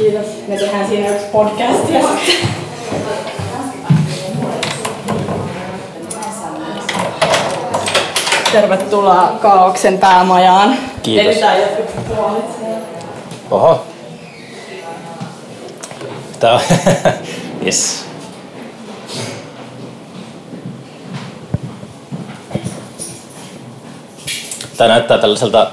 [0.00, 0.26] Kiitos.
[0.48, 2.00] Me tehdään siinä yksi podcast ja
[8.52, 10.76] Tervetuloa Kaauksen päämajaan.
[11.02, 11.36] Kiitos.
[13.50, 13.84] Oho.
[16.40, 16.60] Tää on...
[17.66, 18.04] yes.
[24.76, 25.70] Tää näyttää tällaiselta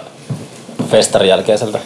[0.91, 1.79] festarin jälkeiseltä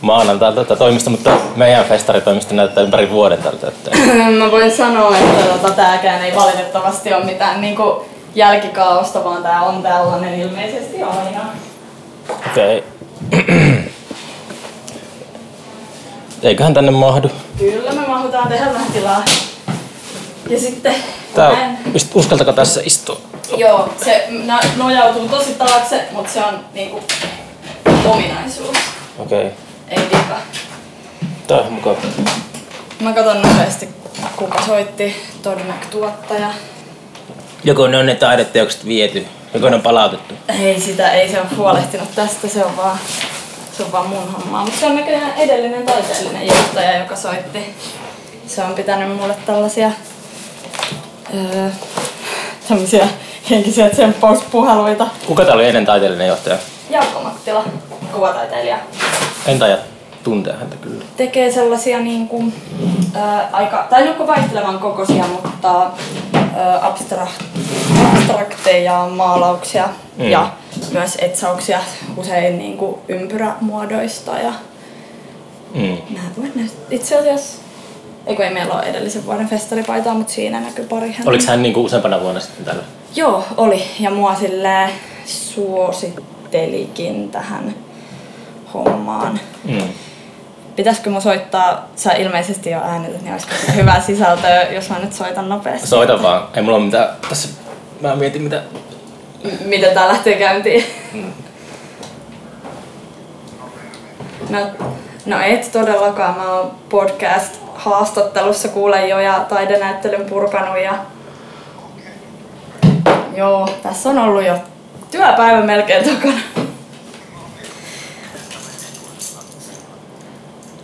[0.00, 3.68] maanantailta tätä toimista, mutta meidän festaritoimisto näyttää ympäri vuoden tältä.
[3.68, 3.90] Että...
[4.38, 9.82] Mä voin sanoa, että tota, tääkään ei valitettavasti ole mitään niinku jälkikaaosta, vaan tää on
[9.82, 11.40] tällainen ilmeisesti aina.
[12.50, 12.84] Okei.
[16.42, 17.30] Eiköhän tänne mahdu.
[17.58, 19.24] Kyllä me mahutaan tehdä vähän tilaa.
[20.48, 20.94] Ja sitten
[21.34, 21.78] Tää näin-
[22.14, 23.20] uskaltako tässä istua?
[23.56, 27.00] Joo, se no- nojautuu tosi taakse, mutta se on niinku
[28.06, 28.76] ominaisuus.
[29.18, 29.50] Okei.
[29.88, 30.36] Ei vika.
[31.46, 31.96] Tää on mukava.
[33.00, 33.88] Mä katson nopeasti,
[34.36, 35.16] kuka soitti.
[35.42, 36.48] Todennäkö tuottaja.
[37.64, 40.34] Joko ne on ne taideteokset viety, joko ne on palautettu.
[40.48, 42.98] Ei sitä, ei se ole huolehtinut tästä, se on vaan,
[43.76, 44.64] se on vaan mun hommaa.
[44.64, 47.74] Mutta se on näköjään edellinen taiteellinen johtaja, joka soitti.
[48.46, 49.90] Se on pitänyt mulle tällaisia
[51.34, 51.70] öö,
[52.68, 53.08] tämmöisiä
[53.50, 55.06] henkisiä tsemppauspuheluita.
[55.26, 56.58] Kuka tää oli ennen taiteellinen johtaja?
[56.90, 57.64] Jaakko Mattila,
[58.12, 58.78] kuvataiteilija.
[59.46, 59.78] En taida
[60.24, 61.04] tuntea häntä kyllä.
[61.16, 62.52] tekee sellaisia niin kuin,
[63.14, 65.90] ää, aika, tai on vaihtelevan kokoisia, mutta
[66.56, 67.42] ää, abstract,
[68.14, 70.24] abstrakteja maalauksia Mm.
[70.24, 70.50] ja
[70.92, 71.80] myös etsauksia
[72.16, 74.38] usein niin kuin ympyrämuodoista.
[74.38, 74.52] Ja
[75.74, 75.96] Mm.
[76.90, 77.58] itse asiassa,
[78.26, 81.30] eikö ei meillä ole edellisen vuoden festaripaitaa, mutta siinä näkyy pari häntä.
[81.30, 82.82] Oliko hän niinku useampana vuonna sitten täällä?
[83.16, 83.82] Joo, oli.
[84.00, 84.90] Ja mua silleen
[85.26, 87.74] suosittelikin tähän
[88.74, 89.40] hommaan.
[89.64, 89.82] Mm.
[90.76, 95.12] Pitäisikö mun soittaa, sä ilmeisesti jo äänität, niin olisiko se hyvää sisältöä, jos mä nyt
[95.12, 95.86] soitan nopeasti?
[95.86, 96.48] Soita vaan.
[96.54, 97.48] Ei mulla ole mitään tässä...
[98.00, 98.62] Mä mietin mitä...
[99.44, 100.84] M- miten tää lähtee käyntiin?
[104.50, 104.58] No,
[105.26, 110.94] no et todellakaan, mä oon podcast-haastattelussa kuulen jo ja taidenäyttelyn purkanut ja...
[113.36, 114.58] Joo, tässä on ollut jo
[115.10, 116.65] työpäivä melkein takana.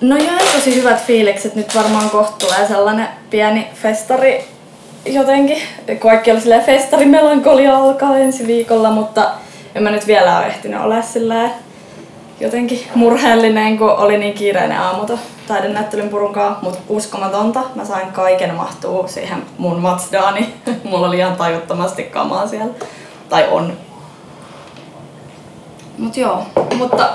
[0.02, 1.54] No jäi tosi hyvät fiilikset.
[1.54, 4.44] Nyt varmaan kohta tulee sellainen pieni festari
[5.06, 5.56] jotenkin.
[5.98, 9.30] Kaikki oli silleen festarimelankolia alkaa ensi viikolla, mutta
[9.74, 11.50] en mä nyt vielä ole ehtinyt olla silleen
[12.40, 15.18] jotenkin murheellinen, kun oli niin kiireinen aamuto
[15.48, 17.60] taidenäyttelyn purunkaan, mutta uskomatonta.
[17.74, 20.54] Mä sain kaiken mahtuu siihen mun Mazdaani.
[20.90, 22.74] Mulla oli ihan tajuttomasti kamaa siellä.
[23.28, 23.72] Tai on.
[25.98, 26.42] Mut joo,
[26.78, 27.10] mutta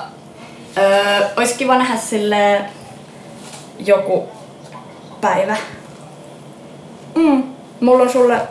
[0.77, 2.76] öö, olisi kiva nähdä silleen
[3.79, 4.27] joku
[5.21, 5.57] päivä.
[7.15, 7.43] Mm.
[7.79, 8.41] Mulla on sulle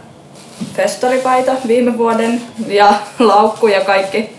[0.75, 4.37] festaripaita viime vuoden ja laukku ja kaikki.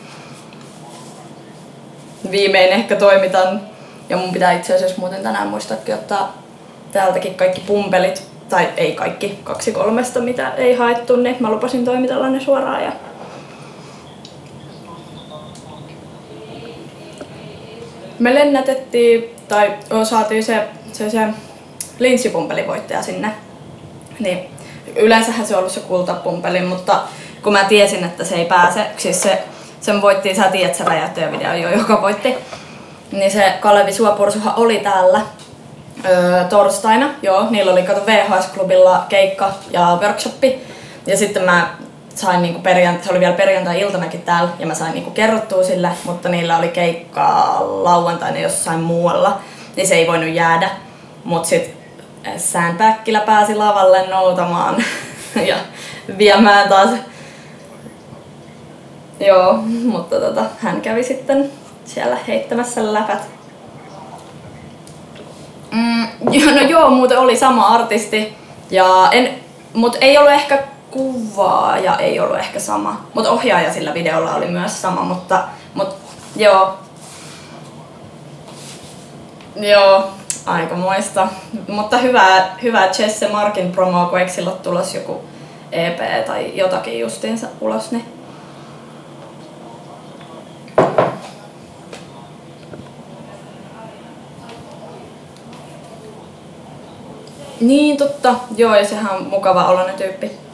[2.32, 3.62] Viimein ehkä toimitan.
[4.10, 6.42] Ja mun pitää itse asiassa muuten tänään muistaakin ottaa
[6.92, 8.24] täältäkin kaikki pumpelit.
[8.50, 12.84] Tai ei kaikki, kaksi kolmesta mitä ei haettu, niin mä lupasin toimitella ne suoraan.
[12.84, 12.92] Ja
[18.20, 21.28] me lennätettiin, tai saatiin se, se, se
[22.00, 23.32] linssipumpelivoittaja sinne.
[24.20, 24.50] Niin
[24.96, 27.02] yleensähän se on ollut se kultapumpeli, mutta
[27.44, 29.44] kun mä tiesin, että se ei pääse, siis se,
[29.82, 32.36] sen voitti, sä tiedät se räjäyttäjävideo jo, joka voitti,
[33.12, 35.22] niin se Kalevi Suopursuhan oli täällä
[36.06, 40.62] öö, torstaina, joo, niillä oli kato VHS-klubilla keikka ja workshoppi,
[41.08, 41.70] ja sitten mä
[42.18, 46.30] sain niinku perjant- se oli vielä perjantai-iltanakin täällä ja mä sain niinku kerrottua sille, mutta
[46.30, 49.40] niillä oli keikkaa lauantaina jossain muualla,
[49.76, 50.70] niin se ei voinut jäädä.
[51.24, 51.78] Mut sit
[52.38, 54.84] Sandbackillä pääsi lavalle noutamaan
[55.50, 55.56] ja
[56.18, 56.90] viemään taas.
[59.20, 61.52] Joo, mutta tota, hän kävi sitten
[61.86, 63.20] siellä heittämässä läpät.
[65.72, 66.08] Mm,
[66.56, 68.38] no joo, muuten oli sama artisti.
[68.70, 69.30] Ja en,
[69.74, 73.02] mut ei ollut ehkä kuvaa ja ei ollut ehkä sama.
[73.14, 75.44] Mutta ohjaaja sillä videolla oli myös sama, mutta,
[75.74, 75.96] mut
[76.36, 76.74] joo.
[79.56, 80.08] Joo,
[80.46, 81.28] aika muista.
[81.68, 85.22] Mutta hyvää, hyvää Jesse Markin promoa, kun eikö sillä ole tulossa joku
[85.72, 88.18] EP tai jotakin justiinsa ulos, niin
[97.60, 98.36] Niin, totta.
[98.58, 100.47] Joo, ja sehän on mukava oloinen tyyppi.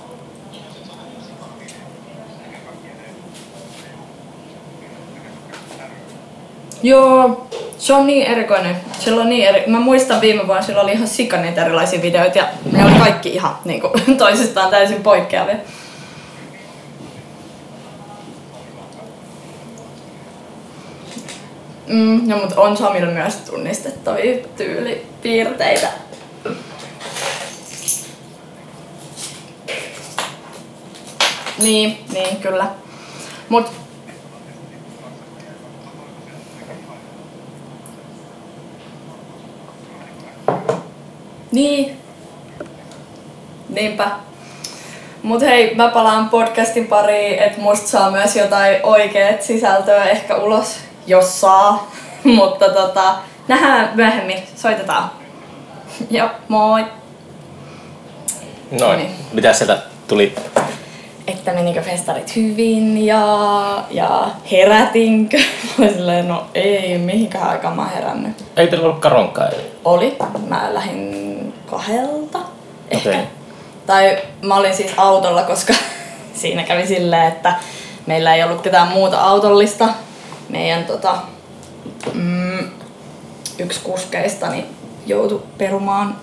[6.84, 7.48] Joo,
[7.78, 8.76] Se on niin erikoinen.
[9.20, 9.64] On niin eri...
[9.68, 13.30] Mä muistan viime vuonna, sillä oli ihan sika niitä erilaisia videoita ja ne oli kaikki
[13.30, 15.56] ihan niin kuin, toisistaan täysin poikkeavia.
[21.88, 25.88] Mm, no, mutta on Samilla myös tunnistettavia tyylipiirteitä.
[31.60, 32.68] Niin, niin, kyllä.
[33.50, 33.83] Mut
[41.54, 41.98] Niin.
[43.70, 44.12] Niinpä.
[45.24, 50.78] Mut hei, mä palaan podcastin pariin, että musta saa myös jotain oikeet sisältöä ehkä ulos,
[51.08, 51.92] jos saa.
[52.24, 53.16] Mutta tota,
[53.48, 55.12] nähdään myöhemmin, soitetaan.
[56.12, 56.86] Joo, moi.
[58.72, 59.00] Noin.
[59.00, 59.12] Niin.
[59.34, 59.78] Mitä sieltä
[60.08, 60.36] tuli?
[61.28, 65.38] Että menikö festarit hyvin ja, ja herätinkö?
[65.78, 68.46] Mä silleen, no ei, mihinkään aikaan mä oon herännyt.
[68.58, 69.66] Ei teillä ollut karonkaa eilen?
[69.86, 70.18] Oli.
[70.48, 72.40] Mä lähdin kahdelta.
[72.92, 73.10] Ehkä.
[73.10, 73.24] Okei.
[73.86, 75.74] Tai mä olin siis autolla, koska
[76.34, 77.56] siinä kävi silleen, että
[78.06, 79.90] meillä ei ollut ketään muuta autollista.
[80.50, 81.18] Meidän tota,
[82.14, 82.70] mm,
[83.60, 84.66] yksi kuskeista niin
[85.06, 86.16] joutui perumaan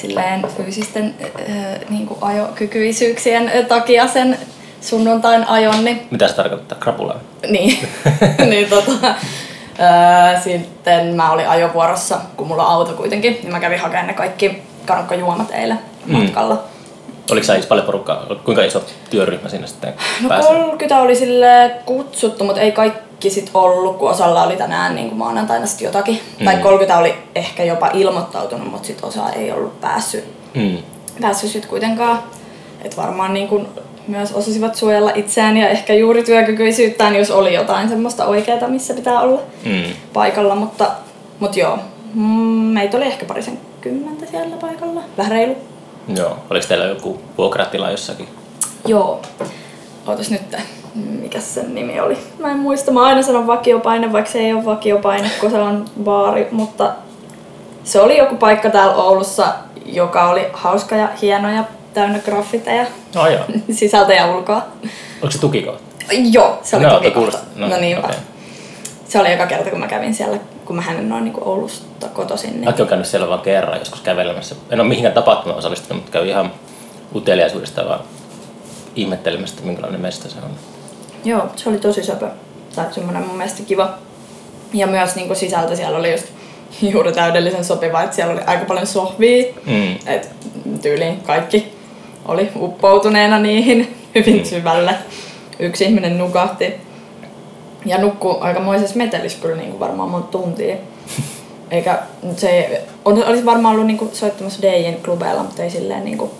[0.00, 1.14] silleen fyysisten
[1.50, 1.56] äh,
[1.90, 4.38] niin kuin ajokykyisyyksien takia sen
[4.80, 6.78] sunnuntain ajon, niin Mitä se tarkoittaa?
[6.78, 7.20] Krapulaa?
[7.50, 7.78] niin,
[8.50, 9.14] niin tota,
[9.78, 14.12] ää, sitten mä olin ajovuorossa, kun mulla on auto kuitenkin, niin mä kävin hakemaan ne
[14.14, 16.16] kaikki kankkajuomat eilen Mm.
[16.18, 16.64] matkalla.
[17.30, 18.26] Oliko sä paljon porukkaa?
[18.44, 20.48] Kuinka iso työryhmä siinä sitten No pääsi?
[20.48, 25.18] 30 oli sille kutsuttu, mutta ei kaikki sit ollut, kun osalla oli tänään niin kuin
[25.18, 26.20] maanantaina sit jotakin.
[26.40, 26.44] Mm.
[26.44, 26.62] Tai Mm.
[26.62, 30.78] 30 oli ehkä jopa ilmoittautunut, mutta sit osa ei ollut päässyt, Mm.
[31.20, 32.18] päässyt sit kuitenkaan.
[32.84, 33.66] Et varmaan niin kuin
[34.08, 39.20] myös osasivat suojella itseään ja ehkä juuri työkykyisyyttään, jos oli jotain semmoista oikeaa, missä pitää
[39.20, 39.40] olla.
[39.64, 39.82] Mm.
[40.12, 40.90] paikalla, mutta,
[41.40, 41.78] mutta joo,
[42.14, 42.22] mm,
[42.74, 45.56] meitä oli ehkä parisen kymmentä siellä paikalla, vähän reilu.
[46.16, 46.38] Joo.
[46.50, 48.28] Oliko teillä joku vuokratila jossakin?
[48.86, 49.22] Joo,
[50.06, 50.42] ootas nyt,
[50.94, 52.18] mikä sen nimi oli?
[52.38, 55.84] Mä en muista, mä aina sanon vakiopaine, vaikka se ei ole vakiopaine, kun se on
[56.04, 56.92] baari, mutta
[57.84, 59.46] se oli joku paikka täällä Oulussa,
[59.86, 61.64] joka oli hauska ja hieno ja
[61.94, 63.44] täynnä graffiteja Oh, joo.
[63.72, 64.62] sisältä ja ulkoa.
[65.22, 65.82] Oliko se tukikohta?
[66.32, 67.60] Joo, se oli No, toki kuulostaa- kohta.
[67.60, 68.16] no, No, niin okei.
[69.08, 72.50] Se oli eka kerta, kun mä kävin siellä, kun mä en noin niin Oulusta kotoisin.
[72.50, 72.64] Niin...
[72.64, 74.54] Mäkin olen käynyt siellä vain kerran joskus kävelemässä.
[74.70, 76.52] En ole mihinkään tapahtumaan osallistunut, mutta kävin ihan
[77.14, 78.00] uteliaisuudesta vaan
[78.96, 80.50] ihmettelemässä, että minkälainen mesta se on.
[81.24, 82.28] Joo, se oli tosi söpö.
[82.76, 83.94] Tai semmoinen mun mielestä kiva.
[84.74, 86.26] Ja myös niin sisältö siellä oli just
[86.92, 89.44] juuri täydellisen sopiva, että siellä oli aika paljon sohvia.
[89.66, 89.96] Mm.
[90.06, 90.28] Et
[90.82, 91.72] tyyliin kaikki
[92.26, 94.44] oli uppoutuneena niihin hyvin Mm.
[94.44, 94.94] syvälle.
[95.58, 96.74] Yksi ihminen nukahti.
[97.86, 100.76] Ja nukkuu aikamoisessa metelissä kyllä niin kuin varmaan monta tuntia.
[101.70, 101.98] Eikä
[102.36, 106.18] se ei, on, olisi varmaan ollut niin kuin soittamassa DJin klubeilla, mutta ei silleen niin
[106.18, 106.30] kuin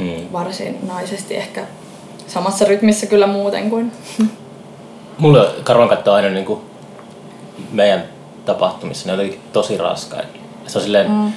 [0.00, 0.32] Mm.
[0.32, 1.66] varsinaisesti ehkä
[2.26, 3.92] samassa rytmissä kyllä muuten kuin
[5.18, 6.60] Mulle on karvankatto aina niin kuin
[7.72, 8.04] meidän
[8.44, 10.38] tapahtumissa, ne on jotenkin tosi raskaita.
[10.66, 11.32] Se on silleen, mm.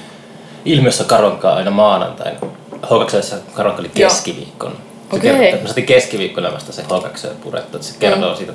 [0.64, 2.38] ilmiössä karonkaa aina maanantaina.
[2.82, 4.74] H2 karonka oli keskiviikkona.
[5.10, 5.32] Se Okei.
[5.38, 8.36] kertoo, me saatiin keskiviikkona vasta se H2 purettu, että se kertoo Mm.
[8.36, 8.52] siitä,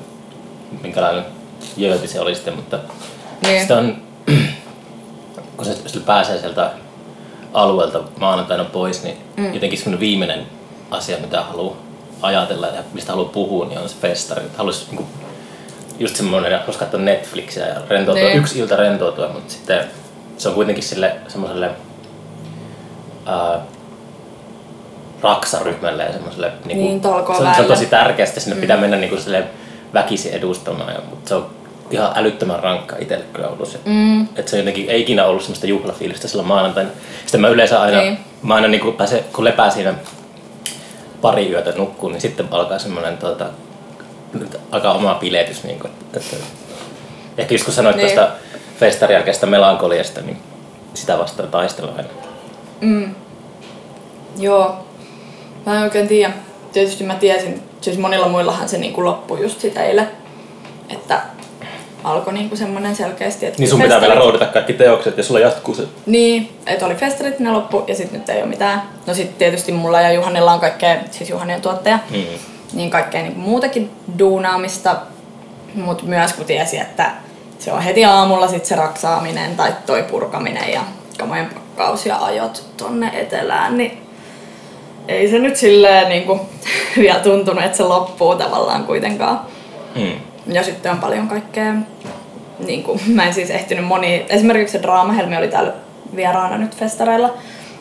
[0.81, 1.25] minkälainen
[1.77, 2.79] jööti se oli sitten, mutta
[3.43, 3.61] Niin.
[3.61, 3.97] sitä on,
[5.57, 6.71] kun se pääsee sieltä
[7.53, 9.53] alueelta maanantaina pois, niin mm.
[9.53, 10.45] jotenkin semmoinen viimeinen
[10.91, 11.75] asia, mitä haluaa
[12.21, 14.41] ajatella ja mistä haluaa puhua, niin on se festari.
[14.57, 15.07] Haluaisi niin
[15.99, 18.37] just semmoinen, haluaisi katsoa Netflixiä ja rentoutua, Niin.
[18.37, 19.85] yksi ilta rentoutua, mutta sitten
[20.37, 21.71] se on kuitenkin sille semmoiselle
[23.25, 23.59] ää,
[25.21, 28.61] raksaryhmälle ja semmoiselle Niin, se, on, se on tosi tärkeää, että sinne mm.
[28.61, 29.43] pitää mennä niinku sille
[29.93, 31.49] väkisin edustamaan, ja, mutta se on
[31.93, 33.79] ihan älyttömän rankka itselle kyllä ollut se.
[33.85, 34.21] Mm.
[34.23, 36.89] Että se jotenkin ei ikinä ollut semmoista juhlafiilistä silloin maanantaina.
[37.21, 38.17] Sitten mä yleensä aina, Niin.
[38.43, 39.93] mä aina niinku pääsen, kun lepää siinä
[41.21, 43.45] pari yötä nukkuu, niin sitten alkaa semmoinen tota,
[44.71, 45.63] alkaa oma biletys.
[45.63, 46.35] Niin kuin, että,
[47.37, 48.05] ehkä just kun sanoit Niin.
[48.05, 48.15] niin.
[48.17, 48.35] tuosta
[48.79, 50.37] festarin jälkeistä melankoliasta, niin
[50.93, 52.09] sitä vastaan taistellaan aina.
[52.81, 53.15] Mm.
[54.39, 54.85] Joo.
[55.65, 56.33] Mä en oikein tiedä.
[56.73, 60.09] Tietysti mä tiesin, siis monilla muillahan se niinku loppui just sitä eilen.
[60.89, 61.21] Että
[62.03, 65.39] alkoi niinku semmonen selkeästi, että Niin sun pitää festarit- vielä roudata kaikki teokset ja sulla
[65.39, 65.83] jatkuu se.
[66.05, 68.81] Niin, että oli festarit, ne loppu ja sitten nyt ei ole mitään.
[69.07, 72.23] No sitten tietysti mulla ja Juhanilla on kaikkea, siis Juhani on tuottaja, Mm.
[72.73, 74.95] niin kaikkea niin muutakin duunaamista.
[75.75, 77.11] Mutta myös kun tiesi, että
[77.59, 80.81] se on heti aamulla sit se raksaaminen tai toi purkaminen ja
[81.17, 83.97] kamojen pakkaus ja ajot tonne etelään, niin
[85.07, 86.39] ei se nyt silleen niin kuin,
[86.97, 89.39] vielä tuntunut, että se loppuu tavallaan kuitenkaan.
[89.95, 90.11] Mm.
[90.47, 91.73] Ja sitten on paljon kaikkea
[92.59, 95.71] niin kuin, mä en siis ehtinyt moni, esimerkiksi se Draamahelmi oli täällä
[96.15, 97.33] vieraana nyt festareilla.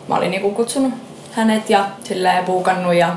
[0.08, 0.92] Mä olin niin kuin kutsunut
[1.32, 3.16] hänet ja silleen buukannut ja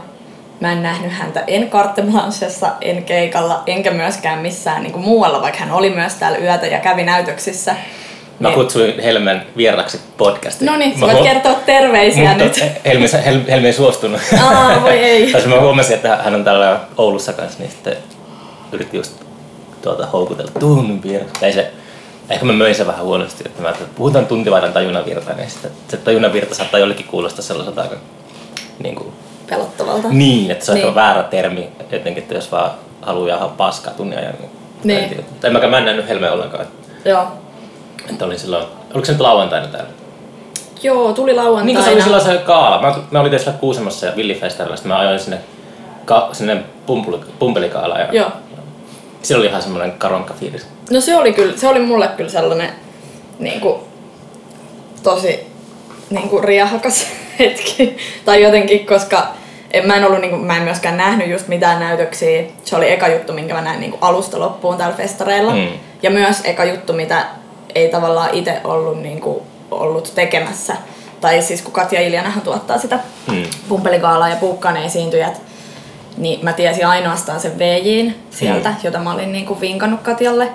[0.60, 5.42] mä en nähnyt häntä en Carte Blanchessa, en keikalla, enkä myöskään missään niin kuin muualla,
[5.42, 7.76] vaikka hän oli myös täällä yötä ja kävi näytöksissä.
[8.40, 10.72] Mä kutsuin Helmen vieraksi podcastiin.
[10.72, 12.64] No niin, sä voit kertoa terveisiä Mutta nyt.
[12.86, 14.22] Helmi, Helmi, Helmi ei suostunut.
[14.44, 15.28] Aa, voi ei.
[15.32, 17.98] Tai mä huomasin, että hän on täällä Oulussa kanssa, niin sitten
[18.72, 19.25] yritti just
[19.86, 21.02] tuota, houkutella tunnin.
[21.40, 21.72] Tai se,
[22.30, 25.98] ehkä mä möin sen vähän huonosti, että mä että puhutaan tuntivaidan tajunnavirta, niin sitten se
[25.98, 27.96] tajunnavirta saattaa jollekin kuulostaa sellaiselta aika
[28.80, 29.14] niin, kuin,
[29.50, 30.08] Pelottavalta.
[30.12, 30.86] niin että se on Niin.
[30.86, 30.96] niin.
[30.96, 34.34] väärä termi, jotenkin, että jos vaan haluaa jahaa paskaa tunnin ajan.
[34.40, 34.50] Niin.
[34.84, 35.00] Niin.
[35.04, 35.24] En tiedä.
[35.42, 36.66] Tai mäkään mä en nähnyt Helmeä ollenkaan,
[37.06, 37.28] Joo.
[38.10, 39.90] että olin silloin, oliko se nyt lauantaina täällä?
[40.84, 41.74] Joo, tuli Niin lauantaina.
[41.80, 42.82] kuin se oli silloin se kaala.
[42.82, 45.40] Mä, mä olin siellä Kuusamossa ja Villifestarilla, sitten mä ajoin sinne,
[46.06, 48.32] ka, sinne pumpuli, pumpelikaalaan ja Joo.
[49.26, 50.68] Siellä oli ihan semmoinen karonka fiilis.
[50.92, 52.70] No se oli kyllä, se oli mulle kyllä sellainen
[53.40, 53.76] niin kuin,
[55.04, 55.48] tosi
[56.10, 57.08] niin kuin riahakas
[57.40, 57.98] hetki.
[58.26, 59.28] tai jotenkin, koska
[59.72, 62.44] en, mä en ollut, niin kuin, mä en myöskään nähnyt just mitään näytöksiä.
[62.64, 65.54] Se oli eka juttu, minkä mä näin niin kuin alusta loppuun täällä festareilla.
[65.56, 65.68] Mm.
[66.04, 67.26] Ja myös eka juttu, mitä
[67.76, 70.76] ei tavallaan itse ollut, niin kuin, ollut tekemässä.
[71.22, 73.44] Tai siis kun Katja Iljanahan tuottaa sitä Mm.
[73.70, 75.42] pumpelikaalaa ja puukkaa ne esiintyjät,
[76.18, 78.76] niin mä tiesin ainoastaan sen VJin sieltä, Mm.
[78.84, 80.50] jota mä olin niinku vinkannut Katjalle.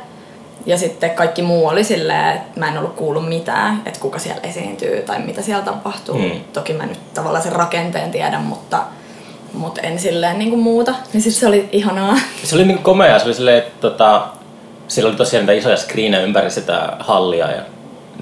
[0.67, 4.41] Ja sitten kaikki muu oli silleen, että mä en ollut kuullut mitään, että kuka siellä
[4.43, 6.19] esiintyy tai mitä siellä tapahtuu.
[6.19, 6.31] Mm.
[6.53, 8.83] Toki mä nyt tavallaan sen rakenteen tiedän, mutta,
[9.53, 10.95] mutta en silleen niinku muuta.
[11.13, 12.17] Niin sit se oli ihanaa.
[12.45, 14.27] Se oli niinku komea, se oli silleen, että tota,
[14.89, 17.63] siellä oli tosiaan niitä isoja screenejä ympäri sitä hallia ja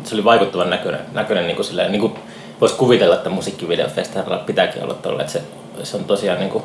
[0.04, 2.14] se oli vaikuttavan näköinen, näköinen niin kuin silleen, niin kuin
[2.60, 5.42] voisi kuvitella, että musiikkivideofestareilla pitääkin olla tolle, että se,
[5.82, 6.64] se on tosiaan niin kuin,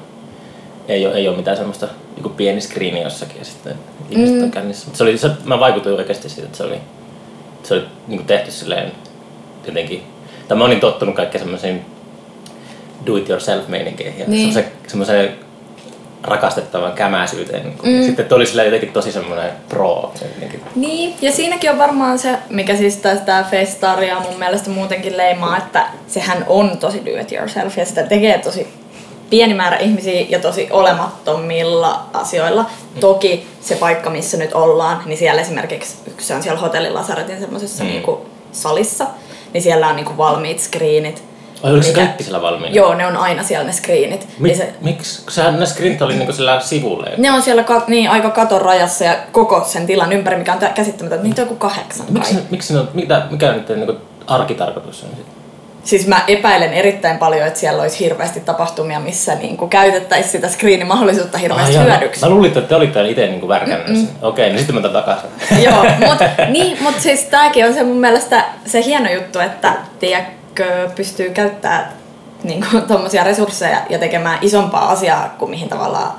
[0.88, 1.88] ei ole, ei ole mitään semmoista
[2.18, 3.74] joku pieni screeni jossakin ja sitten
[4.10, 4.44] ihmiset Mm.
[4.44, 4.86] on kännissä.
[4.86, 6.78] Mutta Se, oli, se, mä vaikutuin oikeasti siitä, että se oli,
[7.64, 8.92] se oli niin kuin tehty silleen
[9.68, 10.04] jotenkin,
[10.48, 11.82] tai mä olin tottunut kaikkeen semmoisiin
[13.06, 14.40] do it yourself meininkeihin ja Niin.
[14.54, 15.36] semmoiseen, semmoiseen
[16.24, 17.64] rakastettavan kämäisyyteen.
[17.64, 18.06] Niin Mm.
[18.06, 20.14] Sitten oli sillä jotenkin tosi semmoinen pro.
[20.22, 20.62] Jotenkin.
[20.76, 25.88] Niin, ja siinäkin on varmaan se, mikä siis tästä festaria mun mielestä muutenkin leimaa, että
[26.08, 28.68] sehän on tosi do it yourself ja sitä tekee tosi
[29.34, 32.62] pieni määrä ihmisiä ja tosi olemattomilla asioilla.
[32.64, 33.00] Mm.
[33.00, 37.40] Toki se paikka, missä nyt ollaan, niin siellä esimerkiksi yksi se on siellä hotellin Lasaretin
[37.40, 37.90] semmoisessa Mm.
[37.90, 39.06] niinku salissa,
[39.54, 41.24] niin siellä on niinku valmiit screenit.
[41.64, 42.76] Ai oliko se Mikä- kaikki siellä valmiina?
[42.76, 44.22] Joo, ne on aina siellä ne screenit.
[44.22, 45.22] Mik, Niin se, Miksi?
[45.30, 47.12] Sehän ne screenit oli niinku sillä sivulle.
[47.18, 50.60] ne on siellä ka- niin, aika katon rajassa ja koko sen tilan ympäri, mikä on
[50.60, 51.24] tä- käsittämätöntä.
[51.24, 52.14] Niitä on joku kahdeksan kai.
[52.14, 53.94] Miksi, miksi ne on, mitä, mikä nyt niinku
[54.28, 55.33] arkitarkoitus on sitten?
[55.84, 61.38] Siis mä epäilen erittäin paljon, että siellä olisi hirveästi tapahtumia, missä niinku käytettäisiin sitä screenimahdollisuutta
[61.38, 62.22] hirveästi Ah, hyödyksi.
[62.22, 64.10] Mä luulin, että te olitte itse niinku värkännyt sen.
[64.22, 65.30] Okei, niin sitten mä otan takaisin.
[65.66, 70.90] Joo, mutta niin, mut siis tääkin on se mun mielestä se hieno juttu, että tiedätkö,
[70.96, 71.88] pystyy käyttämään
[72.44, 76.12] niinku, tommosia resursseja ja tekemään isompaa asiaa kuin mihin tavallaan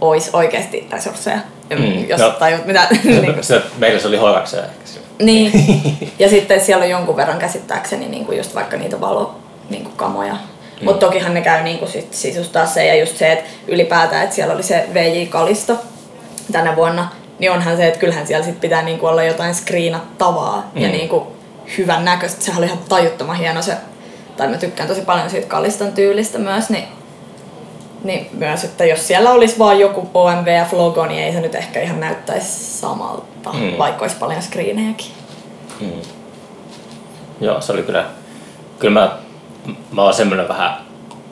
[0.00, 1.38] olisi oikeasti resursseja.
[1.78, 2.30] Mm, Jos no.
[2.30, 2.86] tajut mitä...
[3.04, 4.98] niinku, Se, meillä se oli hoivaksi ehkä se.
[5.22, 5.52] Niin.
[6.18, 9.34] Ja sitten siellä on jonkun verran käsittääkseni niin kuin just vaikka niitä valo
[9.70, 10.32] niin kuin kamoja.
[10.32, 10.84] Mm.
[10.84, 14.34] Mutta tokihan ne käy niin kuin sit sisustaa se ja just se, että ylipäätään, että
[14.34, 15.78] siellä oli se VJ-kalisto
[16.52, 17.08] tänä vuonna,
[17.38, 20.82] niin onhan se, että kyllähän siellä sit pitää niin kuin olla jotain screenattavaa mm.
[20.82, 21.24] ja niin kuin
[21.78, 22.44] hyvän näköistä.
[22.44, 23.72] Sehän oli ihan tajuttoman hieno se,
[24.36, 26.84] tai mä tykkään tosi paljon siitä kaliston tyylistä myös, niin
[28.04, 32.00] niin myös, että jos siellä olisi vaan joku OMVF-logo, niin ei se nyt ehkä ihan
[32.00, 33.78] näyttäisi samalta, mm.
[33.78, 35.06] Vaikka olisi paljon screenejäkin.
[35.80, 35.90] Mm.
[37.40, 38.04] Joo, se oli kyllä,
[38.78, 39.10] kyllä mä,
[39.92, 40.74] mä oon semmoinen vähän,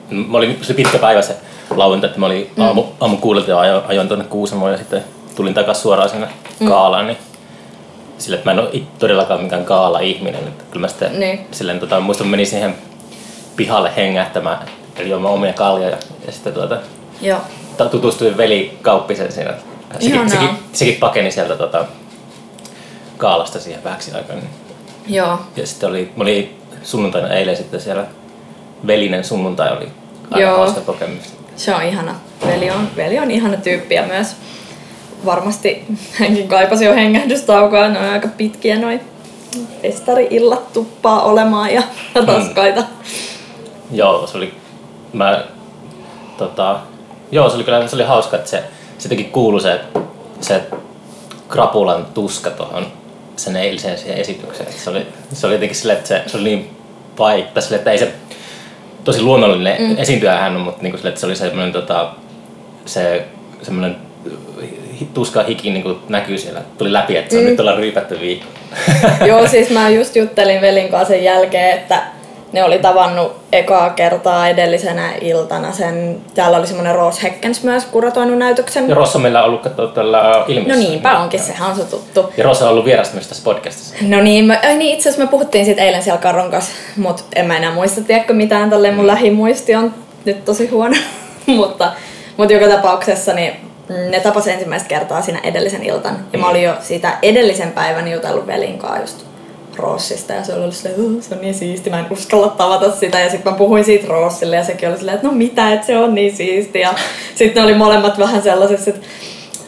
[0.09, 1.35] mä olin, se oli pitkä päivä se
[1.75, 2.63] lauantai, että mä olin Mm.
[2.63, 5.03] aamu, aamu kuudelta ja ajoin, ajoin tuonne Kuusamoon ja sitten
[5.35, 6.27] tulin takaisin suoraan sinne
[6.59, 6.67] Mm.
[6.67, 7.17] kaalaan, niin
[8.17, 11.47] sille, että mä en ole todellakaan mikään kaala-ihminen, että kyllä mä sitten Niin.
[11.51, 12.75] silleen, tota, muistan, menin siihen
[13.55, 14.57] pihalle hengähtämään,
[14.99, 16.77] eli juomaan omia kaljoja ja sitten tuota,
[17.21, 17.39] Joo.
[17.91, 19.53] tutustuin veli Kauppisen siinä.
[19.99, 21.85] Sekin, sekin, sekin pakeni sieltä tota,
[23.17, 24.35] kaalasta siihen vähäksi aikaa.
[24.35, 24.49] Niin.
[25.07, 25.39] Joo.
[25.55, 28.05] Ja sitten oli, mä olin sunnuntaina eilen sitten siellä
[28.87, 29.87] velinen sunnuntai oli
[30.55, 31.33] hauska kokemus.
[31.55, 32.15] Se on ihana.
[32.45, 34.35] Veli on, veli on ihana tyyppi ja myös
[35.25, 37.89] varmasti hänkin kaipasi jo hengähdystaukoa.
[37.89, 39.01] Ne on aika pitkiä noin
[39.81, 41.83] festari-illat tuppaa olemaan ja
[42.27, 42.83] raskaita.
[43.91, 44.53] Joo, se oli,
[45.17, 45.43] mä,
[46.37, 46.79] tota,
[47.31, 48.63] joo, se oli kyllä se oli hauska, että se,
[48.97, 49.79] se teki kuulu se,
[50.41, 50.61] se
[51.47, 52.85] krapulan tuska tuohon
[53.35, 54.73] sen eiliseen siihen esitykseen.
[54.73, 56.77] Se oli, se oli jotenkin silleen, että se, se oli niin
[57.17, 58.13] paikka, silleen, että ei se
[59.03, 59.95] tosi luonnollinen mm.
[59.97, 62.09] esiintyjä hän on, mutta niin kuin silleen, että se oli semmoinen tota,
[62.85, 63.25] se
[63.61, 63.95] semmoinen
[65.13, 66.61] tuskaa hiki niin kuin näkyy siellä.
[66.77, 67.49] Tuli läpi, että se on Mm.
[67.49, 68.47] nyt ollaan ryypätty viikko.
[69.25, 72.03] Joo, siis mä just juttelin velin kanssa sen jälkeen, että
[72.51, 78.37] ne oli tavannut ekaa kertaa edellisenä iltana sen, täällä oli semmonen Rose Heckens myös kuratoinut
[78.37, 78.89] näytöksen.
[78.89, 80.83] Ja Rossa meillä on ollut katsoa tällä ilmiössä.
[80.83, 82.33] No niinpä onkin, sehän on se tuttu.
[82.37, 83.95] Ja Rossa on ollut vierasta myös tässä podcastissa.
[84.01, 87.23] No niin, mä, ai niin, itse asiassa me puhuttiin siitä eilen siellä Karon kanssa, mutta
[87.35, 89.93] en mä enää muista, tiedätkö mitään, tälleen mun lähimuisti on
[90.25, 90.95] nyt tosi huono.
[91.45, 91.91] mutta,
[92.37, 93.53] mutta joka tapauksessa niin
[93.89, 96.17] mm, ne tapas ensimmäistä kertaa siinä edellisen iltan.
[96.33, 99.26] Ja mä olin jo siitä edellisen päivän jutellut velin kanssa just
[99.77, 103.19] Rossista ja se oli silleen, "Uh, se on niin siisti, mä en uskalla tavata sitä.
[103.19, 105.97] Ja sitten mä puhuin siitä Rossille ja sekin oli silleen, että no mitä, että se
[105.97, 106.79] on niin siisti.
[106.79, 106.93] Ja
[107.35, 109.05] sitten oli molemmat vähän sellaisessa, että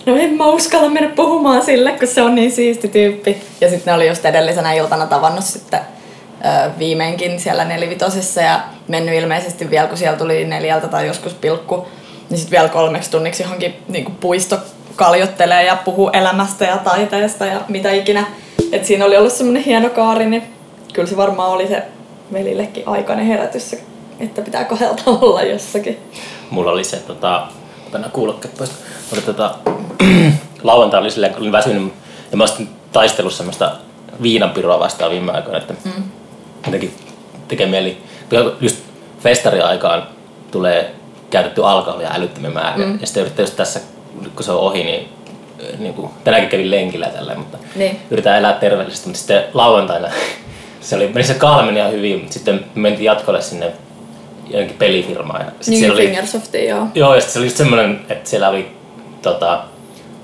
[0.05, 3.37] no en mä uskalla mennä puhumaan sille, kun se on niin siisti tyyppi.
[3.61, 5.79] Ja sitten ne oli just edellisenä iltana tavannut sitten
[6.79, 11.87] viimeinkin siellä nelivitosessa ja mennyt ilmeisesti vielä, kun siellä tuli neljältä tai joskus pilkku,
[12.29, 14.57] niin sitten vielä kolmeksi tunniksi johonkin niin puisto
[14.95, 18.25] kaljottelee ja puhuu elämästä ja taiteesta ja mitä ikinä.
[18.71, 20.43] Et siinä oli ollut semmoinen hieno kaari, niin
[20.93, 21.83] kyllä se varmaan oli se
[22.33, 23.75] velillekin aikainen herätys,
[24.19, 25.97] että pitää kahdelta olla jossakin.
[26.49, 27.47] Mulla oli se, tota,
[27.87, 28.71] otan kuulokkeet pois,
[29.09, 29.55] mutta tota,
[30.63, 31.93] lauantai oli silleen, kun olin väsynyt
[32.31, 33.71] ja mä olisin taistellut semmoista
[34.21, 36.03] viinanpiroa vastaan viime aikoina, että mm.
[36.65, 36.93] jotenkin
[37.47, 37.97] tekee mieli,
[38.61, 38.77] just
[39.19, 40.07] festariaikaan
[40.51, 40.95] tulee
[41.29, 42.97] käytetty alkoholia älyttömän määrä mm.
[43.01, 43.79] ja sitten yrittää just tässä,
[44.35, 45.09] kun se on ohi, niin
[45.79, 47.99] niin kuin, tänäänkin kävin lenkillä tälleen, mutta Niin.
[48.11, 50.07] yritän elää terveellisesti, mutta sitten lauantaina
[50.81, 53.71] se oli, meni se kalmen ihan hyvin, mutta sitten mentiin jatkolle sinne
[54.49, 55.41] jonnekin pelifirmaan.
[55.45, 56.87] Ja sit Niin, oli, Fingersoftiin, joo.
[56.95, 58.71] Joo, ja sit se oli just semmoinen, että siellä oli
[59.21, 59.63] tota,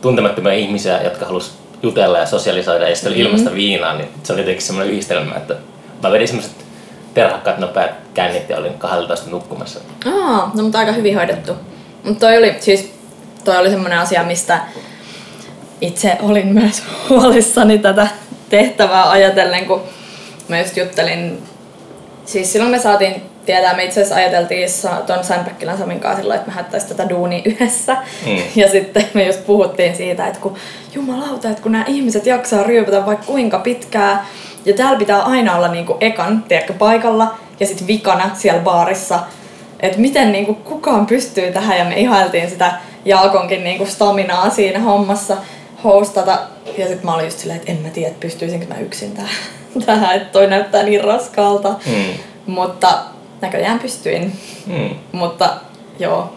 [0.01, 4.41] tuntemattomia ihmisiä, jotka halus jutella ja sosialisoida, ja sitten oli ilmasta viinaa, niin se oli
[4.41, 5.55] jotenkin semmoinen yhdistelmä, että
[6.03, 6.65] mä vedin semmoiset
[7.13, 9.79] terhakkaat nopeat kännit ja olin 12 nukkumassa.
[10.05, 11.53] Aa, no mutta aika hyvin hoidettu.
[12.03, 12.93] Mutta toi oli siis,
[13.45, 14.59] toi oli semmoinen asia, mistä
[15.81, 18.07] itse olin myös huolissani tätä
[18.49, 19.81] tehtävää ajatellen, kun
[20.47, 21.43] mä just juttelin,
[22.25, 26.37] siis silloin me saatiin tietää, me itse asiassa ajateltiin sa- ton Sandbäckilän Samin kanssa silloin,
[26.39, 27.97] että me haettaisiin tätä duunia yhdessä.
[28.25, 28.37] Mm.
[28.55, 30.55] Ja sitten me just puhuttiin siitä, että kun
[30.93, 34.25] jumalauta, että kun nämä ihmiset jaksaa ryypätä vaikka kuinka pitkää,
[34.65, 39.19] ja täällä pitää aina olla niinku ekan, tiedätkö, paikalla, ja sitten vikana siellä baarissa,
[39.79, 42.73] että miten niinku kukaan pystyy tähän, ja me ihailtiin sitä
[43.05, 45.37] Jaakonkin niinku staminaa siinä hommassa
[45.83, 46.39] hostata.
[46.77, 49.29] Ja sitten mä olin just silleen, että en mä tiedä, että pystyisinkö mä yksin tähän,
[49.85, 51.69] tähän että toi näyttää niin raskaalta.
[51.85, 52.13] Mm.
[52.45, 52.99] Mutta
[53.41, 54.39] näköjään pystyin.
[54.65, 54.89] Mm.
[55.11, 55.53] Mutta
[55.99, 56.33] joo,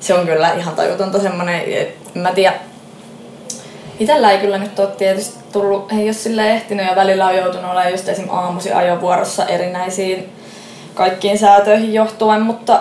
[0.00, 2.54] se on kyllä ihan tajutonta semmonen, et mä tiedä,
[3.98, 7.70] Itellä ei kyllä nyt ole tietysti tullut, ei ole sille ehtinyt ja välillä on joutunut
[7.70, 8.26] olemaan just esim.
[8.30, 10.32] aamusi ajovuorossa erinäisiin
[10.94, 12.80] kaikkiin säätöihin johtuen, mutta,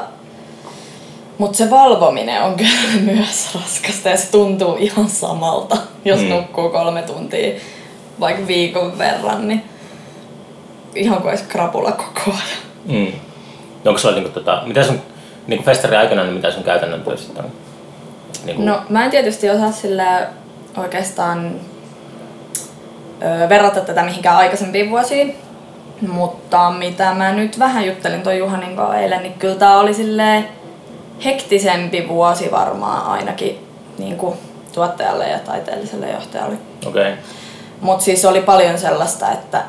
[1.37, 2.71] mutta se valvominen on kyllä
[3.13, 6.29] myös raskasta ja se tuntuu ihan samalta, jos Mm.
[6.29, 7.59] nukkuu kolme tuntia
[8.19, 9.63] vaikka viikon verran, niin
[10.95, 12.39] ihan kuin olisi krapula koko ajan.
[12.85, 13.11] Mm.
[13.83, 15.01] No onko sulla niinku tota, mitä sun
[15.47, 17.51] niinku festarin aikana, niin mitä sun käytännön sitten on?
[18.45, 20.03] Niinku, No mä en tietysti osaa sille
[20.77, 21.55] oikeastaan
[23.21, 25.35] ö, verrata tätä mihinkään aikaisempiin vuosiin,
[26.07, 30.43] mutta mitä mä nyt vähän juttelin toi Juhanin kanssa eilen, niin kyllä tää oli sille
[31.25, 34.37] hektisempi vuosi varmaan ainakin niin kuin
[34.73, 36.57] tuottajalle ja taiteelliselle johtajalle.
[36.87, 37.13] Okay.
[37.81, 39.63] Mutta siis oli paljon sellaista, että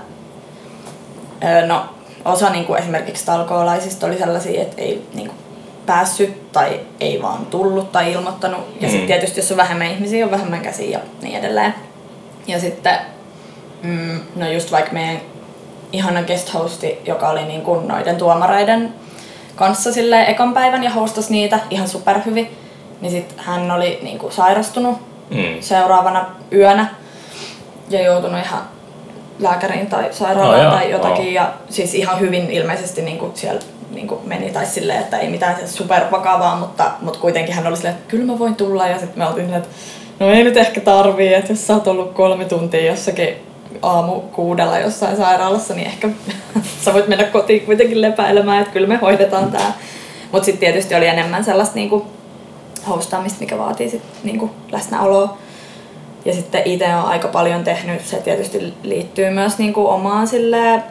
[1.67, 1.85] no,
[2.25, 5.35] osa niinku esimerkiksi talkoolaisista oli sellaisia, että ei niinku
[5.87, 8.61] päässyt tai ei vaan tullut tai ilmoittanut.
[8.81, 8.91] Ja Mm.
[8.91, 11.75] sitten tietysti jos on vähemmän ihmisiä, on vähemmän käsiä ja niin edelleen.
[12.47, 12.99] Ja sitten,
[13.83, 15.21] mm, no just vaikka meidän
[15.93, 18.95] ihana guest hosti, joka oli niin kuin noiden tuomareiden
[19.57, 22.51] kanssa sille ekan päivän ja hostasi niitä ihan superhyvin,
[23.01, 24.99] niin sitten hän oli niin kuin sairastunut
[25.31, 25.61] Mm.
[25.61, 26.87] seuraavana yönä
[27.91, 28.61] ja joutunut ihan
[29.39, 31.25] lääkäriin tai sairaalaan Oh, joo, tai jotakin.
[31.25, 31.33] wow.
[31.33, 35.29] Ja siis ihan hyvin ilmeisesti niin kuin siellä niin kuin meni tai silleen, että ei
[35.31, 38.87] mitään supervakavaa, mutta, mutta kuitenkin hän oli silleen, että kyllä mä voin tulla.
[38.87, 39.75] Ja sitten me oltiin silleen, että
[40.25, 43.46] no ei nyt ehkä tarvii, että jos sä oot ollut kolme tuntia jossakin
[43.83, 46.09] aamu kuudella jossain sairaalassa, niin ehkä
[46.85, 49.73] sä voit mennä kotiin kuitenkin lepäilemään, että kyllä me hoidetaan tää.
[50.33, 52.07] Mutta sitten tietysti oli enemmän sellaista niinku
[52.89, 55.37] hostaamista, mikä vaatii sit niinku läsnäoloa.
[56.25, 60.83] Ja sitten itse on aika paljon tehnyt, se tietysti liittyy myös niinku omaan sille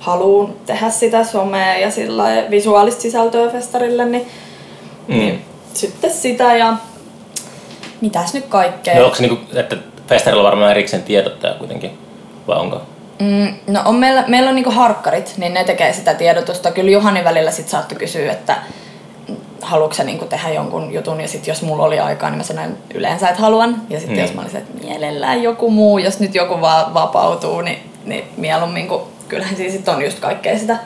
[0.00, 4.26] haluun tehdä sitä somea ja sillä visuaalista sisältöä festarille, niin,
[5.08, 5.14] Mm.
[5.18, 6.76] niin sitten sitä ja
[8.00, 8.94] mitäs nyt kaikkea.
[8.98, 9.76] No onko se niinku, että
[10.08, 11.90] festarilla on varmaan erikseen tiedottaja kuitenkin,
[12.48, 12.80] vai onko?
[13.20, 16.70] Mm, no on meillä, meillä on niinku harkkarit, niin ne tekee sitä tiedotusta.
[16.70, 18.56] Kyllä Juhani välillä sit saattoi kysyä, että
[19.62, 22.76] haluatko sä niinku tehdä jonkun jutun ja sitten jos mulla oli aikaa, niin mä sanoin
[22.94, 23.82] yleensä, että haluan.
[23.90, 24.22] Ja sitten Mm.
[24.22, 28.88] jos mä olisin, että mielellään joku muu, jos nyt joku vaan vapautuu, niin, niin mieluummin,
[28.88, 30.78] kun kyllähän siis sit on just kaikkea sitä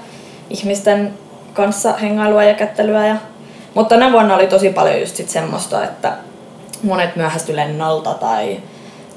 [0.51, 1.15] ihmisten
[1.53, 3.07] kanssa hengailua ja kättelyä.
[3.07, 3.17] Ja...
[3.75, 6.13] Mutta tänä vuonna oli tosi paljon just sit semmoista, että
[6.83, 8.61] monet myöhästy lennolta tai,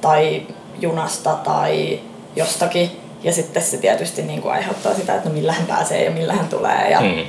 [0.01, 0.41] tai
[0.80, 1.99] junasta tai
[2.35, 2.99] jostakin.
[3.23, 6.33] Ja sitten se tietysti niin kuin aiheuttaa sitä, että no millä hän pääsee ja millä
[6.33, 6.89] hän tulee.
[6.89, 7.23] Ja, Mm.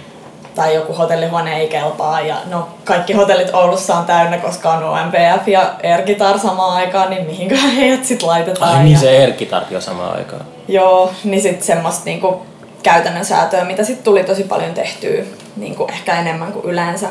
[0.54, 2.20] Tai joku hotellihuone ei kelpaa.
[2.20, 7.26] Ja no kaikki hotellit Oulussa on täynnä, koska on OMPF ja Airgitar samaan aikaan, niin
[7.26, 8.76] mihinköhän heidät sitten laitetaan.
[8.76, 10.44] Ai niin ja, se Erkkitarki on samaan aikaan.
[10.68, 12.42] Joo, niin sitten semmoista niinku
[12.82, 15.24] käytännön säätöä, mitä sitten tuli tosi paljon tehtyä,
[15.56, 17.06] niinku ehkä enemmän kuin yleensä.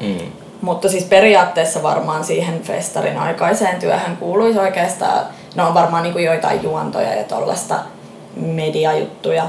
[0.00, 0.32] Mm.
[0.60, 5.26] Mutta siis periaatteessa varmaan siihen festarin aikaiseen työhön kuuluisi oikeastaan,
[5.56, 7.74] no on varmaan niinku joitain juontoja ja tollaista
[8.36, 9.46] mediajuttuja,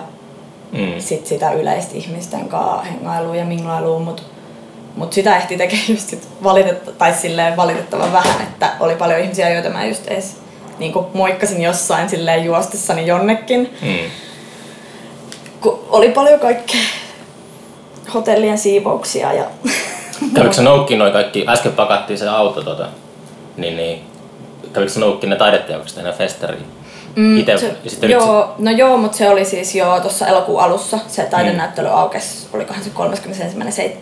[0.71, 0.93] Mm.
[0.99, 4.23] sit sitä yleistä ihmisten kanssa hengailua ja mingailua, mutta
[4.95, 9.49] mut sitä ehti tekemään just sit valitetta, tai silleen valitettavan vähän, että oli paljon ihmisiä,
[9.49, 10.37] joita mä just edes
[10.79, 14.09] niinku moikkasin jossain silleen juostessani jonnekin, Mm.
[15.61, 16.81] kun oli paljon kaikkea
[18.13, 19.43] hotellien siivouksia ja
[20.35, 22.87] Kävikö sä noukkiin noin kaikki, äsken pakattiin se auto tota,
[23.57, 24.01] niin, niin
[24.89, 26.65] sä noukkiin ne taideteokset tänne festariin?
[27.17, 30.99] Mm, Ite, se, sitten joo, no joo, mutta se oli siis jo tuossa elokuun alussa.
[31.07, 32.89] Se taidenäyttely aukesi, olikohan se
[33.65, 33.71] 31.7.
[33.71, 33.97] se,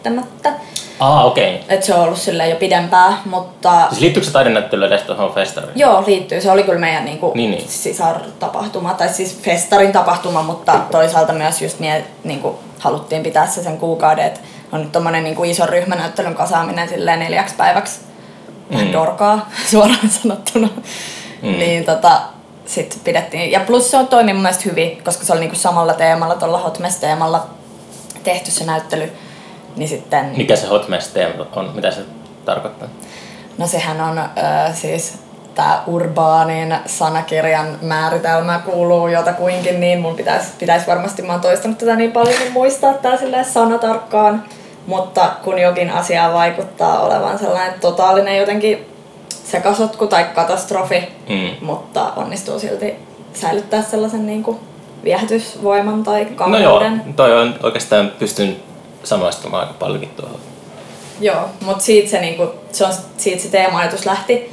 [1.00, 1.56] aa okei.
[1.56, 1.76] Okay.
[1.76, 5.72] Et se on ollut silleen jo pidempää, mutta Siis liittyykö se taidenäyttely edes tuohon festariin?
[5.76, 6.42] joo, liittyy.
[6.42, 7.68] Se oli kyllä meidän niinku Niin, niin.
[7.70, 13.64] sisartapahtuma, tai siis festarin tapahtuma, mutta toisaalta myös just niin, että niinku haluttiin pitää se
[13.64, 14.40] sen kuukauden, että
[14.72, 18.00] on nyt tommonen niinku iso ryhmänäyttelyn kasaaminen silleen neljäksi päiväksi
[18.72, 18.94] vähän Mm.
[18.94, 20.70] dorkaa suoraan sanottuna.
[21.42, 21.52] Mm.
[21.58, 22.22] Niin tota,
[22.66, 23.52] sit pidettiin.
[23.52, 26.58] Ja plus se on toimi mun mielestä hyvin, koska se oli niinku samalla teemalla, tuolla
[26.58, 27.46] Hotmess-teemalla
[28.24, 29.12] tehty se näyttely.
[29.76, 31.72] Niin sitten, Mikä se Hot Mess teema on?
[31.76, 32.02] Mitä se
[32.46, 32.88] tarkoittaa?
[33.58, 34.24] no sehän on ö,
[34.74, 35.14] siis
[35.56, 41.96] tämä urbaanin sanakirjan määritelmä kuuluu jotakuinkin, niin mun pitäisi pitäis varmasti, mä oon toistanut tätä
[41.96, 44.44] niin paljon, niin muistaa tää silleen sanatarkkaan.
[44.88, 48.86] Mutta kun jokin asia vaikuttaa olevan sellainen totaalinen jotenkin
[49.30, 51.66] sekasotku tai katastrofi, Mm.
[51.66, 52.96] mutta onnistuu silti
[53.34, 54.60] säilyttää sellaisen niin kuin
[55.04, 57.14] viehätysvoiman tai No joo, kauniuden.
[57.16, 58.56] toi on oikeastaan pystyn
[59.04, 60.40] samaistumaan aika paljonkin tuohon.
[61.20, 64.52] Joo, mutta siitä se, niinku, se on, siitä se teema-ajatus lähti.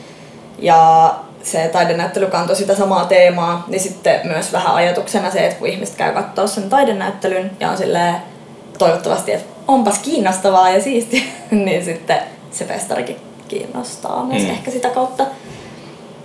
[0.59, 5.69] Ja se taidenäyttely kantoi sitä samaa teemaa, niin sitten myös vähän ajatuksena se, että kun
[5.69, 8.15] ihmiset käy katsoa sen taidenäyttelyn ja on silleen
[8.87, 12.19] toivottavasti, että onpas kiinnostavaa ja siistiä, niin sitten
[12.51, 13.17] se festarikin
[13.49, 14.51] kiinnostaa myös Mm.
[14.51, 15.27] ehkä sitä kautta.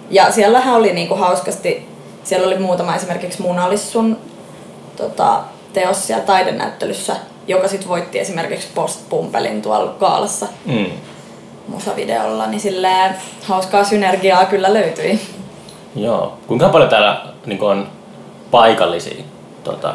[0.10, 1.90] Ja siellähän oli niinku hauskasti,
[2.24, 4.18] siellä oli muutama esimerkiksi Munalissun
[4.96, 5.40] tota,
[5.74, 7.16] teos siellä taidenäyttelyssä,
[7.48, 10.86] joka sitten voitti esimerkiksi Postpumpelin tuolla Kaalassa Mm.
[11.68, 15.20] musavideolla, niin silleen hauskaa synergiaa kyllä löytyi.
[15.96, 16.38] Joo.
[16.48, 17.88] Kuinka paljon täällä niin on
[18.52, 19.24] paikallisia
[19.64, 19.94] tota,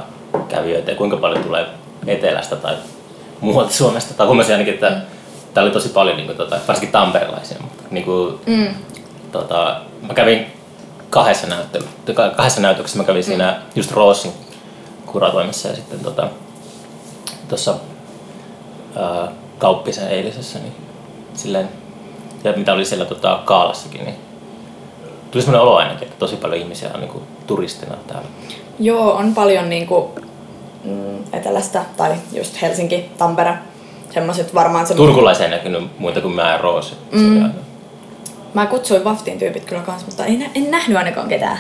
[0.49, 1.67] kävijöitä ja kuinka paljon tulee
[2.07, 2.75] etelästä tai
[3.41, 4.15] muualta Suomesta?
[4.15, 4.97] Tai huomasin ainakin, että
[5.55, 7.59] täällä oli tosi paljon niin kuin, tota, varsinkin tamperelaisia.
[7.61, 8.75] Mutta, niin kuin, Mm.
[9.33, 10.47] tota, mä kävin
[11.11, 11.85] kahdessa, näyttely,
[12.37, 12.99] kahdessa näytöksessä.
[12.99, 14.33] Mä kävin siinä just Roosin
[15.07, 16.29] kuratoimessa ja sitten tota,
[17.49, 17.75] tuossa
[18.97, 20.59] ää, Kauppisen eilisessä.
[20.59, 20.73] Niin,
[21.35, 21.69] silleen,
[22.45, 24.17] ja mitä oli siellä tota, Kaalassakin, niin
[25.31, 28.29] tuli semmoinen olo ainakin, että tosi paljon ihmisiä on niinku turistina täällä.
[28.79, 30.11] Joo, on paljon niinku,
[30.85, 33.55] mm, etelästä tai just Helsinki, Tampere,
[34.15, 34.95] semmoiset varmaan se...
[34.95, 36.95] Turkulaisia ei näkynyt muita kuin mä ja Roosi.
[37.13, 37.51] Mm.
[38.55, 41.59] Mä kutsuin Vaftin tyypit kyllä kans, mutta en, en nähnyt ainakaan ketään.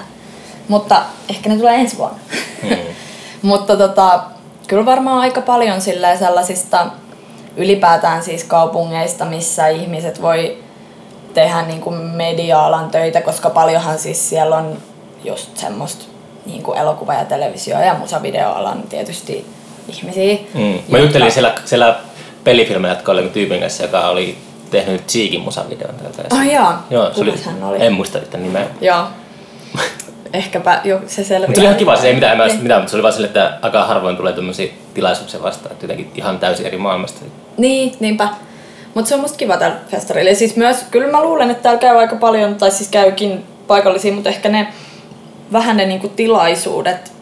[0.68, 2.18] Mutta ehkä ne tulee ensi vuonna.
[2.62, 2.76] Mm.
[3.42, 4.22] Mutta tota,
[4.66, 6.86] kyllä varmaan aika paljon sellaisista
[7.56, 10.58] ylipäätään siis kaupungeista, missä ihmiset voi
[11.34, 14.78] tehdä niin kuin media-alan töitä, koska paljonhan siis siellä on
[15.24, 16.11] just semmoista
[16.46, 19.46] niin kuin elokuva- ja televisio- ja musavideoalan tietysti
[19.88, 20.34] ihmisiä.
[20.54, 20.60] Mm.
[20.60, 21.96] Mä jotka- juttelin siellä, siellä
[22.44, 24.38] pelifilmejatkoilla tyypin kanssa, joka oli
[24.70, 26.36] tehnyt Cheekin musavideon täältä.
[26.36, 27.76] Ai jaa, Joo, se oli, hän oli?
[27.86, 28.66] en muista yhtään nimeä.
[28.80, 29.04] Joo.
[30.32, 31.46] Ehkäpä jo se selviää.
[31.48, 32.62] Mutta se oli ihan kiva, se ei mitään, Niin.
[32.62, 36.10] mitään, mutta se oli vaan sille, että aika harvoin tulee tämmöisiä tilaisuuksia vastaan, että jotenkin
[36.14, 37.20] ihan täysin eri maailmasta.
[37.56, 38.28] Niin, niinpä.
[38.94, 40.30] Mutta se on musta kiva täällä festarilla.
[40.30, 44.12] Ja siis myös, kyllä mä luulen, että täällä käy aika paljon, tai siis käykin paikallisia,
[44.12, 44.66] mutta ehkä ne
[45.52, 47.12] vähän ne niinku tilaisuudet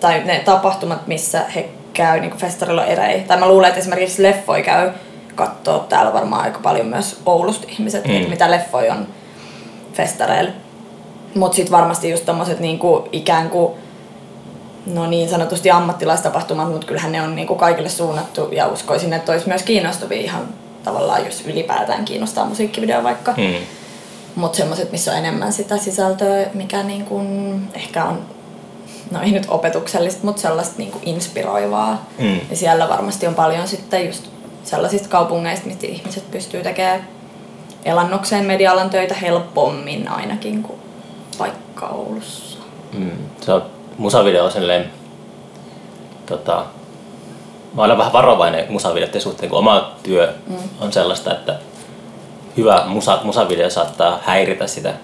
[0.00, 3.20] tai ne tapahtumat, missä he käy niinku festarilla erei.
[3.20, 4.90] Tai mä luulen, että esimerkiksi leffoi käy
[5.34, 8.30] kattoo täällä varmaan aika paljon myös Oulusta ihmiset, Mm.
[8.30, 9.06] mitä leffoi on
[9.92, 10.50] festareilla.
[11.34, 13.72] Mutta sitten varmasti just tommoset niinku ikään kuin
[14.86, 19.32] no niin sanotusti ammattilaistapahtumat, mutta kyllähän ne on niin kuin kaikille suunnattu ja uskoisin, että
[19.32, 20.48] olisi myös kiinnostavia ihan
[20.84, 23.34] tavallaan, jos ylipäätään kiinnostaa musiikkivideo vaikka.
[23.36, 23.54] Mm.
[24.38, 28.22] Mutta semmoiset, missä on enemmän sitä sisältöä, mikä niin kuin ehkä on,
[29.10, 32.06] no ei nyt opetuksellista, mutta sellaista niin kuin inspiroivaa.
[32.18, 32.40] Mm.
[32.50, 34.24] Ja siellä varmasti on paljon sitten just
[34.64, 37.08] sellaisista kaupungeista, mistä ihmiset pystyy tekemään
[37.84, 40.78] elannokseen media-alan töitä helpommin ainakin kuin
[41.38, 42.58] vaikka Oulussa.
[42.92, 43.10] Mm.
[43.40, 43.62] Se on
[43.98, 44.90] musavideo silleen,
[46.26, 46.64] tota,
[47.74, 50.56] mä olen vähän varovainen musavideoiden suhteen, kun oma työ mm.
[50.80, 51.58] on sellaista, että
[52.58, 54.94] hyvä musa, musavideo saattaa häiritä sitä.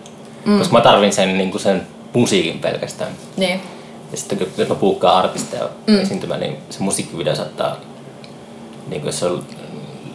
[0.45, 0.59] Mm.
[0.59, 3.11] Koska mä tarvin sen, niin sen musiikin pelkästään.
[3.37, 3.61] Niin.
[4.11, 6.01] Ja sitten kun jos mä puukkaan artisteja mm.
[6.01, 7.77] esiintymään, niin se musiikkivideo saattaa,
[8.89, 9.45] niin kuin jos se on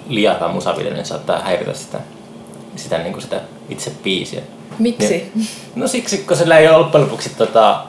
[0.07, 1.97] liian hyvä musavideo, niin saattaa häiritä sitä,
[2.75, 4.41] sitä, niin kuin sitä itse biisiä.
[4.79, 5.09] Miksi?
[5.09, 7.83] Niin, no siksi, kun sillä ei ole loppujen lopuksi tota,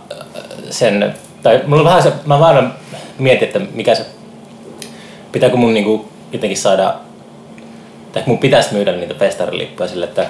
[0.70, 2.74] sen, tai mulla on vähän se, mä vaan
[3.18, 4.06] mietin, että mikä se,
[5.32, 6.94] pitääkö mun niinku jotenkin saada,
[8.12, 10.26] tai mun pitäisi myydä niitä festarilippuja sille, että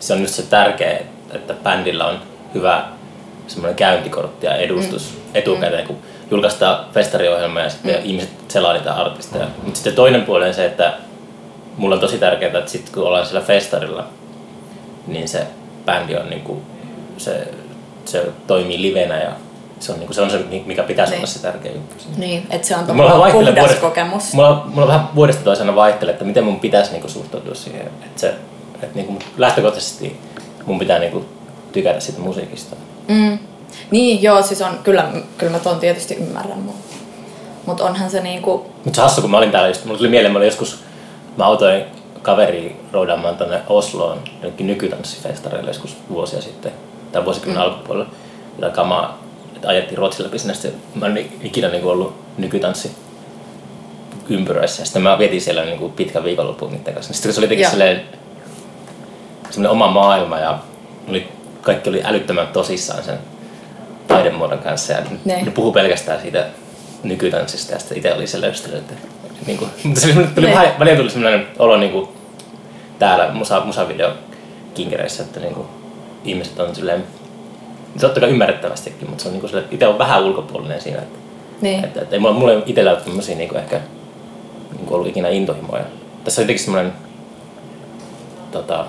[0.00, 1.00] se on just se tärkeä,
[1.32, 2.18] että bändillä on
[2.54, 2.84] hyvä
[3.46, 5.20] semmoinen käyntikortti ja edustus mm.
[5.34, 5.98] etukäteen, kun
[6.30, 8.00] julkaistaan festariohjelma ja sitten mm.
[8.04, 9.46] ihmiset selaa niitä artisteja.
[9.62, 10.92] Mutta sitten toinen puoli on se, että
[11.76, 14.04] mulla on tosi tärkeää, että sitten kun ollaan siellä festarilla,
[15.06, 15.46] niin se
[15.86, 16.62] bändi on niinku,
[17.16, 17.48] se,
[18.04, 19.30] se toimii livenä ja
[19.82, 21.18] se on, niinku, se, on se, mikä pitäisi niin.
[21.18, 21.94] olla se tärkeä juttu.
[22.16, 24.32] Niin, että se on tavallaan puhdas vuodesta, kokemus.
[24.32, 27.86] Mulla, mulla vähän vuodesta toisena vaihtelee, että miten mun pitäisi niinku suhtautua siihen.
[27.86, 28.34] Että se,
[28.74, 30.20] että niinku, lähtökohtaisesti
[30.66, 31.24] mun pitää niinku
[31.72, 32.76] tykätä siitä musiikista.
[33.08, 33.38] Mm.
[33.90, 36.96] Niin, joo, siis on, kyllä, kyllä mä ton tietysti ymmärrän, mutta
[37.66, 38.66] mut onhan se niinku...
[38.84, 40.78] Mutta se hassu, kun mä olin täällä just, mulla tuli mieleen, mä olin joskus,
[41.36, 41.84] mä autoin
[42.22, 46.72] kaveri roudaamaan tonne Osloon jonnekin nykytanssifestareille joskus vuosia sitten,
[47.12, 47.72] tai vuosikymmenen mm.
[47.72, 48.10] alkupuolella,
[48.58, 49.21] jota kamaa,
[49.66, 52.90] ajettiin Ruotsin läpi sinne, sitten mä en ikinä niin ollut nykytanssi
[54.28, 57.12] ympyröissä, sitten mä vietin siellä niin kuin pitkän viikonlopun niiden kanssa.
[57.12, 58.02] Sitten se oli jotenkin silleen,
[59.50, 60.58] semmoinen oma maailma, ja
[61.08, 61.28] oli,
[61.62, 63.18] kaikki oli älyttömän tosissaan sen
[64.08, 66.46] taidemuodon kanssa, ja ne, ne puhu pelkästään siitä
[67.02, 68.94] nykytanssista, ja sitten itse oli se löystely, että
[69.46, 72.08] niin kuin, mutta se tuli vähän, välillä tuli sellainen olo niin kuin,
[72.98, 74.12] täällä musa, musavideo
[74.74, 75.66] kinkereissä, että niin kuin,
[76.24, 77.04] ihmiset on silleen,
[78.00, 81.18] totta kai ymmärrettävästikin, mutta se on niin kuin, itse on vähän ulkopuolinen siinä, että,
[81.60, 81.84] niin.
[81.84, 83.80] että, että ei mulla, mulla ei itsellä ole tämmöisiä niin ehkä
[84.76, 85.84] niin kuin ollut ikinä intohimoja.
[86.24, 86.92] Tässä on jotenkin semmoinen
[88.50, 88.86] tota,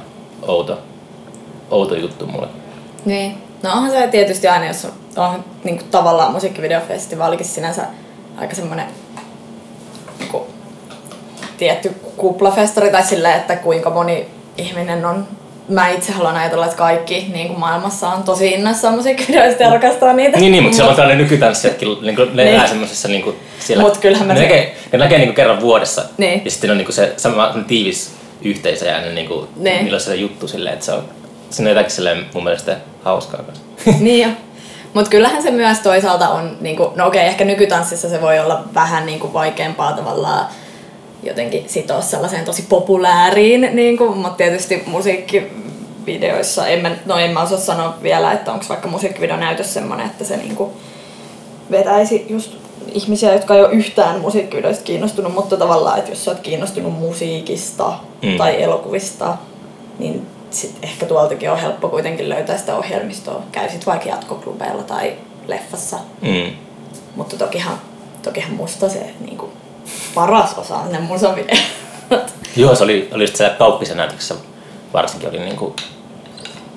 [0.47, 0.79] outo,
[1.71, 2.47] outo juttu mulle.
[3.05, 3.37] Niin.
[3.63, 7.85] No onhan se tietysti aina, jos on, on niin kuin tavallaan musiikkivideofestivaalikin sinänsä
[8.37, 8.85] aika semmoinen
[10.19, 10.41] niin
[11.57, 15.27] tietty kuplafestari tai silleen, että kuinka moni ihminen on
[15.69, 20.13] mä itse haluan ajatella, että kaikki niin kuin maailmassa on tosi innoissaan musiikkivideoista ja rakastaa
[20.13, 20.39] niitä.
[20.39, 22.55] Niin, niin mutta siellä on tällainen nykytanssijatkin, niin kuin ne niin.
[22.55, 23.83] elää semmoisessa niin kuin siellä.
[23.83, 24.41] Mut kyllähän ne, se...
[24.41, 26.03] näkee, ne näkee niin kuin kerran vuodessa.
[26.17, 26.41] Niin.
[26.45, 29.83] Ja sitten on niin kuin se sama tiivis yhteisö ja niin kuin, niin.
[29.83, 31.03] niillä on se juttu silleen, että se on,
[31.49, 33.63] se on jotakin silleen mun mielestä hauskaa kanssa.
[33.99, 34.29] niin jo.
[34.93, 38.63] Mutta kyllähän se myös toisaalta on, niin kuin, no okei, ehkä nykytanssissa se voi olla
[38.73, 40.45] vähän niin kuin vaikeampaa tavallaan
[41.23, 47.41] jotenkin sitoa sellaiseen tosi populääriin, niin kuin, mutta tietysti musiikkivideoissa, en mä, no en mä
[47.41, 50.71] osaa sanoa vielä, että onko vaikka musiikkivideo näytös semmoinen, että se niin kuin
[51.71, 52.51] vetäisi just
[52.93, 57.93] ihmisiä, jotka ei ole yhtään musiikkivideoista kiinnostunut, mutta tavallaan, että jos sä oot kiinnostunut musiikista
[58.21, 58.37] mm.
[58.37, 59.37] tai elokuvista,
[59.99, 63.41] niin sit ehkä tuoltakin on helppo kuitenkin löytää sitä ohjelmistoa.
[63.51, 65.13] Käy sit vaikka jatkoklubeilla tai
[65.47, 65.99] leffassa.
[66.21, 66.55] Mm.
[67.15, 67.77] Mutta tokihan,
[68.23, 69.51] tokihan musta se niin kuin,
[70.15, 71.59] paras osa on ne musavideot.
[72.55, 74.35] Joo, se oli, oli se kauppisen näytöksessä
[74.93, 75.75] varsinkin oli niin kuin,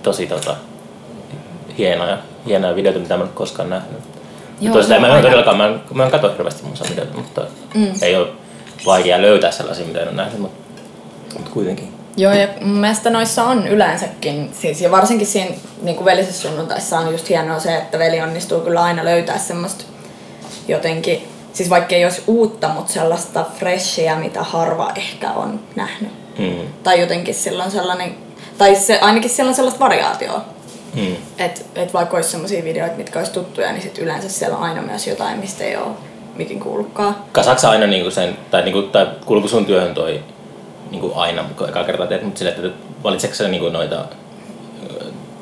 [0.02, 0.56] tosi tota,
[1.78, 4.00] hienoja, hienoja videoita, mitä mä en koskaan nähnyt.
[4.60, 7.42] Joo, toisaalta mä en todellakaan, mä en, mä en katso hirveästi musavideoita, mutta
[7.74, 7.92] mm.
[8.02, 8.28] ei ole
[8.86, 10.82] vaikea löytää sellaisia, mitä en ole nähnyt, mutta,
[11.36, 11.92] mutta kuitenkin.
[12.16, 16.98] Joo, ja mun mielestä noissa on yleensäkin, siis ja varsinkin siinä niin kuin velisessä sunnuntaissa
[16.98, 19.84] on just hienoa se, että veli onnistuu kyllä aina löytää semmoista
[20.68, 26.12] jotenkin, siis vaikka ei olisi uutta, mutta sellaista freshia, mitä harva ehkä on nähnyt.
[26.38, 26.68] Mm.
[26.82, 28.14] Tai jotenkin silloin sellainen,
[28.58, 30.44] tai se, ainakin siellä on sellaista variaatioa.
[30.94, 31.16] Mm.
[31.38, 34.82] Että et vaikka olisi sellaisia videoita, mitkä olisi tuttuja, niin sit yleensä siellä on aina
[34.82, 35.94] myös jotain, mistä ei ole
[36.36, 37.16] mikin kuullutkaan.
[37.32, 40.20] Kasatko aina niinku sen, tai, niinku, tai kuuluuko sun työhön toi
[40.90, 42.68] niin kuin aina, kun eka kertaa teet, mutta sille, että
[43.04, 44.04] valitseeko sä niin noita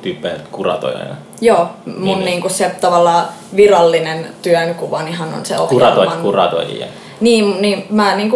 [0.04, 1.16] tyyppejä kuratoja aina?
[1.40, 2.40] Joo, mun niin, niin.
[2.40, 3.24] Niin se tavallaan
[3.56, 5.94] virallinen työnkuva ihan on se ohjelman.
[5.94, 6.86] Kuratoit, kuratoijia.
[7.20, 8.32] Niin, niin mä niin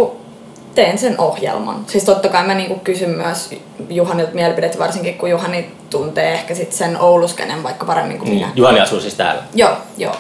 [0.75, 1.85] teen sen ohjelman.
[1.87, 3.51] Siis totta kai mä niin kysyn myös
[3.89, 8.53] Juhanilta mielipidettä, varsinkin kun Juhani tuntee ehkä sit sen Ouluskenen vaikka paremmin kuin niin, minä.
[8.57, 9.43] Juhani asuu siis täällä?
[9.55, 10.15] Joo, joo.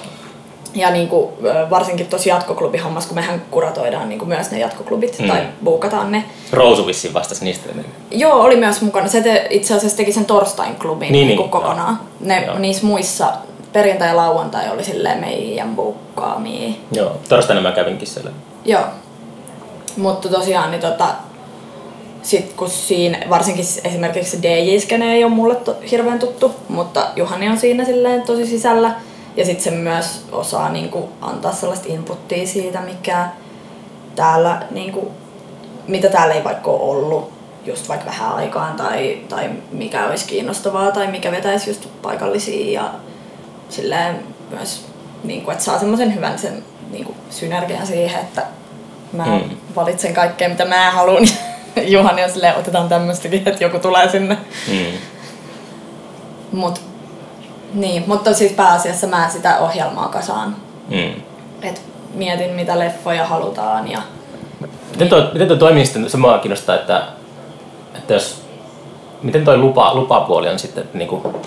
[0.78, 1.28] Ja niin kuin,
[1.70, 5.28] varsinkin tuossa jatkoklubihommassa, kun mehän kuratoidaan niin kuin myös ne jatkoklubit Mm.
[5.28, 6.24] tai buukataan ne.
[6.52, 7.68] Rousu vissiin vastasi niistä.
[8.10, 9.08] Joo, oli myös mukana.
[9.08, 12.00] Se te, itse asiassa teki sen torstain klubin Niin, niin, niin, niin, kokonaan.
[12.20, 12.58] Ne, Joo.
[12.58, 13.32] niissä muissa
[13.72, 16.70] perjantai ja lauantai oli silleen meidän buukkaamia.
[16.92, 18.30] Joo, torstaina mä kävinkin siellä.
[18.64, 18.82] Joo.
[19.96, 21.06] Mutta tosiaan, niin tota,
[22.22, 27.58] sit kun siinä, varsinkin esimerkiksi DJ-skene ei ole mulle to, hirveän tuttu, mutta Juhani on
[27.58, 28.94] siinä silleen tosi sisällä.
[29.38, 33.28] Ja sitten se myös osaa niinku, antaa sellaista inputtia siitä, mikä
[34.16, 35.12] täällä, niinku,
[35.88, 37.32] mitä täällä ei vaikka ole ollut
[37.64, 42.90] just vaikka vähän aikaan tai, tai mikä olisi kiinnostavaa tai mikä vetäisi just paikallisia ja
[43.68, 44.18] silleen
[44.50, 44.86] myös,
[45.24, 48.46] niin kuin, että saa semmoisen hyvän sen niin kuin, synergian siihen, että
[49.12, 49.56] mä mm.
[49.76, 51.28] valitsen kaikkea mitä mä haluan.
[51.86, 54.38] Juhani on silleen, otetaan tämmöistäkin, että joku tulee sinne.
[54.68, 54.98] Mm.
[56.52, 56.87] Mut,
[57.74, 60.56] niin, mutta siis pääasiassa mä sitä ohjelmaa kasaan.
[60.88, 61.22] Mm.
[61.62, 61.82] Et
[62.14, 63.98] mietin mitä leffoja halutaan ja
[64.90, 67.02] Miten toi, miten toi toimii sitten, se mua kiinnostaa, että,
[67.94, 68.42] että jos,
[69.22, 71.40] miten toi lupa, lupapuoli on sitten, että niinku,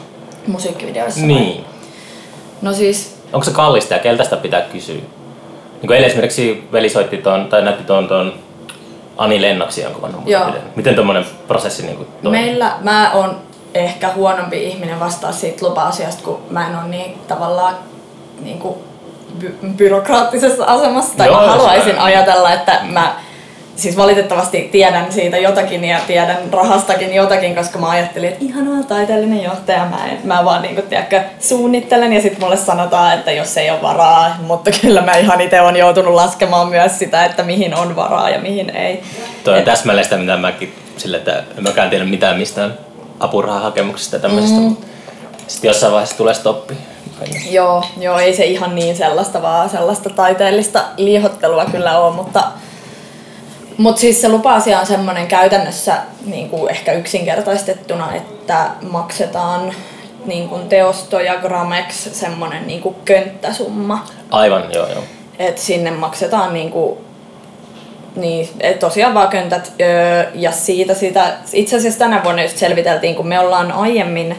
[0.48, 1.20] musiikkivideoissa.
[1.22, 1.28] vai?
[1.28, 1.66] niin,
[2.62, 4.96] No siis, onko se kallista ja keltä sitä pitää kysyä?
[4.96, 8.34] Niin kuin eilen esimerkiksi veli soitti ton, tai näytti tuon ton
[9.18, 10.24] Ani Lennoksi jonkun vanhan.
[10.76, 12.42] Miten tuommoinen prosessi niin toimii?
[12.42, 13.36] Meillä mä oon
[13.74, 17.76] ehkä huonompi ihminen vastaa siitä lupa-asiasta, kun mä en ole niin tavallaan
[18.42, 18.76] niin kuin
[19.40, 21.18] by- byrokraattisessa asemassa.
[21.18, 23.16] Tai Joo, mä se- haluaisin ajatella, että mä
[23.76, 29.44] siis valitettavasti tiedän siitä jotakin ja tiedän rahastakin jotakin, koska mä ajattelin, että ihanaa taiteellinen
[29.44, 33.58] johtaja, mä, en, mä vaan niin kuin, tiedätkö, suunnittelen ja sitten mulle sanotaan, että jos
[33.58, 37.76] ei ole varaa, mutta kyllä mä ihan itse olen joutunut laskemaan myös sitä, että mihin
[37.76, 39.04] on varaa ja mihin ei.
[39.44, 42.74] Toi on Et- täsmälleen sitä, mitä mäkin sille, että en mäkään tiedä mitään mistään
[43.24, 44.60] apurahahakemuksista ja tämmöisestä.
[44.60, 44.76] Mm.
[45.48, 46.78] Sitten jossain vaiheessa tulee stoppi.
[47.50, 52.44] Joo, joo, ei se ihan niin sellaista, vaan sellaista taiteellista liihottelua kyllä ole, mutta
[53.78, 59.74] mutta siis se lupa-asia on semmoinen käytännössä niin kuin ehkä yksinkertaistettuna, että maksetaan
[60.26, 64.06] niin kuin teosto ja gramex semmoinen niin kuin könttäsumma.
[64.32, 65.04] Aivan, joo joo.
[65.40, 67.02] Et sinne maksetaan niinku,
[68.16, 69.74] niin, tosiaan vaan köntät.
[70.34, 74.36] Ja siitä, sitä, itse asiassa tänä vuonna just selviteltiin, kun me ollaan aiemmin,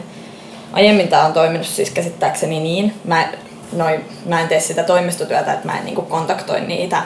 [0.73, 3.27] aiemmin tämä on toiminut siis käsittääkseni niin, mä,
[3.73, 7.01] noi, mä en tee sitä toimistotyötä, että mä en niinku kontaktoi niitä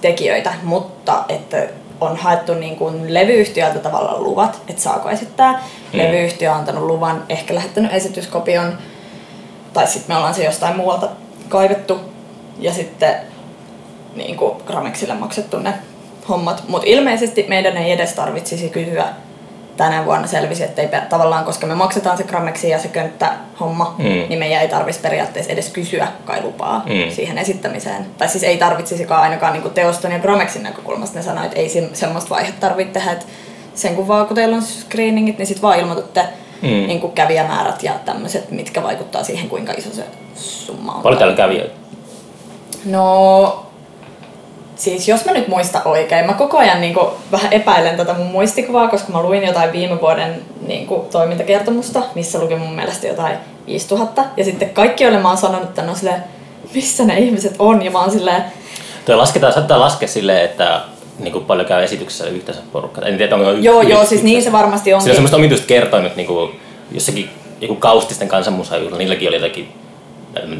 [0.00, 1.68] tekijöitä, mutta että
[2.00, 5.52] on haettu niin kuin levyyhtiöltä tavallaan luvat, että saako esittää.
[5.52, 5.98] Mm.
[5.98, 8.78] Levyyhtiö on antanut luvan, ehkä lähettänyt esityskopion,
[9.72, 11.08] tai sitten me ollaan se jostain muualta
[11.48, 12.00] kaivettu
[12.58, 13.14] ja sitten
[14.16, 15.74] niin kuin Gramexille maksettu ne
[16.28, 16.64] hommat.
[16.68, 19.04] Mutta ilmeisesti meidän ei edes tarvitsisi kysyä
[19.76, 23.94] tänä vuonna selvisi, että ei tavallaan, koska me maksetaan se Gramexi ja se könttä homma,
[23.98, 24.04] Mm.
[24.04, 27.10] niin meidän ei tarvitsisi periaatteessa edes kysyä kai lupaa Mm.
[27.14, 28.06] siihen esittämiseen.
[28.18, 31.16] Tai siis ei tarvitsisikaan ainakaan niin teoston ja Gramexin näkökulmasta.
[31.18, 33.24] Ne sanoi, että ei se- semmoista vaihetta tarvitse tehdä, että
[33.74, 36.24] sen kun vaan kun teillä on screeningit, niin sitten vaan ilmoitatte
[36.62, 36.68] Mm.
[36.68, 41.02] niin kuin kävijämäärät ja tämmöiset, mitkä vaikuttaa siihen, kuinka iso se summa on.
[41.02, 41.74] Paljon täällä kävijöitä.
[42.84, 43.63] No,
[44.76, 48.26] siis jos mä nyt muistan oikein, mä koko ajan niin kuin, vähän epäilen tätä mun
[48.26, 53.36] muistikuvaa, koska mä luin jotain viime vuoden niin kuin, toimintakertomusta, missä luki mun mielestä jotain
[53.66, 54.24] 5000.
[54.36, 56.24] Ja sitten kaikki, joille mä oon sanonut, että ne on silleen,
[56.74, 58.44] missä ne ihmiset on, ja mä oon silleen,
[59.06, 60.80] Toi lasketaan, saattaa laskea silleen, että
[61.18, 63.04] niin kuin paljon käy esityksessä yhteensä porukkaa.
[63.04, 65.14] En tiedä, onko y- joo yli- joo, siis niin se varmasti Sillä on onkin.
[65.14, 66.60] semmoista omituista kertoimet, niin kuin
[66.92, 69.68] jossakin joku kaustisten kansanmusajuilla, niilläkin oli jotakin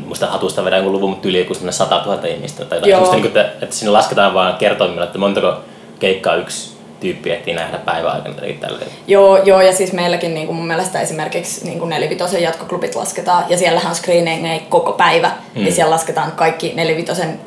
[0.07, 3.11] muista hatusta vedä jonkun luvun, mutta yli joku semmoinen 100 000 ihmistä tai jotain.
[3.11, 5.55] Niin kuin, että, että sinne lasketaan vaan kertoimilla, että montako
[5.99, 8.91] keikkaa yksi tyyppi ehtii nähdä päivän aikana tai tälleen.
[9.07, 13.45] Joo, joo, ja siis meilläkin niin kuin mun mielestä esimerkiksi niin kuin nelivitosen jatkoklubit lasketaan,
[13.49, 15.61] ja siellähän on screeningeja koko päivä, mm.
[15.61, 15.67] Mm.
[15.67, 17.41] ja siellä lasketaan kaikki nelivitosen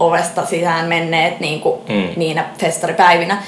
[0.00, 1.94] ovesta sisään menneet niin kuin Mm.
[1.94, 2.08] mm.
[2.16, 3.42] niinä festaripäivinä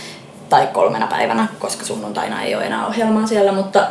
[0.48, 3.86] tai kolmena päivänä, koska sunnuntaina ei ole enää ohjelmaa siellä, mutta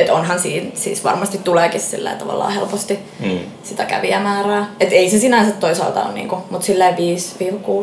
[0.00, 3.38] et onhan siinä, siis varmasti tuleekin sillä tavallaan helposti Mm.
[3.62, 4.66] sitä kävijämäärää.
[4.80, 6.96] Et ei se sinänsä toisaalta ole niinku, mutta silleen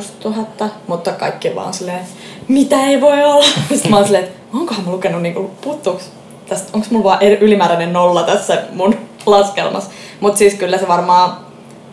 [0.01, 1.99] 5-6 tuhatta, mutta kaikki vaan silleen,
[2.47, 3.45] mitä ei voi olla.
[3.69, 6.03] Sitten mä oon silleen, että onkohan mä lukenut niinku, puuttuuks
[6.49, 8.95] tästä, onko mulla vaan ylimääräinen nolla tässä mun
[9.25, 9.89] laskelmassa.
[10.19, 11.37] Mutta siis kyllä se varmaan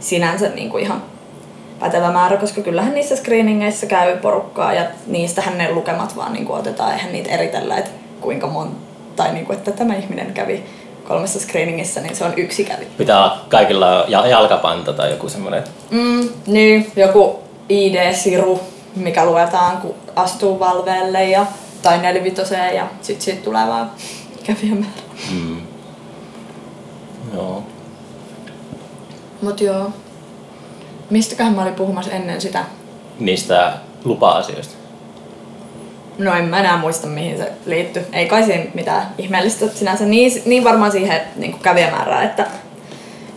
[0.00, 1.02] sinänsä niinku ihan
[1.80, 6.92] pätevä määrä, koska kyllähän niissä screeningeissä käy porukkaa ja niistähän ne lukemat vaan niinku otetaan,
[6.92, 8.76] eihän niitä eritellä, että kuinka monta,
[9.16, 10.64] tai niinku, että tämä ihminen kävi
[11.08, 12.86] kolmessa screeningissä, niin se on yksi kävi.
[12.98, 15.62] Pitää olla kaikilla ja- jalkapanta tai joku semmoinen.
[15.90, 17.38] Mm, niin, joku
[17.68, 18.60] ID-siru,
[18.96, 21.46] mikä luetaan, kun astuu valveelle ja,
[21.82, 23.90] tai nelivitoseen ja sit siitä tulee vaan
[24.44, 24.92] kävijämäärä.
[25.32, 25.60] Mm.
[27.34, 27.62] Joo.
[29.42, 29.90] Mut joo.
[31.10, 32.64] Mistäköhän mä olin puhumassa ennen sitä?
[33.18, 33.72] Niistä
[34.04, 34.74] lupa-asioista.
[36.18, 38.06] No en mä enää muista mihin se liittyy.
[38.12, 40.04] Ei kai siinä mitään ihmeellistä sinänsä.
[40.04, 42.46] Niin, niin varmaan siihen niin kävijämäärään, että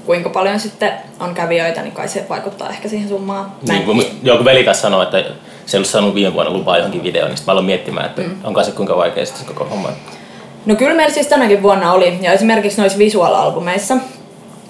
[0.06, 3.52] kuinka paljon sitten on kävijöitä, niin kai se vaikuttaa ehkä siihen summaan.
[3.70, 5.18] Niin, kun joku veli kanssa sanoi, että
[5.66, 8.22] se ei ollut saanut viime vuonna lupaa johonkin videoon, niin sitten mä aloin miettimään, että
[8.22, 8.36] mm.
[8.44, 9.90] onko se kuinka vaikea sitten se koko homma.
[10.66, 13.98] No kyllä meillä siis tänäkin vuonna oli, ja esimerkiksi noissa visuaalalbumeissa,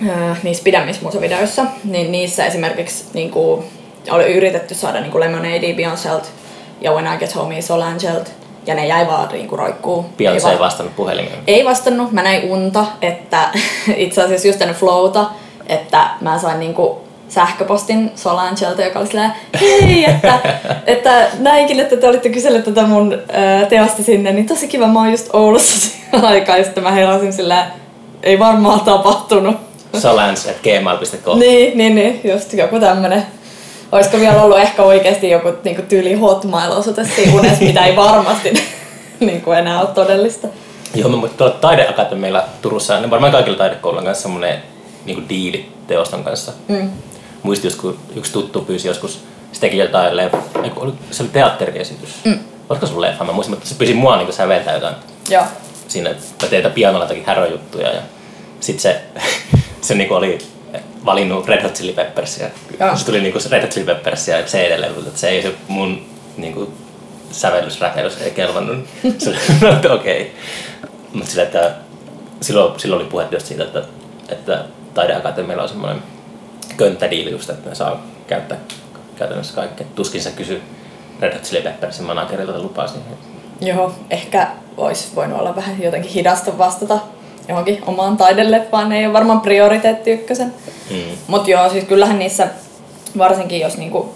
[0.07, 3.63] öö, niissä pidemmissä musavideoissa, niin niissä esimerkiksi niin kuin,
[4.11, 6.25] oli yritetty saada niin kuin Lemonade Beyoncélt
[6.81, 8.29] ja When I Get Home Solange'lt,
[8.65, 10.05] ja ne jäi vaan niin kuin roikkuu.
[10.17, 11.37] Beyoncé Ei ei va- vastannut puhelimeen.
[11.47, 13.49] Ei vastannut, mä näin unta, että
[13.95, 15.25] itse asiassa just ennen Flowta,
[15.67, 20.39] että mä sain niinku sähköpostin Solangelta, joka oli silleen, hei, että,
[20.87, 24.99] että näinkin, että te olitte kyselleet tätä mun ää, teosta sinne, niin tosi kiva, mä
[24.99, 25.97] oon just Oulussa
[26.27, 27.63] aikaan, ja sitten mä heräsin silleen,
[28.23, 29.55] ei varmaan tapahtunut.
[29.97, 31.39] Solans.gmail.com.
[31.39, 33.25] Niin, niin, niin, just joku tämmönen.
[33.91, 38.53] Olisiko vielä ollut ehkä oikeasti joku niinku tyyli hotmail-osoite siinä unessa, mitä ei varmasti
[39.19, 40.47] niinku enää ole todellista.
[40.95, 44.63] Joo, muistan, tuolla taideakatemialla Turussa, niin varmaan kaikilla taidekouluilla kanssa semmoinen
[45.05, 46.51] niin diili teoston kanssa.
[46.67, 46.89] Mm.
[47.43, 50.37] Muistin, joskus yksi tuttu pyysi joskus, se teki jotain leffa,
[51.11, 52.09] se oli teatteriesitys.
[52.25, 52.39] Mm.
[52.69, 53.23] Oliko se leffa?
[53.23, 54.95] Mä muistin, mutta se pyysi mua niin säveltää jotain
[55.29, 55.43] Joo.
[55.87, 58.01] siinä, mä tein pianolla jotakin häröjuttuja ja
[58.59, 59.01] sit se,
[59.81, 60.37] se niinku oli
[61.05, 62.47] valinnut Red Hot Chili Peppersia.
[62.95, 66.05] Se tuli niinku Red Hot Chili Peppersia CD-levyltä, että se ei se mun
[66.37, 66.73] niinku
[67.31, 68.77] sävellysrakennus ei kelvannut.
[69.17, 70.35] Se no, okei.
[71.13, 71.75] Mutta sillä, että
[72.41, 73.83] silloin, silloin oli just siitä, että,
[74.29, 76.03] että taideakatemialla on semmoinen
[76.77, 78.57] könttädiili just, että ne saa käyttää
[79.15, 79.87] käytännössä kaikkea.
[79.95, 80.61] Tuskin se kysy
[81.19, 83.17] Red Hot Chili Peppersin managerilta lupaa siihen.
[83.61, 84.47] Joo, ehkä
[84.77, 86.99] olisi voinut olla vähän jotenkin hidasta vastata
[87.47, 90.53] johonkin omaan taideleppaan, ne ei ole varmaan prioriteetti ykkösen.
[90.91, 90.97] Mm.
[91.27, 92.47] Mutta joo, siis kyllähän niissä,
[93.17, 94.13] varsinkin jos niinku,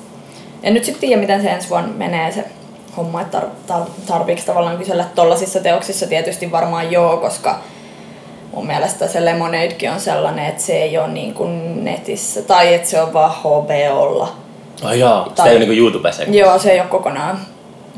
[0.64, 2.46] en nyt sitten tiedä miten se ensi vuonna menee se
[2.98, 7.60] homma, että tar- tar- tarviiko tavallaan kysellä tollasissa teoksissa tietysti varmaan joo, koska
[8.54, 12.90] mun mielestä se Lemonadekin on sellainen, että se ei ole niin kuin netissä, tai että
[12.90, 14.36] se on vaan HBOlla.
[14.84, 16.24] Ai sitä Tai- ei ole niinku YouTubessa.
[16.24, 17.40] Joo, se ei ole kokonaan.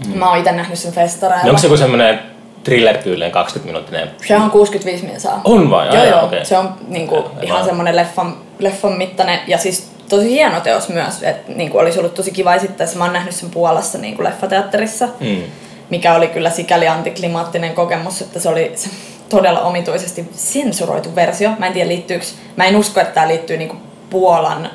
[0.08, 0.18] Mm.
[0.18, 1.44] Mä oon itse nähnyt sen festareilla.
[1.44, 2.20] Niin onko se joku semmoinen
[2.64, 4.10] thriller-tyylinen 20-minuuttinen?
[4.28, 5.42] Se on 65 minsaa.
[5.44, 5.90] On vai?
[5.90, 6.26] Ai Joo, joo.
[6.26, 6.46] okei.
[6.46, 11.24] Se on niinku, Joo, ihan semmoinen leffan, leffan mittainen ja siis tosi hieno teos myös.
[11.24, 12.98] Et, niinku, olisi ollut tosi kiva esittää se.
[12.98, 15.44] Mä oon nähnyt sen Puolassa niinku, leffateatterissa, Mm.
[15.90, 18.90] mikä oli kyllä sikäli antiklimaattinen kokemus, että se oli se
[19.30, 21.50] todella omituisesti sensuroitu versio.
[21.60, 23.76] Mä en tiedä liittyykö, mä en usko, että tämä liittyy niinku
[24.10, 24.70] Puolan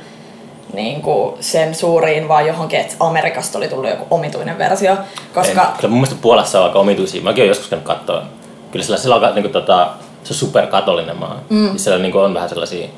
[0.72, 4.96] niinku sensuuriin, vaan johonkin, että Amerikasta oli tullut joku omituinen versio,
[5.34, 5.62] koska...
[5.62, 7.22] En, kyllä mun mielestä Puolassa on aika omituisia.
[7.22, 8.22] Mäkin olen joskus käynyt katsoa.
[8.70, 9.90] Kyllä sillä, sillä on aika, niinku, tota,
[10.24, 11.40] se on superkatolinen maa.
[11.48, 11.78] Mm.
[11.78, 12.88] Siellä niinku, on vähän sellaisia,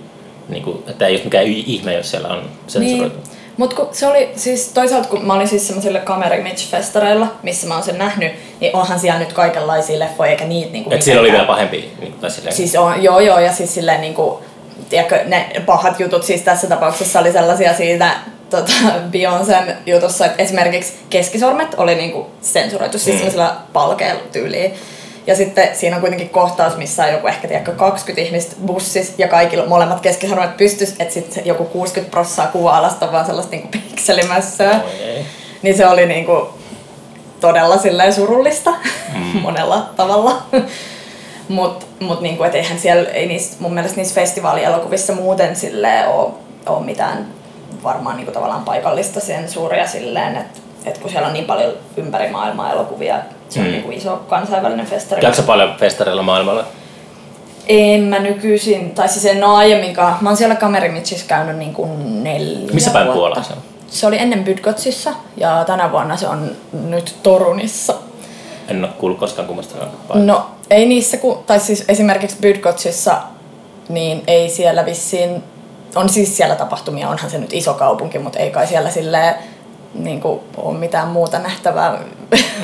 [0.48, 3.16] niinku, että ei ole mikään ihme, jos siellä on sensuroitu.
[3.16, 3.40] Niin.
[3.56, 7.82] Mutta kun se oli siis toisaalta, kun mä olin siis semmoisilla Kamerimage-festareilla, missä mä oon
[7.82, 11.44] sen nähnyt, niin onhan siellä nyt kaikenlaisia leffoja, eikä niitä niinku Et siellä oli vielä
[11.44, 11.90] pahempi.
[12.20, 14.40] Tai silleen, Siis on, joo joo, ja siis silleen niinku,
[14.88, 18.10] tiedätkö, ne pahat jutut siis tässä tapauksessa oli sellaisia siitä
[18.50, 18.72] tota,
[19.10, 23.18] Beyoncén jutussa, että esimerkiksi keskisormet oli niinku sensuroitu, siis Mm.
[23.18, 24.74] semmoisella palkeella tyyliin.
[25.26, 29.28] Ja sitten siinä on kuitenkin kohtaus, missä on joku ehkä tiedätkö, 20 ihmistä bussissa ja
[29.28, 34.80] kaikilla molemmat keskisormet pystys, että sitten joku 60 prossaa kuva-alasta on vaan sellaista niinku pikselimässöä.
[35.00, 35.24] Ei.
[35.62, 36.48] Niin se oli niinku
[37.40, 38.70] todella silleen surullista
[39.14, 39.40] mm.
[39.42, 40.42] monella tavalla.
[41.50, 46.80] Mut, mut niinku, et eihän siellä, ei niissä, mun mielestä niissä festivaalielokuvissa muuten silleen oo
[46.84, 47.26] mitään
[47.82, 52.72] varmaan niinku tavallaan paikallista sensuuria silleen, että et kun siellä on niin paljon ympäri maailmaa
[52.72, 53.16] elokuvia,
[53.48, 53.72] se on Mm.
[53.72, 55.20] niinku iso kansainvälinen festari.
[55.20, 56.64] Käykö paljon festareilla maailmalla?
[57.68, 60.16] En mä nykyisin, tai siis en oo aiemminkaan.
[60.20, 61.88] Mä oon siellä Kamerimitsissa käynyt niinku
[62.22, 63.18] neljä Missä päin vuotta.
[63.18, 63.58] Puolaa se on?
[63.88, 67.94] Se oli ennen Bydgotsissa ja tänä vuonna se on nyt Torunissa.
[68.70, 70.18] En ole kuullut koskaan kummasta paikasta.
[70.18, 73.22] No ei niissä, ku, tai siis esimerkiksi Bydgotsissa,
[73.88, 75.42] niin ei siellä vissiin,
[75.94, 79.34] on siis siellä tapahtumia, onhan se nyt iso kaupunki, mutta ei kai siellä silleen
[79.94, 81.98] niin kuin, ole mitään muuta nähtävää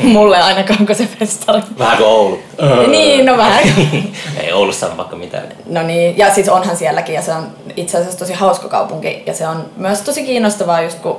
[0.02, 1.62] mulle ainakaan kuin se festari.
[1.78, 2.38] Vähän kuin Oulu.
[2.86, 3.62] Niin, no vähän.
[4.42, 5.48] ei Oulussa ole vaikka mitään.
[5.66, 7.46] No niin, ja siis onhan sielläkin ja se on
[7.76, 11.18] itse asiassa tosi hauska kaupunki ja se on myös tosi kiinnostavaa just kun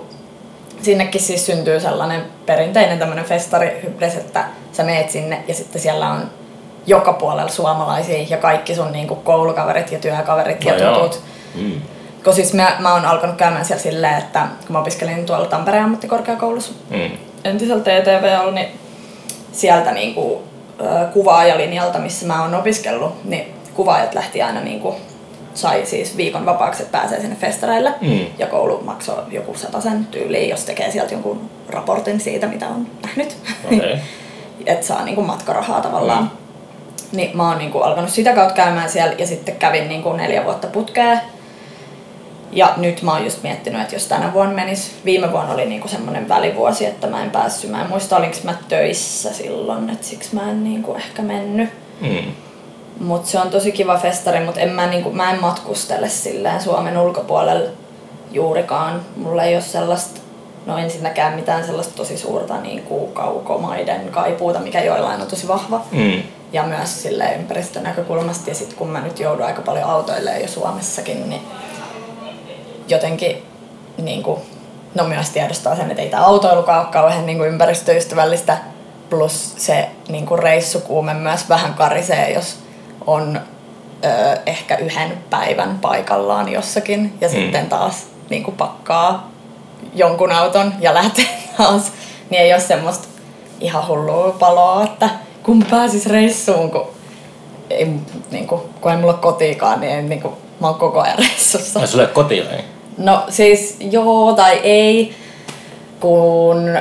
[0.82, 6.22] sinnekin siis syntyy sellainen perinteinen tämmöinen festarihybris, että sä meet sinne ja sitten siellä on
[6.88, 10.94] joka puolella suomalaisia ja kaikki sun niinku koulukaverit ja työkaverit ja No joo.
[10.96, 11.22] tutut.
[11.56, 11.82] Mm.
[12.24, 15.84] Kun siis mä, mä oon alkanut käymään siellä silleen, että kun mä opiskelin tuolla Tampereen
[15.84, 17.18] ammattikorkeakoulussa Mm.
[17.44, 18.68] entisellä TTV niin
[19.52, 20.44] sieltä niinku,
[21.14, 24.96] kuvaajalinjalta, missä mä oon opiskellut, niin kuvaajat lähti aina niinku
[25.58, 27.94] sai siis viikon vapaaksi, että pääsee sinne festareille.
[28.02, 28.20] Mm.
[28.38, 33.38] Ja koulu maksoi joku sen tyyliin, jos tekee sieltä jonkun raportin siitä, mitä on nähnyt.
[33.66, 34.00] Okei.
[34.66, 36.24] että saa niinku matkarahaa tavallaan.
[36.24, 37.18] Mm.
[37.18, 40.68] Niin mä oon niinku alkanut sitä kautta käymään siellä ja sitten kävin niinku neljä vuotta
[40.68, 41.18] putkea.
[42.52, 45.88] Ja nyt mä oon just miettinyt, että jos tänä vuonna menis, viime vuonna oli niinku
[45.88, 50.36] semmoinen välivuosi, että mä en päässyt, mä en muista olinko mä töissä silloin, että siksi
[50.36, 51.70] mä en niinku ehkä mennyt.
[52.02, 52.32] Mm.
[53.00, 56.98] Mut se on tosi kiva festari, mutta en mä, niinku, mä en matkustele silleen Suomen
[56.98, 57.70] ulkopuolella
[58.32, 59.02] juurikaan.
[59.16, 60.20] Mulla ei ole sellaista,
[60.66, 65.82] no ensinnäkään mitään sellaista tosi suurta niinku, kaukomaiden kaipuuta, mikä joillain on tosi vahva.
[65.92, 66.24] Mm.
[66.54, 68.50] Ja myös sille ympäristönäkökulmasta.
[68.50, 71.42] Ja sitten kun mä nyt joudun aika paljon autoilemaan jo Suomessakin, niin
[72.88, 73.44] jotenkin
[73.98, 74.42] niin kuin,
[74.96, 78.58] no myös tiedostaa sen, että ei tämä autoilukaan ole kauhean niin kuin ympäristöystävällistä.
[79.10, 82.58] Plus se niin kuin reissukuume myös vähän karisee, jos
[83.08, 83.42] on
[84.06, 87.32] ö, ehkä yhden päivän paikallaan jossakin ja mm.
[87.32, 89.32] sitten taas niin kuin pakkaa
[89.94, 91.26] jonkun auton ja lähtee
[91.58, 91.92] taas.
[92.30, 93.08] Niin ei ole semmoista
[93.60, 95.10] ihan hullua paloa, että
[95.44, 96.88] kun pääsis reissuun, kun
[97.70, 97.88] ei,
[98.32, 101.20] niin kuin, kun ei mulla ole kotiikaan, niin, ei, niin kuin, mä oon koko ajan
[101.30, 101.80] reissussa.
[101.80, 102.64] Ai sulla ei kotia vai?
[102.98, 105.16] No siis joo tai ei,
[106.00, 106.80] kun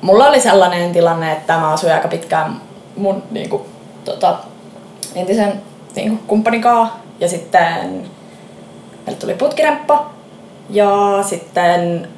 [0.00, 2.60] mulla oli sellainen tilanne, että mä asuin aika pitkään
[2.96, 3.62] mun niin kuin,
[4.04, 4.36] tota,
[5.16, 5.62] entisen
[5.96, 8.10] niin kuin, kumppanikaa ja sitten
[9.06, 10.10] meille tuli putkiremppa.
[10.70, 12.08] Ja sitten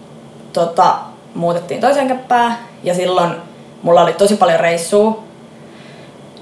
[0.53, 0.99] tota,
[1.35, 2.59] muutettiin toiseen käppään.
[2.83, 3.33] Ja silloin
[3.83, 5.23] mulla oli tosi paljon reissua.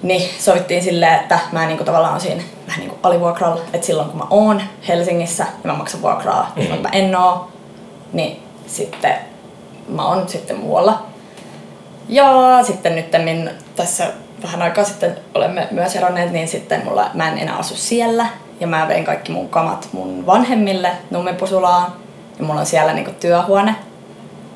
[0.02, 4.18] Niin sovittiin silleen, että mä niinku tavallaan on siinä vähän niinku alivuokralla, että silloin kun
[4.18, 6.62] mä oon Helsingissä ja mä maksan vuokraa, mm.
[6.62, 7.48] silloin kun mä en oo,
[8.12, 9.14] niin sitten
[9.88, 11.02] mä oon sitten muualla.
[12.08, 13.10] Ja sitten nyt
[13.76, 14.12] tässä
[14.42, 18.26] vähän aikaa sitten olemme myös eronneet, niin sitten mulla, mä en enää asu siellä.
[18.60, 21.92] Ja mä vein kaikki mun kamat mun vanhemmille Nummipusulaan.
[22.38, 23.74] Ja mulla on siellä niinku työhuone,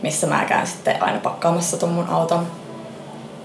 [0.03, 2.47] missä mä käyn sitten aina pakkaamassa ton mun auton.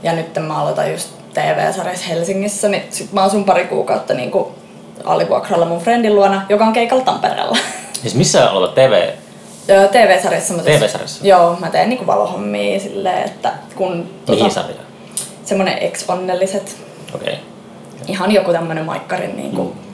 [0.04, 4.46] Ja nyt mä aloitan just TV-sarjassa Helsingissä, niin sit mä asun pari kuukautta niin kuin
[5.04, 7.58] alivuokralla mun friendin luona, joka on keikalla Tampereella.
[8.02, 9.10] Siis missä oleva TV?
[9.92, 10.54] TV-sarjassa.
[10.54, 11.28] Mä TV-sarjassa?
[11.28, 14.10] Joo, mä teen niinku valohommia silleen, että kun...
[14.30, 14.76] Mihin sarja?
[15.46, 16.78] Semmonen ex-onnelliset.
[17.16, 17.34] Okei.
[17.34, 17.44] Okay.
[18.08, 19.64] Ihan joku tämmönen maikkarin niinku...
[19.64, 19.86] Mm.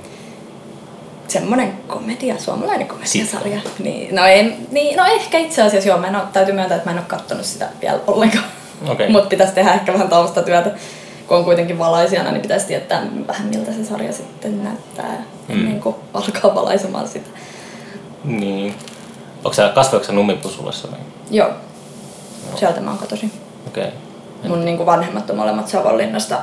[1.27, 3.59] Semmonen komedia, suomalainen komediasarja.
[3.79, 6.89] Niin, no, ei, niin, no ehkä itse asiassa joo, mä en oo, täytyy myöntää, että
[6.89, 8.45] mä en oo kattonut sitä vielä ollenkaan.
[8.87, 9.09] Okay.
[9.09, 10.71] Mutta pitäisi tehdä ehkä vähän taustatyötä
[11.31, 15.55] kun on kuitenkin valaisijana, niin pitäisi tietää vähän miltä se sarja sitten näyttää mm.
[15.55, 17.29] ennen kuin alkaa valaisemaan sitä.
[18.23, 18.75] Niin.
[19.37, 20.91] Onko sä, kasvoiko sä Nummipusulassa?
[20.91, 20.99] Vai?
[21.29, 21.47] Joo.
[21.47, 22.57] Joo.
[22.57, 23.31] Sieltä mä oon kotoisin.
[23.67, 23.83] Okei.
[23.83, 23.97] Okay.
[24.47, 26.35] Mun niin kuin vanhemmat on molemmat Savonlinnasta,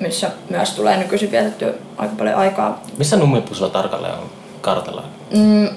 [0.00, 2.80] missä myös tulee nykyisin vietettyä aika paljon aikaa.
[2.98, 4.30] Missä Nummipusula tarkalleen on
[4.60, 5.02] kartalla?
[5.30, 5.68] Mm,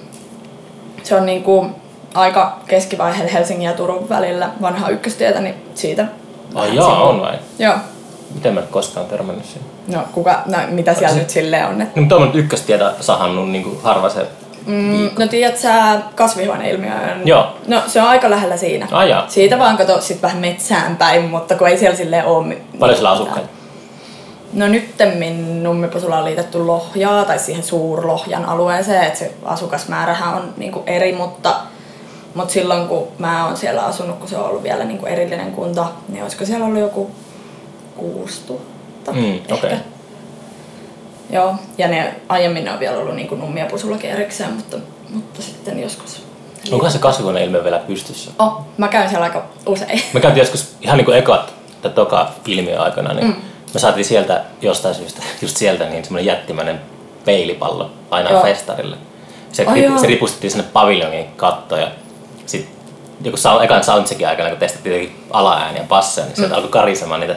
[1.03, 1.75] se on niin kuin
[2.13, 6.05] aika keskivaiheella Helsingin ja Turun välillä vanha ykköstietä, niin siitä.
[6.55, 7.39] Ai jaa, on vai?
[7.59, 7.75] Joo.
[8.35, 9.69] Miten mä koskaan törmännyt siihen?
[9.87, 11.19] No, kuka, no mitä siellä se...
[11.19, 11.81] nyt silleen on?
[11.81, 11.99] Että...
[11.99, 14.27] No, mutta on ykköstietä sahannut niin kuin harva se
[14.65, 17.21] Mm, no tiedät sä kasvihuoneilmiön?
[17.25, 17.55] Joo.
[17.67, 18.87] No se on aika lähellä siinä.
[18.91, 19.25] Ah, jaa.
[19.27, 22.57] Siitä vaan kato sit vähän metsään päin, mutta kun ei siellä silleen ole...
[22.79, 23.49] Paljon sillä asukkaita?
[24.53, 30.83] No nyttemmin Nummipusula on liitetty Lohjaa tai siihen Suurlohjan alueeseen, että se asukasmäärähän on niinku
[30.87, 31.55] eri, mutta,
[32.35, 35.85] mutta silloin kun mä oon siellä asunut, kun se on ollut vielä niinku erillinen kunta,
[36.09, 37.11] niin olisiko siellä ollut joku
[37.97, 39.71] 6000 mm, okay.
[41.31, 44.77] Joo, ja ne aiemmin ne on vielä ollut niin nummia pusullakin erikseen, mutta,
[45.09, 46.23] mutta sitten joskus.
[46.71, 48.31] Onko se kasvihuoneilmiö vielä pystyssä?
[48.39, 50.01] Oh, mä käyn siellä aika usein.
[50.13, 53.35] Mä käyn joskus ihan niin kuin ekat tai toka ilmiö aikana, niin mm.
[53.73, 56.81] me saatiin sieltä jostain syystä, just sieltä, niin semmoinen jättimäinen
[57.25, 58.43] peilipallo aina joo.
[58.43, 58.97] festarille.
[59.51, 61.87] Se, oh, se ripustettiin sinne paviljonin kattoon ja
[62.45, 62.75] sitten
[63.23, 66.55] joku ekan soundcheckin aikana, kun testattiin alaääniä passeja, niin sieltä mm.
[66.55, 67.35] alkoi karisemaan niitä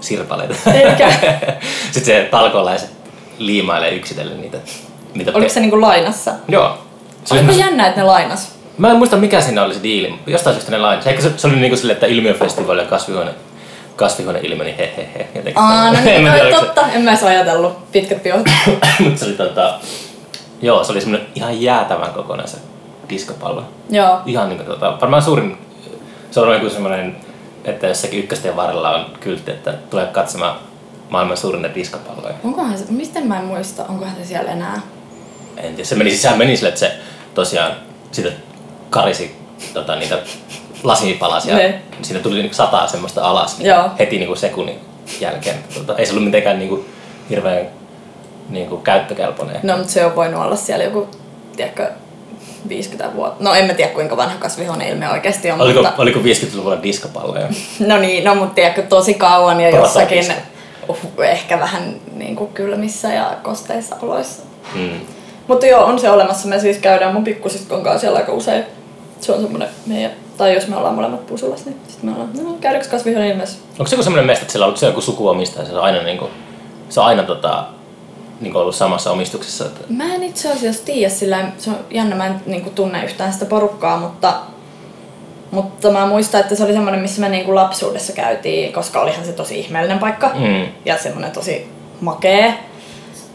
[0.00, 0.54] sirpaleita.
[0.72, 1.12] Eikä.
[1.92, 2.90] Sitten se talkolaiset
[3.38, 4.58] liimailee yksitellen niitä.
[5.14, 6.32] niitä Oliko se niinku lainassa?
[6.48, 6.78] Joo.
[7.24, 8.54] Se Oliko oli jännä, että ne lainas?
[8.78, 11.06] Mä en muista mikä siinä oli se diili, jostain syystä ne lainas.
[11.06, 13.30] Ehkä se, se oli niinku silleen, että ilmiöfestivaali ja kasvihuone,
[13.96, 15.28] kasvihuone ilmiö, niin hehehe.
[15.34, 16.88] Jotenkin Aa, no niin, no, totta.
[16.92, 17.92] En mä edes ajatellut.
[17.92, 18.40] Pitkät piot.
[19.00, 19.74] Mutta se oli tota,
[20.62, 22.56] joo, se oli semmoinen ihan jäätävän kokoinen se
[23.08, 23.64] diskopallo.
[23.90, 24.20] Joo.
[24.26, 25.58] Ihan niinku tota, varmaan suurin,
[26.30, 27.16] se on niinku semmoinen
[27.64, 30.56] että jossakin ykkösten varrella on kyltti, että tulee katsomaan
[31.14, 32.34] maailman suurinta diskopalloja.
[32.44, 34.80] Onkohan se, mistä mä en muista, onkohan se siellä enää?
[35.56, 36.92] En tiedä, se meni sisään meni sille, että se
[37.34, 37.72] tosiaan
[38.12, 38.28] sitä
[38.90, 39.36] karisi
[39.74, 40.18] tota, niitä
[40.82, 41.56] lasipalasia.
[41.56, 41.82] Ne.
[42.02, 43.90] Siinä tuli niinku sataa semmoista alas niin Joo.
[43.98, 44.80] heti niinku sekunnin
[45.20, 45.56] jälkeen.
[45.74, 46.84] Tota, ei se ollut mitenkään niinku
[47.30, 47.66] hirveän
[48.48, 49.60] niin kuin käyttökelpoinen.
[49.62, 51.08] No, mutta se on voinut olla siellä joku,
[51.56, 51.90] tiedätkö,
[52.68, 53.44] 50 vuotta.
[53.44, 56.02] No en mä tiedä kuinka vanha kasvihuone ilmiö oikeasti on, Oliko, mutta...
[56.02, 57.48] oliko 50-luvulla diskopalloja?
[57.78, 60.12] No niin, no mutta tiedätkö, tosi kauan ja Prototypista.
[60.12, 60.53] jossakin uh,
[61.18, 64.42] ehkä vähän niin kuin kylmissä ja kosteissa oloissa.
[64.74, 65.00] Mm.
[65.48, 66.48] Mutta joo, on se olemassa.
[66.48, 68.64] Me siis käydään mun pikkusiskon kanssa siellä aika usein.
[69.20, 72.56] Se on semmonen meidän, tai jos me ollaan molemmat pusulas, niin sitten me ollaan, no
[72.60, 73.58] käydäänkö kasvihuone ilmeessä?
[73.78, 76.30] Onko se joku semmoinen mesta, että siellä on joku sukuomistaja, se on aina, niin kuin,
[76.88, 77.64] se on aina tota,
[78.40, 79.64] niin kuin ollut samassa omistuksessa?
[79.64, 79.80] Että...
[79.88, 83.32] Mä en itse asiassa tiedä sillä, se on jännä, mä en niin kuin, tunne yhtään
[83.32, 84.34] sitä porukkaa, mutta,
[85.54, 89.24] mutta mä muistan, että se oli semmoinen, missä me niin kuin lapsuudessa käytiin, koska olihan
[89.24, 90.66] se tosi ihmeellinen paikka Mm.
[90.84, 91.68] ja semmoinen tosi
[92.00, 92.54] makee.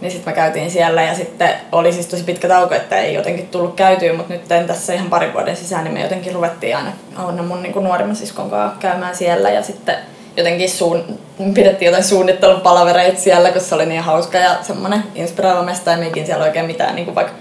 [0.02, 3.48] Niin sitten me käytiin siellä ja sitten oli siis tosi pitkä tauko, että ei jotenkin
[3.48, 7.44] tullut käytyä, mutta nyt tässä ihan parin vuoden sisään niin me jotenkin ruvettiin aina, aina
[7.44, 9.96] mun niin kuin nuorimman siskon kanssa käymään siellä ja sitten
[10.38, 11.20] jotenkin suun,
[11.54, 16.26] pidettiin jotain suunnittelupalavereita siellä, koska se oli niin hauska ja semmoinen inspiroiva mesta ja meikin
[16.26, 17.34] siellä oikein mitään niin kuin vaikka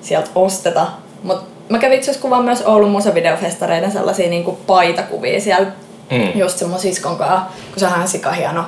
[0.00, 0.86] sieltä osteta.
[1.22, 5.66] Mutta mä kävin itse kuvaan myös Oulun musavideofestareiden sellaisia niin kuin paitakuvia siellä
[6.10, 6.38] Mm.
[6.40, 7.40] just sen mun siskon kanssa,
[7.70, 8.64] kun se on ihan sika hieno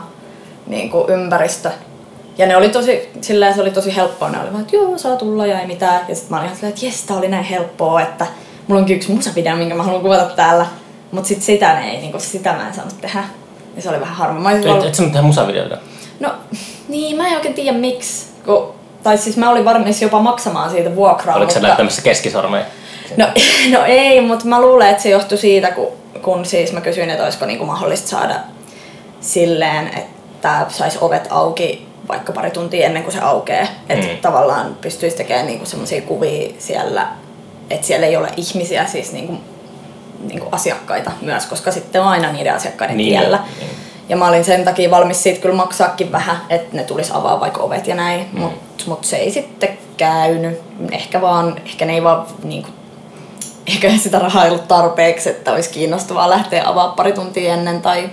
[0.66, 1.70] niin kuin ympäristö.
[2.38, 5.16] Ja ne oli tosi, silleen se oli tosi helppoa, ne oli vaan, että joo, saa
[5.16, 6.00] tulla ja ei mitään.
[6.08, 8.26] Ja sitten mä olin ihan silleen, että jes, tää oli näin helppoa, että
[8.66, 10.66] mulla onkin yksi musavideo, minkä mä haluan kuvata täällä.
[11.12, 13.24] Mut sit sitä ne ei, niinku, sitä mä en saanut tehdä.
[13.76, 14.40] Ja se oli vähän harmi.
[14.40, 15.78] Mä olisin Et, ollut- et sä tehdä musavideoita?
[16.20, 16.30] No,
[16.88, 18.26] niin, mä en oikein tiedä miksi.
[18.44, 21.36] Kun, tai siis mä olin valmis jopa maksamaan siitä vuokraa.
[21.36, 21.66] Oliko sä mutta...
[21.68, 22.64] näyttämässä keskisormeja?
[23.16, 23.26] No,
[23.78, 25.88] no ei, mutta mä luulen, että se johtui siitä, kun,
[26.22, 28.34] kun siis mä kysyin, että olisiko niinku mahdollista saada
[29.20, 33.66] silleen, että saisi ovet auki vaikka pari tuntia ennen kuin se aukeaa.
[33.88, 34.16] Että Mm.
[34.22, 37.06] tavallaan pystyisi tekemään niinku semmoisia kuvia siellä,
[37.70, 39.34] että siellä ei ole ihmisiä, siis niinku,
[40.20, 43.40] niinku asiakkaita myös, koska sitten on aina niiden asiakkaiden Niin, tiellä.
[43.60, 43.70] niin.
[44.08, 47.62] Ja mä olin sen takia valmis siitä kyllä maksaakin vähän, että ne tulisi avaa vaikka
[47.62, 48.40] ovet ja näin, mm.
[48.40, 50.60] mutta mut se ei sitten käynyt.
[50.92, 52.68] Ehkä vaan, ehkä ne ei vaan niinku,
[53.66, 58.10] ehkä sitä rahaa ei ollut tarpeeksi, että olisi kiinnostavaa lähteä avaa pari tuntia ennen tai...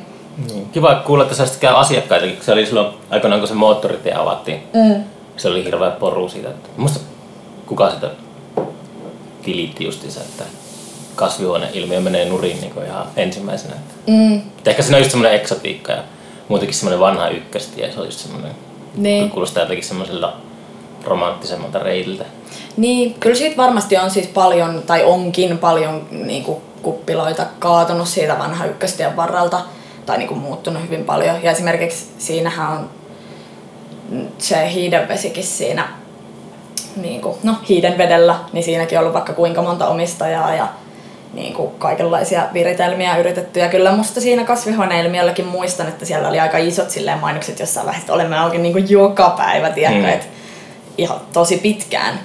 [0.50, 0.70] Niin.
[0.70, 4.64] Kiva kuulla, että sä sitten käy asiakkaita, se oli silloin aikoinaan, kun se moottoritie avattiin.
[4.74, 5.04] Mm.
[5.38, 7.00] Se oli hirveä poru siitä, että muista
[7.66, 8.10] kuka sitä
[9.42, 10.44] tilitti justiinsa, että
[11.16, 13.76] kasvihuoneilmiö menee nurin niin kuin ihan ensimmäisenä.
[13.76, 14.42] Että Mm.
[14.66, 16.04] Ehkä siinä on just semmoinen eksotiikka ja
[16.48, 18.52] muutenkin semmoinen vanha ykköstie, se on just semmoinen,
[18.96, 19.30] Niin.
[19.30, 20.34] kuulostaa jotenkin semmoiselta
[21.06, 22.26] romanttisemmalta reitiltä.
[22.78, 28.40] Niin, kyllä siitä varmasti on siis paljon, tai onkin paljon niin kuin kuppiloita kaatunut siitä
[28.40, 29.62] vanha ykköstien varralta,
[30.06, 31.44] tai niin kuin muuttunut hyvin paljon.
[31.44, 32.90] Ja esimerkiksi siinähän on
[34.38, 35.88] se hiidenvesikin siinä,
[36.96, 40.68] niin kuin, no hiiden vedellä, niin siinäkin on ollut vaikka kuinka monta omistajaa ja
[41.34, 43.60] niin kuin kaikenlaisia viritelmiä yritetty.
[43.60, 48.04] Ja kyllä musta siinä kasvihuoneilmiölläkin muistan, että siellä oli aika isot silleen mainokset jossain vaiheessa,
[48.04, 50.14] että olemme auki niin kuin joka päivä, tiedätkö, Mm.
[50.14, 50.26] että
[50.98, 52.20] ihan tosi pitkään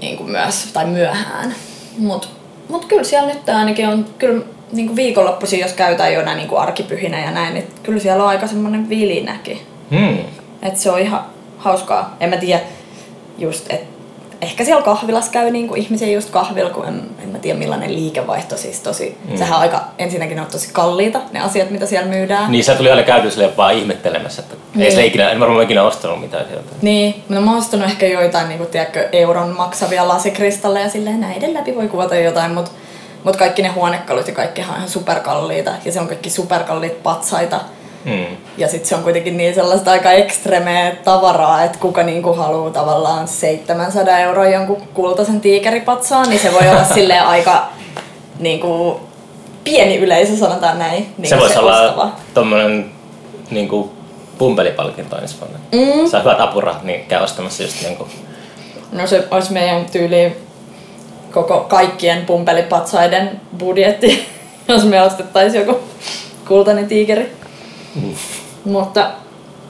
[0.00, 1.54] niin kuin myös, tai myöhään.
[1.98, 2.28] Mutta
[2.68, 6.48] mut kyllä siellä nyt ainakin on, kyllä niin kuin viikonloppuisin, jos käytään jo näin niin
[6.48, 9.60] kuin arkipyhinä ja näin, niin kyllä siellä on aika semmoinen vilinäkin.
[9.90, 10.18] Hmm.
[10.62, 11.24] Että se on ihan
[11.58, 12.16] hauskaa.
[12.20, 12.60] En mä tiedä
[13.38, 13.94] just, että
[14.40, 17.94] ehkä siellä kahvilassa käy niin kuin ihmisiä just kahvilla, kun en, en mä tiedä millainen
[17.94, 19.18] liikevaihto siis tosi.
[19.28, 19.36] Mm.
[19.36, 22.52] Sehän on aika, ensinnäkin ne on tosi kalliita ne asiat, mitä siellä myydään.
[22.52, 24.82] Niin se tuli aina käyty sille vaan ihmettelemässä, että niin.
[24.82, 24.92] ei Niin.
[24.92, 26.70] sille ikinä, en varmaan ikinä ostanut mitään sieltä.
[26.82, 31.54] Niin, mutta mä oon ostanut ehkä joitain niin kuin, tiedätkö, euron maksavia lasikristalleja silleen näiden
[31.54, 32.70] läpi voi kuvata jotain, mutta
[33.24, 37.60] mut kaikki ne huonekalut ja kaikkihan on ihan superkalliita ja se on kaikki superkalliit patsaita.
[38.04, 38.36] Hmm.
[38.58, 43.28] Ja sitten se on kuitenkin niin sellaista aika ekstremeä tavaraa, että kuka niinku haluaa tavallaan
[43.28, 47.68] 700 euroa jonkun kultaisen tiikeripatsaan, niin se voi olla silleen aika
[48.38, 49.00] niinku,
[49.64, 51.14] pieni yleisö, sanotaan näin.
[51.18, 52.12] Niin se voisi olla ostava.
[52.34, 52.90] tommonen
[53.50, 53.92] niinku
[54.38, 55.58] pumpelipalkinto ensi vuonna.
[55.72, 56.08] Mm.
[56.08, 58.08] Saa hyvät apurahat, niin käy ostamassa just niinku
[58.92, 60.36] No se olisi meidän tyyli
[61.30, 64.28] koko kaikkien pumpelipatsaiden budjetti,
[64.68, 65.80] jos me ostettaisiin joku
[66.48, 67.32] kultainen tiikeri.
[67.94, 68.14] Mm.
[68.64, 69.10] Mutta,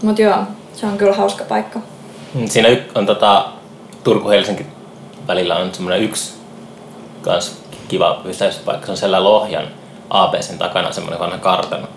[0.03, 0.39] mutta joo,
[0.73, 1.81] se on kyllä hauska paikka.
[2.35, 3.49] Mm, Siinä on tota,
[4.05, 4.67] Turku-Helsinki
[5.27, 6.35] välillä on semmoinen yksi
[7.23, 8.87] kans kiva pysäyspaikka.
[8.87, 9.69] Se on siellä Lohjan
[10.11, 11.89] ABCn takana semmoinen vanha kartano.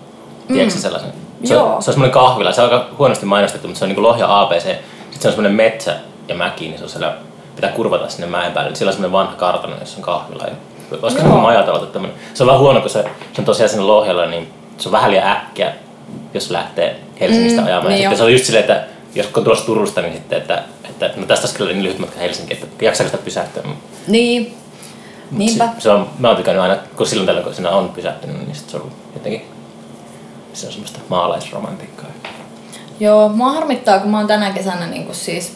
[0.48, 0.80] Tiedätkö mm.
[0.80, 1.12] sellaisen?
[1.44, 1.74] Se Joo.
[1.74, 2.52] on, se on semmoinen kahvila.
[2.52, 4.62] Se on aika huonosti mainostettu, mutta se on niin Lohja ABC.
[4.62, 5.96] Sitten se on semmoinen metsä
[6.28, 7.14] ja mäki, niin se on siellä,
[7.56, 8.74] pitää kurvata sinne mäen päälle.
[8.74, 10.44] Siellä on semmoinen vanha kartano, jossa on kahvila.
[10.44, 10.52] Ja
[11.02, 11.40] olisiko se Joo.
[11.40, 12.18] majatalo tämmöinen.
[12.34, 15.10] Se on vähän huono, kun se, se on tosiaan sinne Lohjalla, niin se on vähän
[15.10, 15.72] liian äkkiä,
[16.34, 17.84] jos lähtee Helsingistä Mm, ajamaan.
[17.84, 18.84] Ja niin sitten se on just silleen, että
[19.14, 22.20] jos on tulossa Turusta, niin sitten, että, että no tästä olisi kyllä niin lyhyt matka
[22.20, 23.62] Helsinkiin, että jaksaako sitä pysähtyä.
[24.06, 24.56] Niin,
[25.30, 25.64] niinpä.
[25.64, 28.54] Se, se on, mä oon tykännyt aina, kun silloin tällöin kun siinä on pysähtynyt, niin
[28.54, 29.42] sit se on jotenkin
[30.52, 32.08] se on semmoista maalaisromantiikkaa.
[33.00, 35.52] Joo, mua harmittaa, kun mä oon tänä kesänä niin kuin siis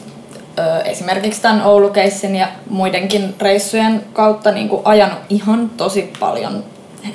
[0.59, 6.65] ö, esimerkiksi tämän Oulukeissin ja muidenkin reissujen kautta niin kuin ajanut ihan tosi paljon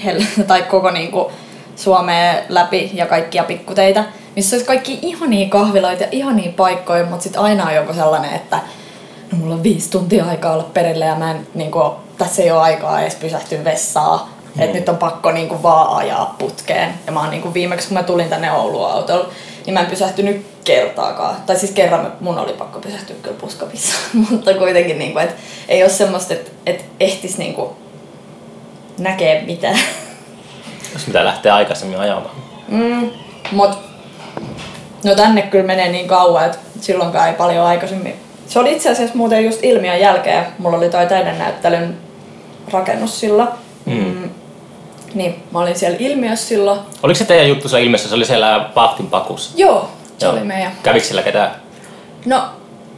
[0.06, 1.26] hel- tai koko niin kuin
[1.76, 4.04] Suomea läpi ja kaikkia pikkuteitä,
[4.36, 8.60] missä olisi kaikki ihania kahviloita ja ihania paikkoja, mutta sitten aina on joku sellainen, että
[9.32, 12.52] no mulla on viisi tuntia aikaa olla perille ja mä en, niin kuin, tässä ei
[12.52, 14.37] ole aikaa edes pysähtyä vessaa.
[14.58, 14.64] Mm.
[14.64, 16.94] Että nyt on pakko niin kuin, vaan ajaa putkeen.
[17.06, 19.30] Ja mä oon niin kuin, viimeksi, kun mä tulin tänne Oulun autolla,
[19.66, 21.36] niin mä en pysähtynyt kertaakaan.
[21.46, 23.96] Tai siis kerran mun oli pakko pysähtyä kyllä puskapissa.
[24.30, 25.36] Mutta kuitenkin, niin kuin, että
[25.68, 27.70] ei ole semmoista, että, että ehtis niin kuin,
[29.00, 29.80] näkee mitään.
[30.94, 32.36] Jos pitää lähteä aikaisemmin ajamaan.
[32.68, 33.10] Mm,
[33.52, 33.78] mut
[35.04, 38.16] no tänne kyllä menee niin kauan, että silloinkaan ei paljon aikaisemmin.
[38.48, 40.46] Se oli itse asiassa muuten just ilmiön jälkeen.
[40.58, 41.98] Mulla oli toi näyttelyn
[42.72, 43.50] rakennus silloin.
[43.86, 44.17] Mm.
[45.18, 46.80] Niin, mä olin siellä ilmiössä silloin.
[47.04, 48.10] Oliko se teidän juttu se ilmiössä?
[48.10, 49.52] Se oli siellä Pahtin pakussa?
[49.56, 50.34] Joo, se Joo.
[50.34, 50.72] oli meidän.
[50.84, 51.52] Kävikö siellä ketään?
[52.26, 52.44] No,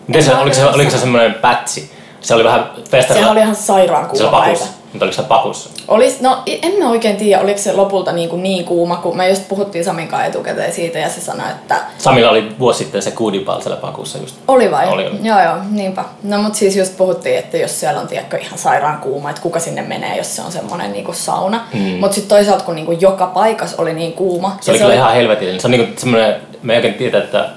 [0.08, 1.92] Miten se, oliko, se, oliko se semmoinen pätsi?
[2.22, 3.28] Se oli vähän festarilla.
[3.28, 4.60] Se oli ihan sairaan kuuma päivä.
[4.94, 5.70] Mutta oliko se pakussa?
[5.88, 9.30] Olis, no en mä oikein tiedä, oliko se lopulta niin, kuin niin kuuma, kun me
[9.30, 11.76] just puhuttiin Samin kanssa etukäteen siitä ja se sanoi, että...
[11.98, 14.36] Samilla oli vuosi sitten se kuudipal siellä pakussa just.
[14.48, 14.88] Oli vai?
[14.88, 15.18] Oli, oli.
[15.24, 16.06] Joo joo, niinpä.
[16.24, 19.60] No mut siis just puhuttiin, että jos siellä on tiedätkö, ihan sairaan kuuma, että kuka
[19.60, 21.68] sinne menee, jos se on semmoinen niin sauna.
[21.74, 21.80] Mm.
[21.80, 24.58] Mut sitten toisaalta kun niin kuin joka paikassa oli niin kuuma.
[24.62, 25.00] Se oli se kyllä oli...
[25.00, 25.62] ihan helvetillinen.
[25.62, 27.50] Se on niin kuin semmoinen, me ei oikein tiedä, että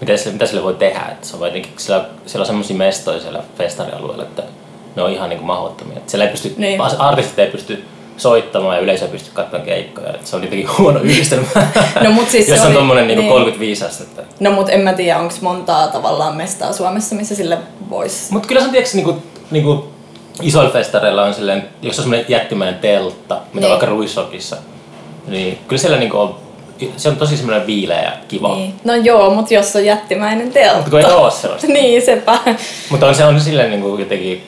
[0.00, 1.00] miten se, mitä sille voi tehdä.
[1.12, 4.42] Että se on jotenkin, siellä, siellä on semmoisia mestoja siellä festarialueella, että
[4.98, 5.96] ne on ihan niin kuin mahdottomia.
[5.96, 6.80] Että siellä ei pysty, niin.
[6.98, 7.84] artistit ei pysty
[8.16, 10.14] soittamaan ja yleisö ei pysty katsomaan keikkoja.
[10.24, 11.46] Se on jotenkin huono yhdistelmä,
[12.04, 13.28] no, mut siis jos on tommonen niin niin.
[13.28, 14.22] 35 astetta.
[14.40, 17.58] No mut en mä tiedä, onko montaa tavallaan mestaa Suomessa, missä sille
[17.90, 18.32] voisi...
[18.32, 19.88] Mut kyllä se on tietysti niinku, niinku
[20.42, 23.70] isoilla festareilla on silleen, jos on semmoinen jättimäinen teltta, mitä niin.
[23.70, 24.56] vaikka Ruissokissa,
[25.26, 26.36] niin kyllä siellä niinku on
[26.96, 28.54] se on tosi semmoinen viileä ja kiva.
[28.54, 28.74] Niin.
[28.84, 30.76] No joo, mutta jos on jättimäinen teltta.
[30.76, 31.66] Mutta kun ei ole sellaista.
[31.76, 32.38] niin, sepä.
[32.90, 34.42] mutta on se on silleen niin kuin jotenkin,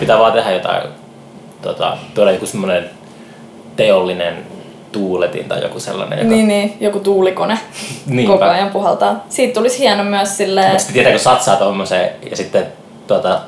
[0.00, 0.82] pitää vaan tehdä jotain,
[1.62, 2.90] tota, tuoda joku semmoinen
[3.76, 4.46] teollinen
[4.92, 6.18] tuuletin tai joku sellainen.
[6.18, 6.30] Joka...
[6.30, 7.58] Niin, niin, joku tuulikone
[8.06, 8.32] Niinpä.
[8.32, 9.24] koko ajan puhaltaa.
[9.28, 10.66] Siitä tulisi hieno myös silleen...
[10.66, 12.66] Mutta sitten tietää, kun satsaa tuommoiseen ja sitten
[13.06, 13.40] tuota,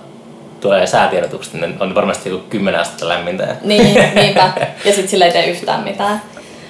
[0.60, 3.56] tulee säätiedotukset, niin on varmasti joku 10 astetta lämmintä.
[3.64, 4.52] Niin, niinpä.
[4.84, 6.22] Ja sitten sillä ei tee yhtään mitään.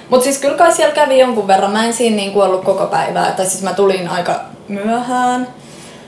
[0.09, 1.71] Mutta siis kyllä kai siellä kävi jonkun verran.
[1.71, 3.31] Mä en siinä niin ollut koko päivää.
[3.31, 5.47] Tai siis mä tulin aika myöhään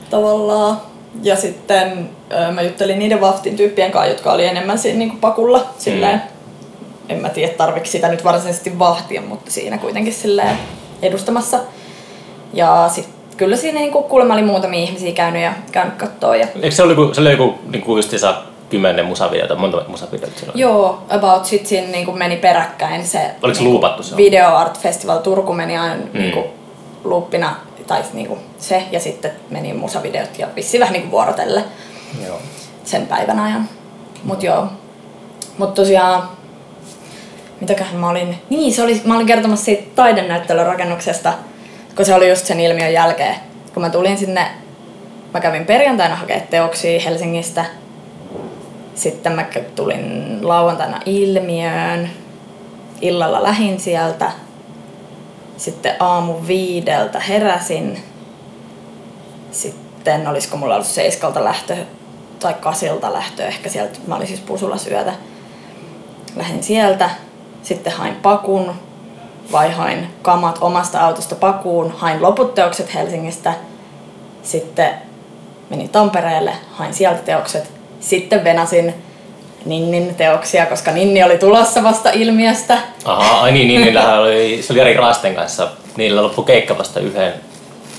[0.09, 0.77] tavallaan.
[1.21, 2.09] Ja sitten
[2.53, 5.65] mä juttelin niiden Waftin tyyppien kanssa, jotka oli enemmän siinä niin pakulla.
[5.77, 6.21] Silleen, mm.
[7.09, 10.57] En mä tiedä, tarviko sitä nyt varsinaisesti vahtia, mutta siinä kuitenkin silleen
[11.01, 11.59] edustamassa.
[12.53, 16.33] Ja sitten kyllä siinä niinku kuulemma oli muutamia ihmisiä käynyt ja käynyt kattoo.
[16.33, 16.47] Ja...
[16.55, 18.35] Eikö se ollut, se oli joku niinku justiinsa
[18.69, 20.59] kymmenen musavideota, monta musavideota silloin?
[20.59, 23.19] Joo, about sit siinä niin kuin meni peräkkäin se...
[23.41, 24.17] Oliko se luupattu se?
[24.17, 26.19] Video Art Festival Turku meni aina mm.
[26.19, 26.43] niin
[27.03, 27.55] kuin, luuppina,
[27.87, 31.63] tai niin kuin se, ja sitten meni musavideot ja vissiin vähän niin kuin vuorotelle
[32.27, 32.39] joo.
[32.83, 33.69] sen päivän ajan.
[34.23, 34.67] Mut joo.
[35.57, 36.29] Mut tosiaan,
[37.61, 38.37] mitäköhän mä olin...
[38.49, 41.33] Niin, se oli, mä olin kertomassa siitä taidennäyttelyrakennuksesta,
[41.95, 43.35] kun se oli just sen ilmiön jälkeen.
[43.73, 44.47] Kun mä tulin sinne,
[45.33, 47.65] mä kävin perjantaina hakemaan teoksia Helsingistä,
[48.95, 49.45] sitten mä
[49.75, 52.09] tulin lauantaina ilmiöön.
[53.01, 54.31] Illalla lähin sieltä.
[55.57, 58.03] Sitten aamu viideltä heräsin.
[59.51, 61.77] Sitten olisiko mulla ollut seiskalta lähtö
[62.39, 63.99] tai kasilta lähtö ehkä sieltä.
[64.07, 65.13] Mä olin siis pusulla syötä.
[66.35, 67.09] Lähdin sieltä.
[67.63, 68.73] Sitten hain pakun.
[69.51, 71.91] Vaihoin kamat omasta autosta pakuun.
[71.91, 73.53] Hain loput teokset Helsingistä.
[74.43, 74.93] Sitten
[75.69, 76.53] menin Tampereelle.
[76.71, 78.93] Hain sieltä teokset sitten venasin
[79.65, 82.77] Ninnin teoksia, koska Ninni oli tulossa vasta ilmiöstä.
[83.05, 87.33] Aha, ai niin, Ninnillähän oli, se oli Jari Raasten kanssa, niillä loppui keikka vasta yhden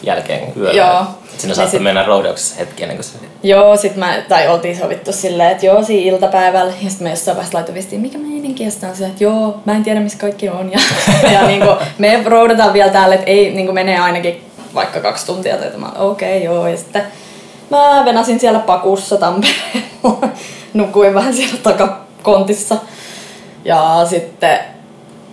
[0.02, 0.82] jälkeen yöllä.
[0.82, 1.04] Joo.
[1.38, 1.82] Sinne saattoi sit...
[1.82, 3.18] mennä roudauksessa hetki ennen kuin se...
[3.42, 7.36] Joo, sit mä, tai oltiin sovittu silleen, että joo, siinä iltapäivällä, ja sitten me jossain
[7.36, 10.18] vaiheessa laitoin viestiin, mikä meininki, ja sitten on se, että joo, mä en tiedä missä
[10.18, 10.78] kaikki on, ja,
[11.32, 14.44] ja niin kuin, me roudataan vielä täällä, että ei, niin kuin menee ainakin
[14.74, 17.02] vaikka kaksi tuntia, tai mä okei, okay, joo, ja sitten
[17.70, 20.28] Mä venasin siellä pakussa Tampereella.
[20.74, 22.76] Nukuin vähän siellä takakontissa.
[23.64, 24.58] Ja sitten,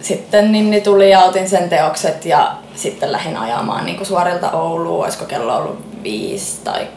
[0.01, 5.03] sitten Ninni tuli ja otin sen teokset ja sitten lähdin ajamaan niin suorilta Ouluun.
[5.03, 6.87] Olisiko kello ollut viisi tai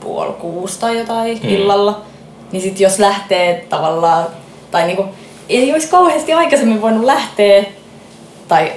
[0.00, 1.48] puoli kuusi tai jotain mm.
[1.48, 2.02] illalla.
[2.52, 4.26] Niin sitten jos lähtee tavallaan,
[4.70, 5.04] tai niinku,
[5.48, 7.64] ei olisi kauheasti aikaisemmin voinut lähteä,
[8.48, 8.72] tai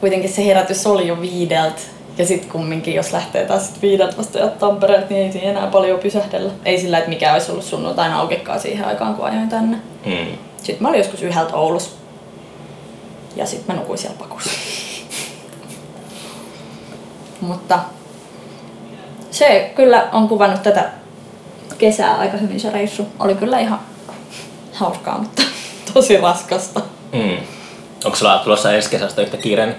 [0.00, 1.80] kuitenkin se herätys oli jo viideltä,
[2.18, 5.66] ja sitten kumminkin, jos lähtee taas sit viideltä vasta ja Tampereelta, niin ei siinä enää
[5.66, 6.52] paljon pysähdellä.
[6.64, 9.76] Ei sillä, että mikä olisi ollut sunnuntaina aukekaan siihen aikaan, kun ajoin tänne.
[10.06, 10.38] Mm.
[10.56, 11.90] Sitten mä olin joskus yhdeltä Oulussa.
[13.36, 14.50] Ja sitten mä nukuin siellä pakussa.
[17.40, 17.78] Mutta
[19.30, 20.90] se kyllä on kuvannut tätä
[21.78, 23.06] kesää aika hyvin se reissu.
[23.18, 23.80] Oli kyllä ihan
[24.72, 25.42] hauskaa, mutta
[25.94, 26.80] tosi raskasta.
[27.12, 27.36] Mm.
[28.04, 29.76] Onko sulla tulossa ensi kesästä yhtä kiireinen?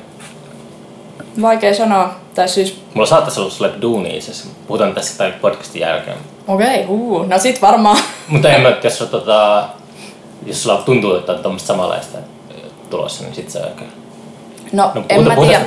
[1.41, 2.15] Vaikea sanoa.
[2.35, 4.49] Tai siis, Mulla saattaisi olla sulle duuni itse asiassa.
[4.67, 6.17] Puhutaan tässä tämän podcastin jälkeen.
[6.47, 7.97] okei, okay, uh, no sit varmaan.
[8.27, 9.69] Mutta en mä, jos, sulla, tota,
[10.45, 12.17] jos sulla tuntuu, että on tuommoista samanlaista
[12.89, 13.89] tulossa, niin sit se on oikein.
[14.71, 15.65] No, No, en mä tiedä.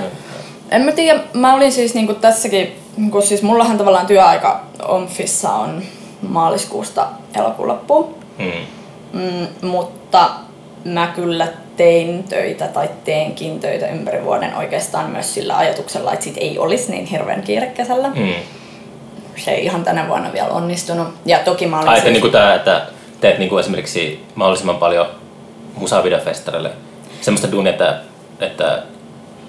[0.71, 2.73] En mä tiedä, mä olin siis niinku tässäkin,
[3.11, 5.83] kun siis mullahan tavallaan työaika Omfissa on
[6.29, 8.15] maaliskuusta elokuun loppuun.
[8.39, 8.51] Mm.
[9.13, 10.31] Mm, mutta
[10.85, 11.49] mä kyllä
[11.79, 16.91] tein töitä tai teenkin töitä ympäri vuoden oikeastaan myös sillä ajatuksella, että sit ei olisi
[16.91, 18.09] niin hirveän kiire kesällä.
[18.09, 18.33] Mm.
[19.37, 21.09] Se ei ihan tänä vuonna vielä onnistunut.
[21.27, 22.87] Ja toki mä olin Ai, että siis- niinku tää, että
[23.21, 25.07] teet niinku esimerkiksi mahdollisimman paljon
[25.77, 26.71] musavideofestareille
[27.21, 28.01] semmoista duunia, että,
[28.41, 28.83] että,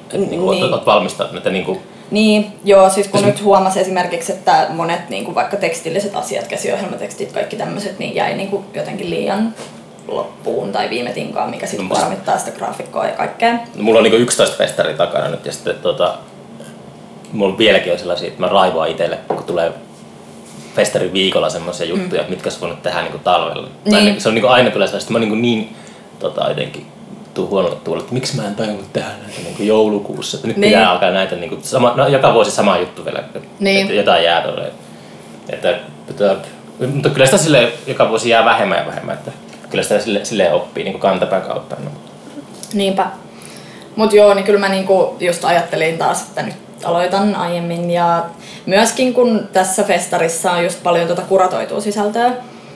[0.04, 0.64] että niinku Niin.
[0.64, 5.10] oot, oot valmistautunut, että niinku, Niin, joo, siis kun Jos- nyt huomasi esimerkiksi, että monet
[5.10, 9.54] niin kuin vaikka tekstilliset asiat, käsiohjelmatekstit, kaikki tämmöiset, niin jäi niin kuin jotenkin liian
[10.16, 13.54] loppuun tai viime tinkaan, mikä sitten No, tarvittaa sitä graafikkoa ja kaikkea.
[13.80, 16.14] mulla on niinku 11 festaria takana nyt ja sitten tota,
[17.34, 19.72] mulla vieläkin on sellaisia, että mä raivoan itselle, kun tulee
[20.76, 22.30] festarin viikolla semmoisia juttuja, mm.
[22.30, 23.68] mitkä olisi voinut tehdä niinku talvella.
[23.68, 24.06] Tai Niin.
[24.06, 25.76] niinku- se on niinku aina tulee sellaista, mä niinku niin
[26.20, 26.86] tota, jotenkin
[27.34, 30.72] tuu huonolle tuolle, että miksi mä en tajunnut tehdä näitä niinku joulukuussa, että nyt Niin.
[30.74, 33.82] pitää alkaa näitä niinku, sama, no, joka vuosi sama juttu vielä, että, Niin.
[33.82, 34.72] että jotain jää tuolle.
[35.50, 35.70] Että,
[36.10, 36.36] että,
[36.94, 39.32] mutta kyllä sitä sille joka vuosi jää vähemmän ja vähemmän, että
[39.70, 41.76] kyllä sitä sille, silleen oppii niinku kantapään kautta.
[41.84, 41.92] No.
[42.74, 43.06] Niinpä.
[43.96, 48.26] Mut joo, niin kyllä mä niinku just ajattelin taas, että nyt aloitan aiemmin ja
[48.66, 52.36] myöskin kun tässä festarissa on just paljon tuota kuratoitua sisältöä, mm.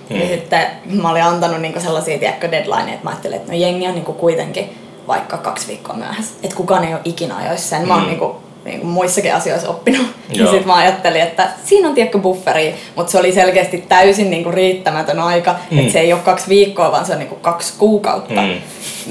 [0.09, 0.67] niin sitten
[1.01, 4.13] mä olin antanut niinku sellaisia tiedätkö, deadlineja, että mä ajattelin, että no jengi on niinku
[4.13, 4.77] kuitenkin
[5.07, 6.33] vaikka kaksi viikkoa myöhässä.
[6.43, 7.87] Että kukaan ei ole ikinä ajoissa sen.
[7.87, 8.09] Mä oon Mm.
[8.09, 10.07] niinku, niinku muissakin asioissa oppinut.
[10.29, 10.51] Ja Joo.
[10.51, 15.19] sitten mä ajattelin, että siinä on tiedätkö bufferi, mutta se oli selkeästi täysin niinku riittämätön
[15.19, 15.55] aika.
[15.71, 15.79] Mm.
[15.79, 18.61] Että se ei ole kaksi viikkoa, vaan se on niinku kaksi kuukautta Mm.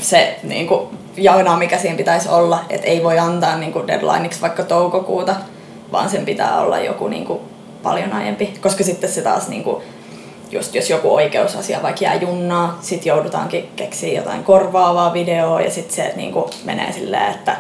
[0.00, 4.40] se niin kuin, jana, mikä siinä pitäisi olla, että ei voi antaa niin kuin deadlineiksi
[4.40, 5.34] vaikka toukokuuta,
[5.92, 7.40] vaan sen pitää olla joku niin kuin,
[7.82, 9.82] paljon aiempi, koska sitten se taas niin kuin,
[10.50, 15.96] just jos joku oikeusasia vaikka jää junnaa, sit joudutaankin keksiä jotain korvaavaa videoa ja sitten
[15.96, 17.57] se niin kuin, menee silleen, että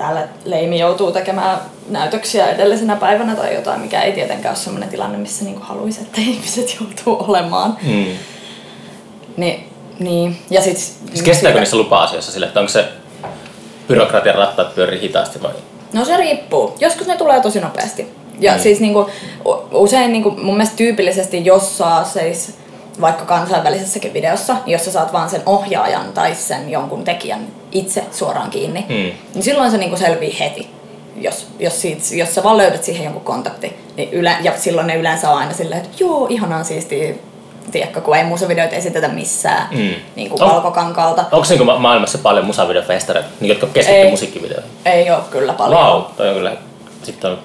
[0.00, 5.18] täällä Leimi joutuu tekemään näytöksiä edellisenä päivänä tai jotain, mikä ei tietenkään ole sellainen tilanne,
[5.18, 7.76] missä niin haluaisi, että ihmiset joutuu olemaan.
[7.82, 8.04] Mm.
[9.36, 10.36] Niin, niin.
[10.50, 12.88] Ja sit, Siis kestääkö niissä lupa-asioissa sille, että onko se
[13.88, 15.52] byrokratian rattaat pyörii hitaasti vai?
[15.92, 16.74] No se riippuu.
[16.80, 18.06] Joskus ne tulee tosi nopeasti.
[18.40, 18.58] Ja Mm.
[18.60, 19.10] siis niinku,
[19.46, 22.54] u- usein niinku, mun mielestä tyypillisesti, jos saa siis
[23.00, 28.50] vaikka kansainvälisessäkin videossa, jos sä saat vaan sen ohjaajan tai sen jonkun tekijän itse suoraan
[28.50, 28.94] kiinni, Mm.
[29.34, 30.68] niin silloin se niinku selvii heti.
[31.16, 34.96] Jos, jos, siitä, jos sä vaan löydät siihen jonkun kontakti, niin yle, ja silloin ne
[34.96, 37.14] yleensä on aina silleen, että joo, ihanaa siistiä,
[37.72, 39.94] tiedätkö, kun ei musavideoita esitetä missään Mm.
[40.16, 41.24] niin kuin On- valkokankaalta.
[41.32, 44.10] Onko niinku ma- maailmassa paljon musavideofestareita, niin jotka keskittyy Ei.
[44.10, 44.70] musiikkivideoihin?
[44.84, 45.80] Ei ole kyllä paljon.
[45.82, 46.52] Wow, toi on kyllä,
[47.02, 47.38] sitten on,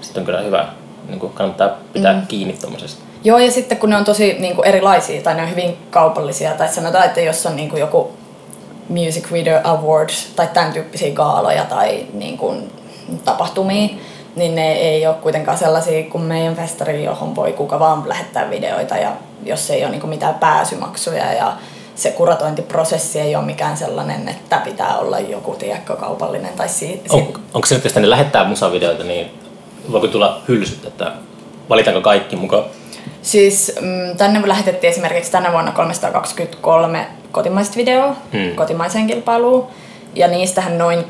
[0.00, 0.66] sit on kyllä hyvä.
[1.08, 2.26] Niin kuin kannattaa pitää mm.
[2.26, 3.04] kiinni tommosesta.
[3.24, 6.50] Joo, ja sitten kun ne on tosi niin kuin erilaisia tai ne on hyvin kaupallisia,
[6.50, 8.12] tai sanotaan, että jos on niin kuin joku
[8.88, 12.72] Music Video Awards tai tämän tyyppisiä gaaloja tai niin kuin,
[13.24, 13.88] tapahtumia,
[14.36, 18.96] niin ne ei ole kuitenkaan sellaisia kuin meidän festari, johon voi kuka vaan lähettää videoita,
[18.96, 19.12] ja
[19.44, 21.52] jos ei ole niin kuin mitään pääsymaksuja ja
[21.94, 27.20] se kuratointiprosessi ei ole mikään sellainen, että pitää olla joku tiedätkö, kaupallinen tai si- On,
[27.54, 29.30] onko se, että jos tänne lähettää musavideoita, niin
[29.92, 31.12] voiko tulla hylsyt, että
[31.68, 32.64] valitaanko kaikki mukaan?
[33.22, 38.54] Siis mm, tänne lähetettiin esimerkiksi tänä vuonna 323 kotimaista videoa Hmm.
[38.56, 39.66] kotimaiseen kilpailuun.
[40.14, 41.04] Ja niistähän noin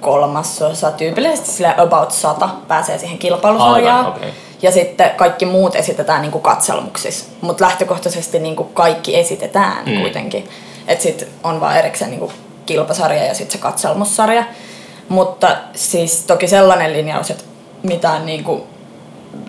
[0.00, 3.98] kolmasosa, tyypillisesti sillä about 100 pääsee siihen kilpailusarjaan.
[4.04, 4.30] Aivan, okei.
[4.62, 7.24] Ja sitten kaikki muut esitetään niinku katselmuksissa.
[7.40, 10.00] Mutta lähtökohtaisesti niinku kaikki esitetään Mm.
[10.00, 10.48] kuitenkin.
[10.88, 12.32] Että sitten on vaan erikseen niinku
[12.66, 14.44] kilpasarja ja sitten se katselmussarja.
[15.08, 17.44] Mutta siis toki sellainen linjaus, että
[17.82, 18.66] mitään niinku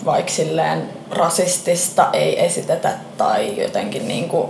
[0.06, 4.50] vaikka silleen rasistista ei esitetä tai jotenkin niinku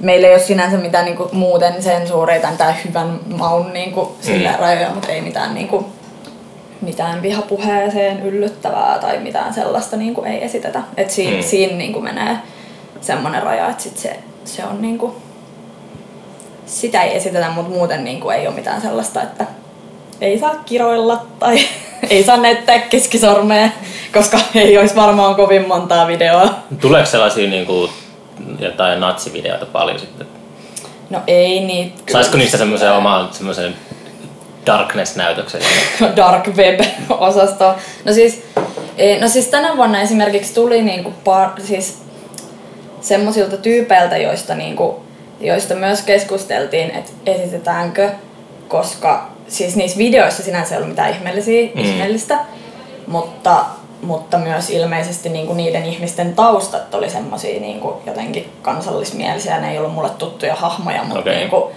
[0.00, 4.60] meillä ei ole sinänsä mitään niinku muuten sensuureita tai hyvän maun niinku silleen Mm.
[4.60, 5.86] rajoja, mutta ei mitään niinku
[6.80, 10.82] mitään vihapuheeseen yllyttävää tai mitään sellaista niinku ei esitetä.
[10.96, 11.42] Et siinä, Mm.
[11.42, 12.36] siinä niinku menee
[13.00, 15.14] semmoinen raja, että sit se, se on niinku,
[16.66, 19.46] sitä ei esitetä, mutta muuten niinku ei ole mitään sellaista, että
[20.20, 21.58] ei saa kiroilla tai
[22.10, 23.68] ei saa näyttää keskisormea,
[24.12, 26.54] koska ei olisi varmaan kovin montaa videoa.
[26.80, 27.90] Tuleeko sellaisia niin kuin,
[28.58, 30.26] jotain natsivideoita paljon sitten?
[31.10, 32.12] No ei niitä.
[32.12, 33.74] Saisiko niistä semmoisen oman semmoisen
[34.66, 35.62] Darkness-näytökset.
[36.16, 37.74] dark web-osasto.
[38.04, 38.42] No siis,
[38.98, 42.02] eh, no siis tänä vuonna esimerkiksi tuli niinku par, siis
[43.00, 45.02] semmoisilta tyypeiltä, joista, niinku,
[45.40, 48.10] joista myös keskusteltiin, että esitetäänkö,
[48.68, 51.80] koska siis niissä videoissa sinänsä ei ollut mitään ihmeellisiä, Mm.
[51.80, 52.38] ihmeellistä,
[53.06, 53.64] mutta,
[54.02, 59.94] mutta myös ilmeisesti niinku niiden ihmisten taustat oli semmoisia niinku jotenkin kansallismielisiä, ne ei ollut
[59.94, 61.36] mulle tuttuja hahmoja, mutta Okei.
[61.36, 61.72] niinku,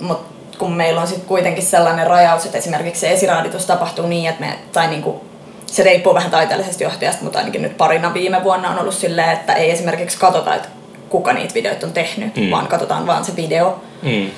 [0.00, 0.20] mut
[0.58, 4.58] kun meillä on sitten kuitenkin sellainen rajaus, että esimerkiksi se esiraaditus tapahtuu niin, että me,
[4.72, 5.20] tai niinku,
[5.66, 9.52] se riippuu vähän taiteellisesta johtajasta, mutta ainakin nyt parina viime vuonna on ollut silleen, että
[9.52, 10.68] ei esimerkiksi katsota, että
[11.08, 12.50] kuka niitä videoita on tehnyt, mm.
[12.50, 14.30] vaan katsotaan vaan se video, Mm.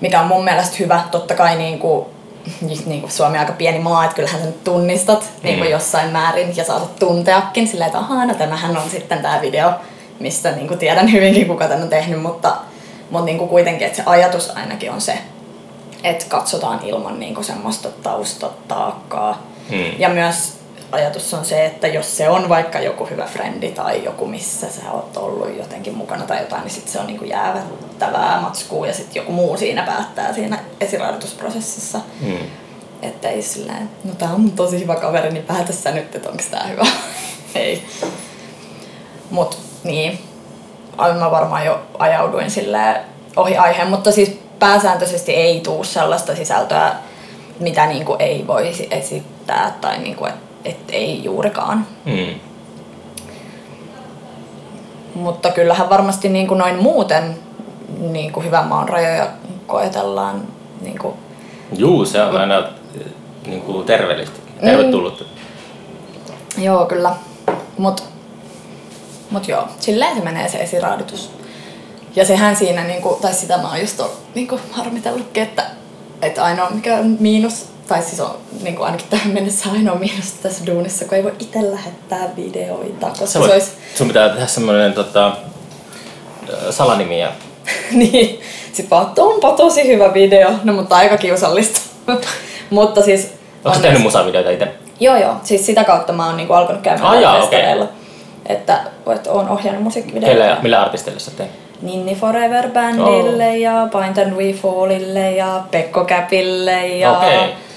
[0.00, 1.02] Mikä on mun mielestä hyvä.
[1.10, 2.10] Totta kai niinku,
[2.60, 5.40] niin kuin Suomi on aika pieni maa, että kyllähän sen tunnistat mm.
[5.42, 9.40] niin kuin jossain määrin ja saatat tunteakin silleen, että ahaa, no tämähän on sitten tämä
[9.40, 9.72] video,
[10.20, 12.56] mistä niin kuin tiedän hyvinkin kuka tämän on tehnyt, mutta,
[13.10, 15.18] mutta niin kuin kuitenkin, että se ajatus ainakin on se,
[16.04, 19.42] että katsotaan ilman niin kuin semmoista taustataakkaa.
[19.70, 19.84] Mm.
[19.98, 20.59] Ja myös
[20.92, 24.92] ajatus on se, että jos se on vaikka joku hyvä frendi tai joku, missä sä
[24.92, 29.20] oot ollut jotenkin mukana tai jotain, niin sit se on niinku jäävättävää matskua ja sitten
[29.20, 32.00] joku muu siinä päättää siinä esiraadotusprosessissa.
[32.20, 32.38] Mm.
[33.02, 36.30] Että ei silleen, no tää on mun tosi hyvä kaveri, niin päätä sä nyt, että
[36.30, 36.86] onko tää hyvä.
[37.54, 37.84] ei.
[39.30, 40.18] Mut niin,
[41.18, 42.96] mä varmaan jo ajauduin silleen
[43.36, 46.94] ohi aiheen, mutta siis pääsääntöisesti ei tuu sellaista sisältöä,
[47.60, 51.86] mitä niinku ei voisi esittää tai niinku, et, et ei juurikaan.
[52.04, 52.40] Mm.
[55.14, 57.38] Mutta kyllähän varmasti niinku noin muuten
[57.98, 59.26] niinku hyvän maan rajoja
[59.66, 60.42] koetellaan.
[60.80, 61.16] Niinku,
[61.76, 62.62] Juu, se on aina
[63.46, 64.40] niin kuin terveellistä.
[64.60, 65.26] Tervetullut.
[66.58, 67.14] joo, kyllä.
[67.78, 68.04] Mut,
[69.30, 71.30] mut joo, silleen se menee se esiraaditus.
[72.16, 74.00] Ja sehän siinä, niinku, tai sitä mä oon just
[74.34, 75.66] niinku, harmitellutkin, että,
[76.22, 80.66] että ainoa mikä on miinus, tai siis on niinku, ainakin tähän mennessä ainoa miinus tässä
[80.66, 84.92] duunissa, kun ei voi itse lähettää videoita, koska se voit, olisi Sun pitää tehdä semmoinen
[84.92, 85.32] tota,
[86.70, 87.32] salanimi ja
[87.92, 88.40] niin,
[88.72, 91.80] sit vaan, että onpa tosi hyvä video, no mutta aika kiusallista.
[92.70, 93.24] mutta siis...
[93.24, 94.68] Onko onneksi- tehnyt musavideoita itse?
[95.00, 97.88] Joo joo, siis sitä kautta mä oon niinku alkanut käymään Ah, jaa, festareilla.
[98.46, 98.80] Että,
[99.12, 100.44] että oon ohjannut musiikkivideoita.
[100.44, 101.50] Kelle, millä artisteille sä teet?
[101.82, 103.58] Ninni Forever Bandille oh.
[103.58, 107.12] ja Paint and We Fallille ja Pekko Käpille ja...
[107.12, 107.69] Okei.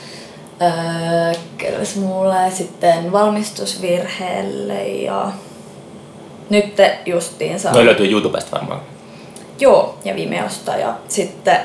[0.62, 5.32] Öö, kelles mulle sitten valmistusvirheelle ja...
[6.50, 6.76] Nyt
[7.06, 7.72] justiinsa...
[7.72, 8.82] Noi löytyy YouTubesta varmaan.
[9.60, 11.60] Joo, ja Vimeosta ja sitten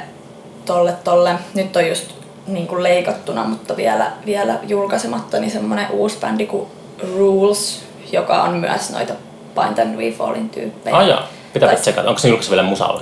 [0.65, 2.07] tolle tolle, nyt on just
[2.47, 6.69] niin kuin leikattuna, mutta vielä, vielä julkaisematta, niin semmonen uusi bändi kuin
[7.17, 7.83] Rules,
[8.13, 9.15] joka on myös noita
[9.55, 10.97] Paint and We Fallin tyyppejä.
[10.97, 12.09] Ah jaa, pitääpä Tai- tsekata.
[12.09, 13.01] Onko se julkaisu vielä musa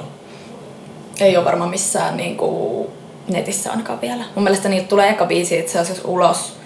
[1.21, 2.89] Ei ole varmaan missään niin kuin
[3.29, 4.25] netissä ainakaan vielä.
[4.35, 6.57] Mun mielestä niiltä tulee eka biisi itse asiassa ulos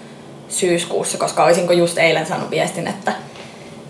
[0.49, 3.13] syyskuussa, koska olisinko just eilen saanut viestin, että,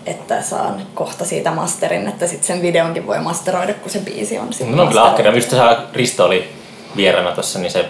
[0.06, 4.54] että saan kohta siitä masterin, että sitten sen videonkin voi masteroida, kun se biisi on
[4.54, 5.32] sitten No on kyllä ahkera.
[5.32, 5.72] masteroitu.
[5.72, 6.48] Just tässä Risto oli
[6.96, 7.86] vieraana tuossa, niin se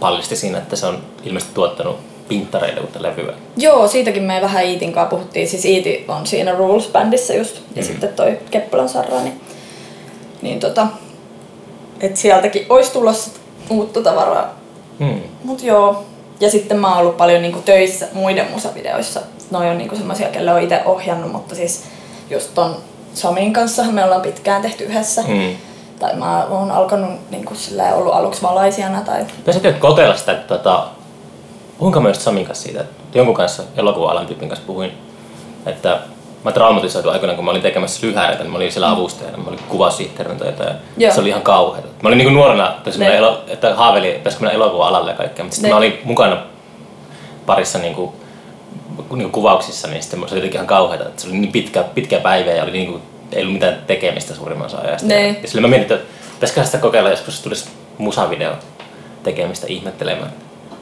[0.00, 1.96] paljasti siinä, että se on ilmeisesti tuottanut
[2.28, 3.32] pinttareille uutta levyä.
[3.56, 5.48] Joo, siitäkin me vähän Iitin kanssa puhuttiin.
[5.48, 7.56] Siis Iiti on siinä Rules-bändissä just.
[7.56, 7.92] Ja Mhm.
[7.92, 9.40] sitten toi Keppelän Sarra, niin,
[10.42, 10.86] niin tota,
[12.00, 13.30] et sieltäkin olisi tulossa
[13.70, 14.54] uutta tavaraa.
[14.98, 15.20] Hmm.
[15.44, 16.04] Mut joo.
[16.40, 19.20] Ja sitten mä oon ollut paljon niinku töissä muiden musavideoissa.
[19.50, 21.84] Noi on niinku semmosia, kelle on itse ohjannut, mutta siis
[22.30, 22.76] just ton
[23.14, 25.22] Samin kanssa me ollaan pitkään tehty yhdessä.
[25.22, 25.56] Hmm.
[25.98, 30.86] Tai mä oon alkanut niinku silleen ollut aluksi valaisijana tai Pitäisikö kokeilla sitä, että tota,
[31.78, 34.92] puhuinko just Samin kanssa siitä, että jonkun kanssa, elokuva-alan tyypin kanssa puhuin,
[35.66, 36.00] että
[36.44, 39.58] mä traumatisoiduin aikoinaan, kun mä olin tekemässä lyhääreitä, niin mä olin siellä avustajana, mä olin
[39.68, 40.76] kuvaussihteerinä tai jotain.
[40.96, 41.14] Joo.
[41.14, 41.88] Se oli ihan kauheata.
[42.02, 43.16] Mä olin niinku nuorena, että, Ne.
[43.16, 46.36] elo, että haaveili, että pitäisikö mennä elokuva-alalle ja kaikkea, mutta sitten mä olin mukana
[47.46, 48.14] parissa niinku,
[49.10, 52.20] niinku kuvauksissa, niin sitten se oli jotenkin ihan kauheata, että se oli niin pitkä, pitkä
[52.20, 53.00] päivä ja oli niinku,
[53.32, 55.06] ei ollut mitään tekemistä suurimman osa ajasta.
[55.08, 55.28] Ne.
[55.42, 57.68] Ja sillä mä mietin, että pitäisikö sitä kokeilla joskus, jos tulisi
[57.98, 58.52] musavideo
[59.22, 60.32] tekemistä ihmettelemään.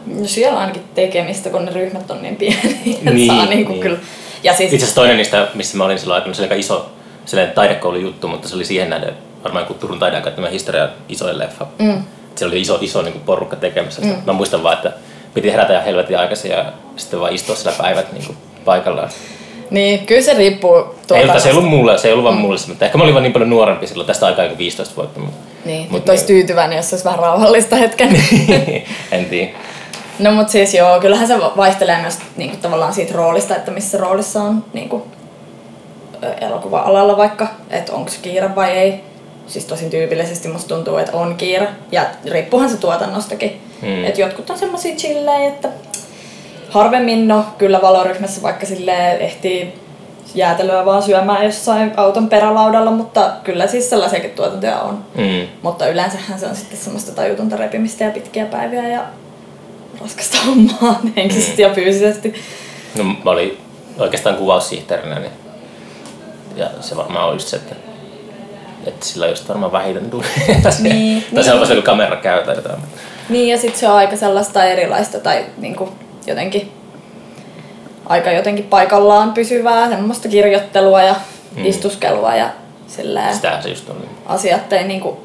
[0.06, 2.60] No siellä on ainakin tekemistä, kun ne ryhmät on niin pieniä,
[2.98, 3.82] että Niin, saa niinku niin.
[3.82, 3.98] kyllä.
[4.42, 6.90] Ja siis, Itse asiassa toinen niistä, missä mä olin silloin aikana, se oli aika iso
[7.24, 9.14] sellainen taidekoulujuttu, mutta se oli siihen nähden
[9.44, 11.66] varmaan Turun taideakatemia historia isoin leffa.
[11.78, 12.02] Mm.
[12.34, 14.14] Siellä oli iso, iso niin kuin porukka tekemässä sitä.
[14.26, 14.92] Mä muistan vaan, että
[15.34, 19.10] piti herätä ja helvetin aikaisin ja sitten vaan istua siellä päivät niin kuin paikallaan.
[19.70, 20.76] niin kyllä se riippuu
[21.14, 23.04] Ei, mutta se ei ollut mulle, se ei ollut vaan mulle, se, mutta ehkä mä
[23.04, 25.20] olin vaan niin paljon nuorempi silloin, tästä aikaa kuin 15 vuotta.
[25.20, 26.26] Mutta Niin, Mut nyt olisi niin.
[26.26, 28.22] tyytyväinen, jos olisi vähän rauhallista hetken.
[29.12, 29.50] en tiedä.
[30.18, 34.42] No mut siis joo, kyllähän se vaihtelee myös niinku, tavallaan siitä roolista, että missä roolissa
[34.42, 35.06] on niinku,
[36.22, 39.00] ö, elokuva-alalla vaikka, että onko kiire vai ei.
[39.46, 41.68] siis tosi tyypillisesti musta tuntuu, että on kiire.
[41.92, 43.60] Ja riippuuhan se tuotannostakin.
[43.82, 43.88] Mm.
[43.88, 44.04] Mm.
[44.04, 45.68] Että jotkut on semmosia chillejä, että
[46.70, 49.74] harvemmin no kyllä valoryhmässä vaikka sille ehtii
[50.34, 55.04] jäätelöä vaan syömään jossain auton perälaudalla, mutta kyllä siis sellaisiakin tuotantoja on.
[55.14, 55.48] Mm.
[55.62, 59.00] Mutta yleensähän se on sitten semmoista tajutonta repimistä ja pitkiä päiviä ja
[60.00, 62.34] raskasta hommaa henkisesti ja fyysisesti.
[62.98, 63.58] No, mä olin
[63.98, 65.32] oikeastaan kuvaussihteerinä, niin
[66.56, 67.74] ja se varmaan on just se, että,
[68.86, 70.24] että sillä on just varmaan vähiten tuli.
[70.48, 71.24] Niin, tai se niin.
[71.52, 72.78] on vasta joku kamera käy tai jotain.
[73.28, 75.88] Niin ja sitten se on aika sellaista erilaista tai niinku
[76.26, 76.72] jotenkin
[78.06, 81.14] aika jotenkin paikallaan pysyvää semmoista kirjoittelua ja
[81.52, 81.60] Mm.
[81.60, 81.66] mm.
[81.66, 82.50] istuskelua ja
[82.86, 83.96] silleen Sitähän se just on.
[84.26, 85.20] asiat ei niinku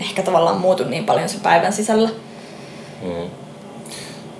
[0.00, 2.08] ehkä tavallaan muutu niin paljon sen päivän sisällä.
[3.02, 3.30] Mm.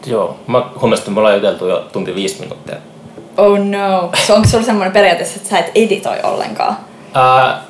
[0.07, 2.77] Joo, mä huomasin, että me ollaan juteltu jo tunti viisi minuuttia.
[3.37, 4.11] Oh no.
[4.27, 6.77] So onko sulla semmoinen periaatteessa, että sä et editoi ollenkaan?
[7.15, 7.63] Ää,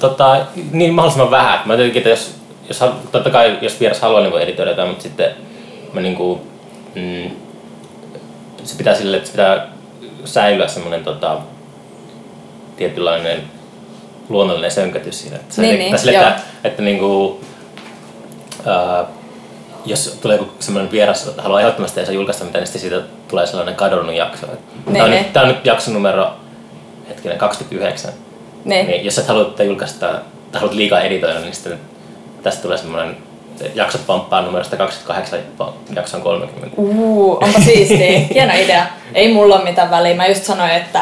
[0.00, 1.58] tota, niin mahdollisimman vähän.
[1.64, 2.34] Mä tietenkin, että jos,
[2.68, 5.30] jos, totta kai jos vieras haluaa, niin voi editoida jotain, mutta sitten
[5.92, 6.40] mä niinku,
[6.94, 7.30] mm,
[8.64, 9.66] se pitää sille, että se pitää
[10.24, 11.38] säilyä semmoinen tota,
[12.76, 13.42] tietynlainen
[14.28, 15.36] luonnollinen sönkätys siinä.
[15.36, 16.28] Että se, Niin, niin, sille, joo.
[16.28, 17.40] että, että niinku,
[18.66, 19.04] ää,
[19.86, 23.46] jos tulee joku semmoinen vieras, että haluaa ehdottomasti ei saa julkaista mitään, niin siitä tulee
[23.46, 24.46] sellainen kadonnut jakso.
[24.92, 26.30] Tämä on, nyt, tää on nyt jakso numero
[27.08, 28.12] hetkinen, 29.
[28.64, 28.86] Niin.
[28.86, 30.06] Niin, jos et halua tätä julkaista
[30.52, 31.80] tai haluat liikaa editoida, niin sitten
[32.42, 33.16] tästä tulee semmoinen
[33.74, 35.38] jaksot pamppaa numerosta 28
[35.96, 36.76] jakson 30.
[36.76, 38.18] Uu, onpa siistiä.
[38.34, 38.86] Hieno idea.
[39.14, 40.14] Ei mulla ole mitään väliä.
[40.14, 41.00] Mä just sanoin, että,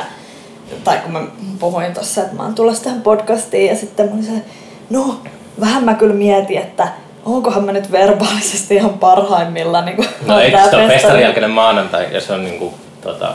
[0.85, 1.21] tai kun mä
[1.59, 4.43] puhuin tossa, että mä oon tulossa tähän podcastiin ja sitten mä olin se,
[4.91, 5.21] no
[5.61, 6.89] vähän mä kyllä mietin, että
[7.25, 9.85] onkohan mä nyt verbaalisesti ihan parhaimmillaan.
[9.85, 13.35] Niin No eikö sitä ole festarin jälkeinen maanantai, ja se on niinku, tota,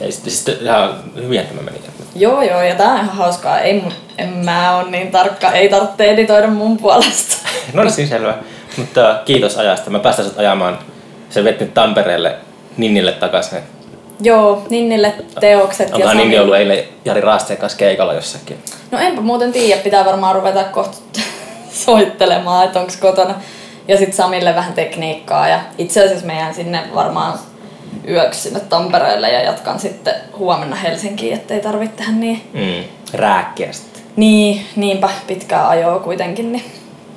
[0.00, 1.78] ei, siis ihan hyvin tämä meni.
[2.14, 3.60] Joo, joo, ja tää on ihan hauskaa.
[3.60, 3.82] Ei,
[4.18, 7.36] en mä on niin tarkka, ei tarvitse editoida mun puolesta.
[7.72, 8.34] No niin, selvä.
[8.76, 9.90] Mutta kiitos ajasta.
[9.90, 10.78] Mä päästän sut ajamaan.
[11.30, 12.34] Se veti nyt Tampereelle
[12.76, 13.58] Ninnille takaisin.
[14.20, 18.58] joo, Ninnille teokset Onkohan Sami- Ninni ollut eilen Jari Raasteen kanssa keikalla jossakin?
[18.90, 20.98] No enpä muuten tiedä, pitää varmaan ruveta kohta
[21.72, 23.34] soittelemaan, että onko kotona.
[23.88, 27.38] Ja sitten Samille vähän tekniikkaa ja itse asiassa mä jään sinne varmaan
[28.08, 32.42] yöksi sinne Tampereelle ja jatkan sitten huomenna Helsinkiin, ettei tarvitse tehdä niin.
[32.52, 32.84] Mm.
[33.14, 34.02] Rääkkiä sitten.
[34.16, 36.64] Niin, niinpä pitkää ajoa kuitenkin, niin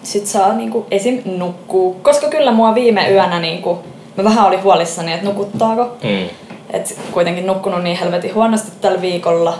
[0.03, 1.21] sit saa niinku esim.
[1.25, 1.93] nukkuu.
[1.93, 3.83] Koska kyllä mua viime yönä niinku,
[4.17, 5.97] mä vähän olin huolissani, että nukuttaako.
[6.03, 6.29] Mm.
[6.73, 9.59] Et kuitenkin nukkunut niin helvetin huonosti tällä viikolla,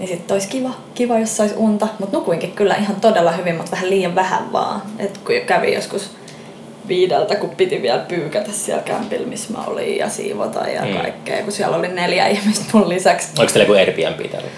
[0.00, 1.88] niin sitten olisi kiva, kiva, jos sais unta.
[1.98, 4.82] Mutta nukuinkin kyllä ihan todella hyvin, mutta vähän liian vähän vaan.
[4.98, 6.10] Et kun kävi joskus
[6.88, 10.88] viideltä, kun piti vielä pyykätä siellä kämpillä, missä mä olin ja siivota ja Mm.
[10.88, 10.96] mm.
[11.00, 13.28] kaikkea, kun siellä oli neljä ihmistä mun lisäksi.
[13.38, 14.48] Oliko teillä joku Airbnb täällä?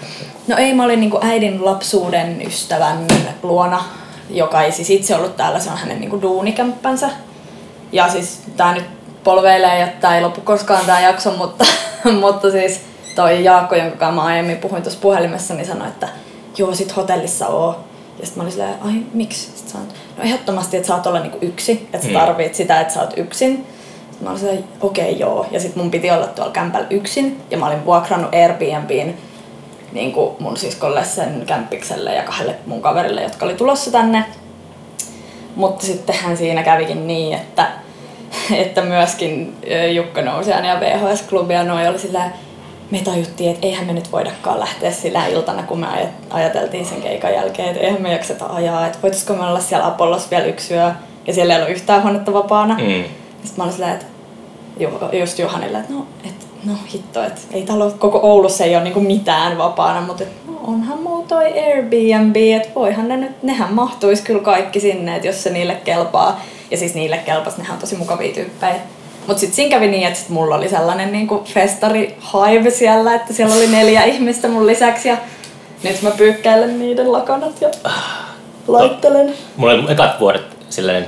[0.47, 2.97] No ei, mä olin niinku äidin lapsuuden ystävän
[3.43, 3.83] luona,
[4.29, 7.09] joka ei siis itse ollut täällä, se on hänen niinku duunikämppänsä.
[7.91, 8.85] Ja siis tää nyt
[9.23, 11.65] polveilee ja tää ei lopu koskaan tää jakso, mutta,
[12.21, 12.81] mutta siis
[13.15, 16.07] toi Jaakko, jonka kanssa mä aiemmin puhuin tuossa puhelimessa, niin sanoi, että
[16.57, 17.79] joo, sit hotellissa oo.
[18.19, 19.39] Ja sitten mä olin silleen, ai miksi?
[19.41, 22.13] Sitten sanoin, no ehdottomasti, että saat olla niinku yksi, että sä Mm.
[22.19, 23.65] tarvit sitä, että sä oot yksin.
[24.09, 25.45] Sitten mä olin silleen, okei okay, joo.
[25.51, 27.41] Ja sitten mun piti olla tuolla kämpällä yksin.
[27.51, 29.17] Ja mä olin vuokrannut Airbnbin
[29.91, 34.25] niin kuin mun siskolle sen kämppikselle ja kahdelle mun kaverille, jotka oli tulossa tänne.
[35.55, 37.67] Mutta sittenhän siinä kävikin niin, että,
[38.55, 39.57] että myöskin
[39.95, 42.31] Jukka Nousiainen ja VHS-klubi ja noi oli sillä
[42.93, 47.01] me tajuttiin, että eihän me nyt voidakaan lähteä sillä iltana, kun me aj- ajateltiin sen
[47.01, 50.73] keikan jälkeen, että eihän me jakseta ajaa, että voitaisiko me olla siellä Apollos vielä yksi
[50.73, 50.91] yö,
[51.27, 52.73] ja siellä ei ollut yhtään huonetta vapaana.
[52.73, 53.03] Mm.
[53.43, 54.05] Sitten mä olin silleen, että
[54.79, 58.83] Ju- just Juhanille, että no, et, no hitto, että ei ole, koko Oulussa ei ole
[58.83, 63.73] niinku mitään vapaana, mutta et, no, onhan muu toi Airbnb, että voihan ne nyt, nehän
[63.73, 66.41] mahtuis kyllä kaikki sinne, että jos se niille kelpaa.
[66.71, 68.75] Ja siis niille kelpas, nehän on tosi mukavia tyyppejä.
[69.27, 73.33] Mutta sitten siinä kävi niin, että sit mulla oli sellainen niinku festari hive siellä, että
[73.33, 75.17] siellä oli neljä ihmistä mun lisäksi ja
[75.83, 77.69] nyt mä pyykkäilen niiden lakanat ja
[78.67, 79.33] laittelen.
[79.57, 81.05] Mulla oli ekat vuodet silleen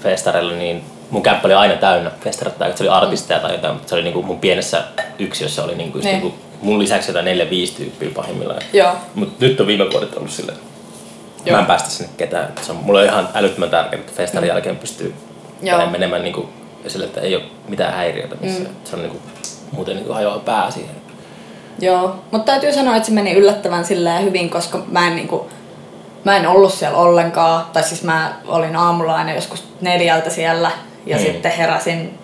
[0.00, 3.88] festareilla, niin mun kämppä oli aina täynnä festarit, tai se oli artisteja tai jotain, mutta
[3.88, 4.82] se oli niinku mun pienessä
[5.18, 6.20] yksiössä oli niinku, just Niin.
[6.20, 8.62] niinku mun lisäksi jotain neljä viisi tyyppiä pahimmillaan.
[8.72, 8.92] Joo.
[9.14, 10.58] Mutta nyt on viime vuodet ollut silleen,
[11.44, 11.54] Joo.
[11.56, 12.52] mä en päästä sinne ketään.
[12.62, 15.14] Se on, mulla on ihan älyttömän tärkeää, että festarin jälkeen pystyy
[15.60, 15.68] Mm.
[15.68, 15.86] Joo.
[15.86, 16.48] menemään niinku,
[16.90, 18.66] sille, että ei ole mitään häiriötä missään.
[18.70, 18.76] Mm.
[18.84, 19.18] Se on niinku,
[19.72, 20.94] muuten niinku hajoaa pää siihen.
[21.78, 25.46] Joo, mutta täytyy sanoa, että se meni yllättävän silleen hyvin, koska mä en, niinku,
[26.24, 27.64] mä en ollut siellä ollenkaan.
[27.72, 30.70] Tai siis mä olin aamulla aina joskus neljältä siellä
[31.06, 31.22] ja Mm.
[31.22, 32.18] sitten heräsin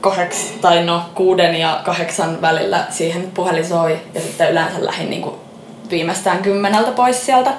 [0.00, 5.34] kahdeks, tai no kuuden ja kahdeksan välillä siihen puhelin soi ja sitten yleensä lähdin niinku
[5.90, 7.52] viimeistään kymmeneltä pois sieltä.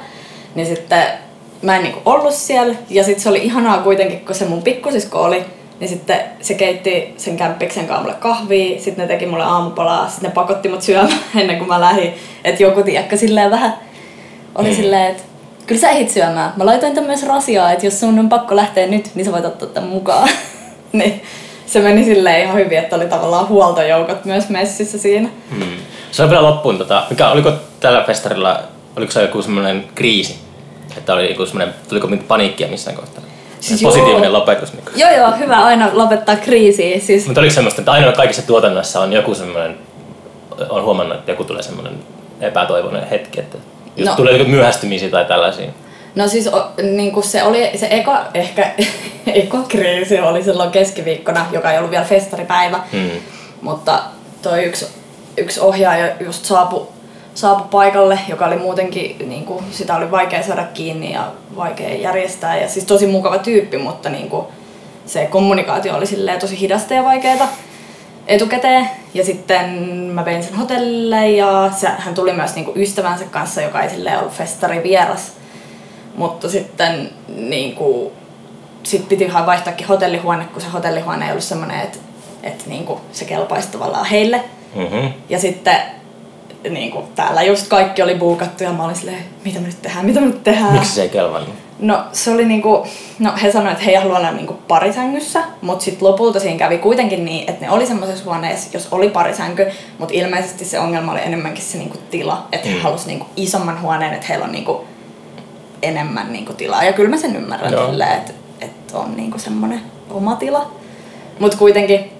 [0.55, 1.03] Niin sitten
[1.61, 2.75] mä en niinku ollut siellä.
[2.89, 5.45] Ja sitten se oli ihanaa kuitenkin, kun se mun pikkusisko oli.
[5.79, 10.29] Niin sitten se keitti sen kämppiksen kanssa mulle kahvia, sitten ne teki mulle aamupalaa, sitten
[10.29, 12.13] ne pakotti mut syömään ennen kuin mä lähdin.
[12.43, 13.73] Että joku tiedäkö silleen vähän
[14.55, 14.75] oli mm.
[14.75, 15.23] silleen, että
[15.67, 16.53] kyllä sä ehdit syömään.
[16.57, 19.45] Mä laitoin tämän myös rasiaa, että jos sun on pakko lähteä nyt, niin sä voit
[19.45, 20.29] ottaa tämän mukaan.
[20.93, 21.21] niin
[21.65, 25.29] se meni silleen ihan hyvin, että oli tavallaan huoltojoukot myös messissä siinä.
[25.51, 25.77] Mm.
[26.11, 28.59] Se on vielä loppuun, tota, mikä, oliko tällä festarilla,
[28.97, 30.39] oliko se joku semmoinen kriisi?
[30.97, 33.24] Että oli joku semmoinen, tuliko paniikkia missään kohtaa?
[33.67, 34.39] Siis positiivinen joo.
[34.39, 34.73] lopetus.
[34.73, 36.99] Niin joo, joo, hyvä aina lopettaa kriisiä.
[36.99, 37.25] Siis...
[37.25, 39.77] Mutta oliko semmoista, että aina kaikissa tuotannoissa on joku semmoinen,
[40.69, 41.93] on huomannut, että joku tulee semmoinen
[42.41, 43.57] epätoivoinen hetki, että
[44.05, 44.15] no.
[44.15, 45.69] tulee myöhästymisiä tai tällaisia.
[46.15, 46.49] No siis
[46.81, 48.71] niin kuin se oli se eka, ehkä
[49.43, 52.79] eka kriisi oli silloin keskiviikkona, joka ei ollut vielä festaripäivä.
[52.91, 53.09] Hmm.
[53.61, 53.99] Mutta
[54.41, 54.87] toi yksi,
[55.37, 56.87] yksi ohjaaja just saapui
[57.35, 62.57] saapu paikalle, joka oli muutenkin, niin kuin, sitä oli vaikea saada kiinni ja vaikea järjestää.
[62.57, 64.45] Ja siis tosi mukava tyyppi, mutta niin kuin,
[65.05, 67.47] se kommunikaatio oli silleen tosi hidasta ja vaikeaa
[68.27, 68.89] etukäteen.
[69.13, 69.69] Ja sitten
[70.13, 74.19] mä vein sen hotellille ja se, hän tuli myös niinku ystävänsä kanssa, joka ei silleen
[74.19, 75.31] ollut festari vieras.
[76.15, 78.11] Mutta sitten niinku,
[78.83, 81.97] sit piti ihan vaihtaakin hotellihuone, kun se hotellihuone ei ollut semmoinen, että
[82.43, 84.43] et niinku, se kelpaisi tavallaan heille.
[84.75, 85.13] Mm-hmm.
[85.29, 85.77] Ja sitten
[86.69, 90.19] niinku, täällä just kaikki oli buukattu ja mä olin silleen, mitä me nyt tehdään, mitä
[90.19, 90.73] me nyt tehdään.
[90.73, 91.55] Miksi se ei kelvannut?
[91.79, 92.87] No se oli niinku,
[93.19, 96.77] no he sanoivat, että he ei halua olla niinku parisängyssä, mutta sitten lopulta siinä kävi
[96.77, 99.67] kuitenkin niin, että ne oli semmoisessa huoneessa, jos oli parisänky,
[99.97, 102.81] mutta ilmeisesti se ongelma oli enemmänkin se niinku tila, että he mm.
[102.81, 104.85] halusivat niinku isomman huoneen, että heillä on niinku
[105.81, 106.83] enemmän niinku tilaa.
[106.83, 107.73] Ja kyllä mä sen ymmärrän
[108.17, 110.71] että, että on niinku semmoinen oma tila.
[111.39, 112.11] Mutta kuitenkin,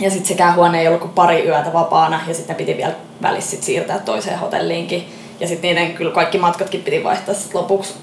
[0.00, 3.50] ja sitten sekään huone ei ollut kuin pari yötä vapaana, ja sitten piti vielä välissä
[3.50, 5.08] sit siirtää toiseen hotelliinkin.
[5.40, 7.94] Ja sitten niiden kyllä kaikki matkatkin piti vaihtaa sit lopuksi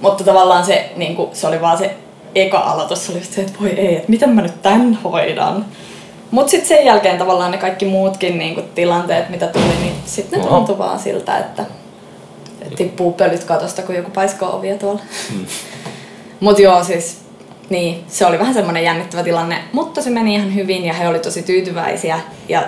[0.00, 1.96] mutta tavallaan se, niin kuin, se oli vaan se
[2.34, 5.64] eka aloitus, oli se, että voi ei, että miten mä nyt tän hoidan.
[6.30, 10.40] Mutta sitten sen jälkeen tavallaan ne kaikki muutkin niin kuin, tilanteet, mitä tuli, niin sitten
[10.40, 11.64] ne tuntui vaan siltä, että,
[12.76, 15.00] tippuu pölyt katosta, kun joku paiskoo ovia tuolla.
[15.32, 15.46] Hmm.
[16.40, 17.20] Mutta joo, siis
[17.70, 21.18] niin, se oli vähän semmoinen jännittävä tilanne, mutta se meni ihan hyvin ja he oli
[21.18, 22.20] tosi tyytyväisiä.
[22.48, 22.62] Ja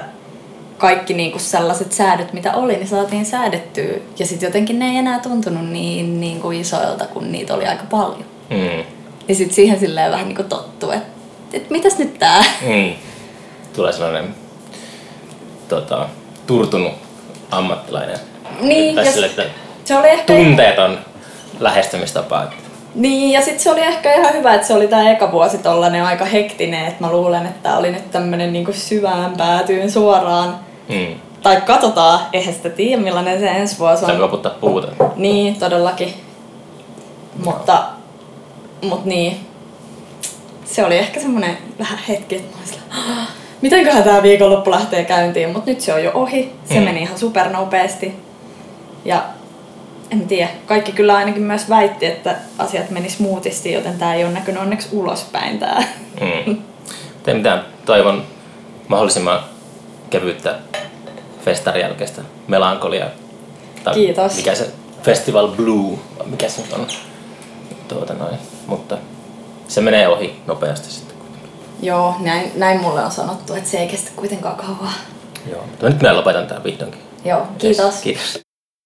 [0.78, 3.94] kaikki niinku sellaiset säädöt, mitä oli, niin saatiin säädettyä.
[4.18, 7.84] Ja sitten jotenkin ne ei enää tuntunut niin, niin kuin isoilta, kun niitä oli aika
[7.90, 8.24] paljon.
[8.50, 8.84] Mm.
[9.28, 11.08] Ja sitten siihen silleen vähän niinku tottu, että
[11.52, 12.44] et mitäs nyt tää?
[12.62, 12.94] Mm.
[13.72, 14.34] Tulee sellainen
[15.68, 16.08] tota,
[16.46, 16.92] turtunut
[17.50, 18.18] ammattilainen.
[18.60, 19.44] Niin, ja sille, että
[19.84, 20.34] se oli ehkä...
[20.34, 20.98] tunteeton
[21.60, 22.46] lähestymistapa.
[22.94, 26.04] Niin, ja sitten se oli ehkä ihan hyvä, että se oli tämä eka vuosi tollanen
[26.04, 31.14] aika hektinen, että mä luulen, että tämä oli nyt tämmönen niinku syvään päätyyn suoraan Mm.
[31.42, 34.20] Tai katsotaan, eihän sitä tiedä millainen se ensi vuosi on.
[34.20, 34.88] Loputtaa puuta.
[35.16, 36.14] Niin, todellakin.
[37.44, 37.84] Mutta,
[38.82, 39.36] mutta niin.
[40.64, 43.26] Se oli ehkä semmoinen vähän hetki, että mä olin
[43.62, 46.52] mitenköhän tämä viikonloppu lähtee käyntiin, mutta nyt se on jo ohi.
[46.64, 46.84] Se mm.
[46.84, 48.14] meni ihan supernopeasti.
[49.04, 49.24] Ja
[50.10, 54.32] en tiedä, kaikki kyllä ainakin myös väitti, että asiat meni smoothisti, joten tämä ei ole
[54.32, 55.82] näkynyt onneksi ulospäin tää.
[56.20, 56.62] Mm.
[57.22, 58.24] Tee mitään, toivon
[58.88, 59.40] mahdollisimman
[60.10, 60.58] kevyttä
[61.44, 63.08] festarin jälkeistä melankoliaa.
[63.84, 64.36] Tai Kiitos.
[64.36, 64.70] Mikä se
[65.02, 66.86] Festival Blue, mikä se nyt on.
[67.88, 68.38] Tuota noin.
[68.66, 68.98] Mutta
[69.68, 71.16] se menee ohi nopeasti sitten.
[71.82, 74.92] Joo, näin, näin mulle on sanottu, että se ei kestä kuitenkaan kauan.
[75.50, 77.00] Joo, mutta nyt minä lopetan tämän vihdoinkin.
[77.24, 77.84] Joo, kiitos.
[77.84, 78.47] Yes, kiitos.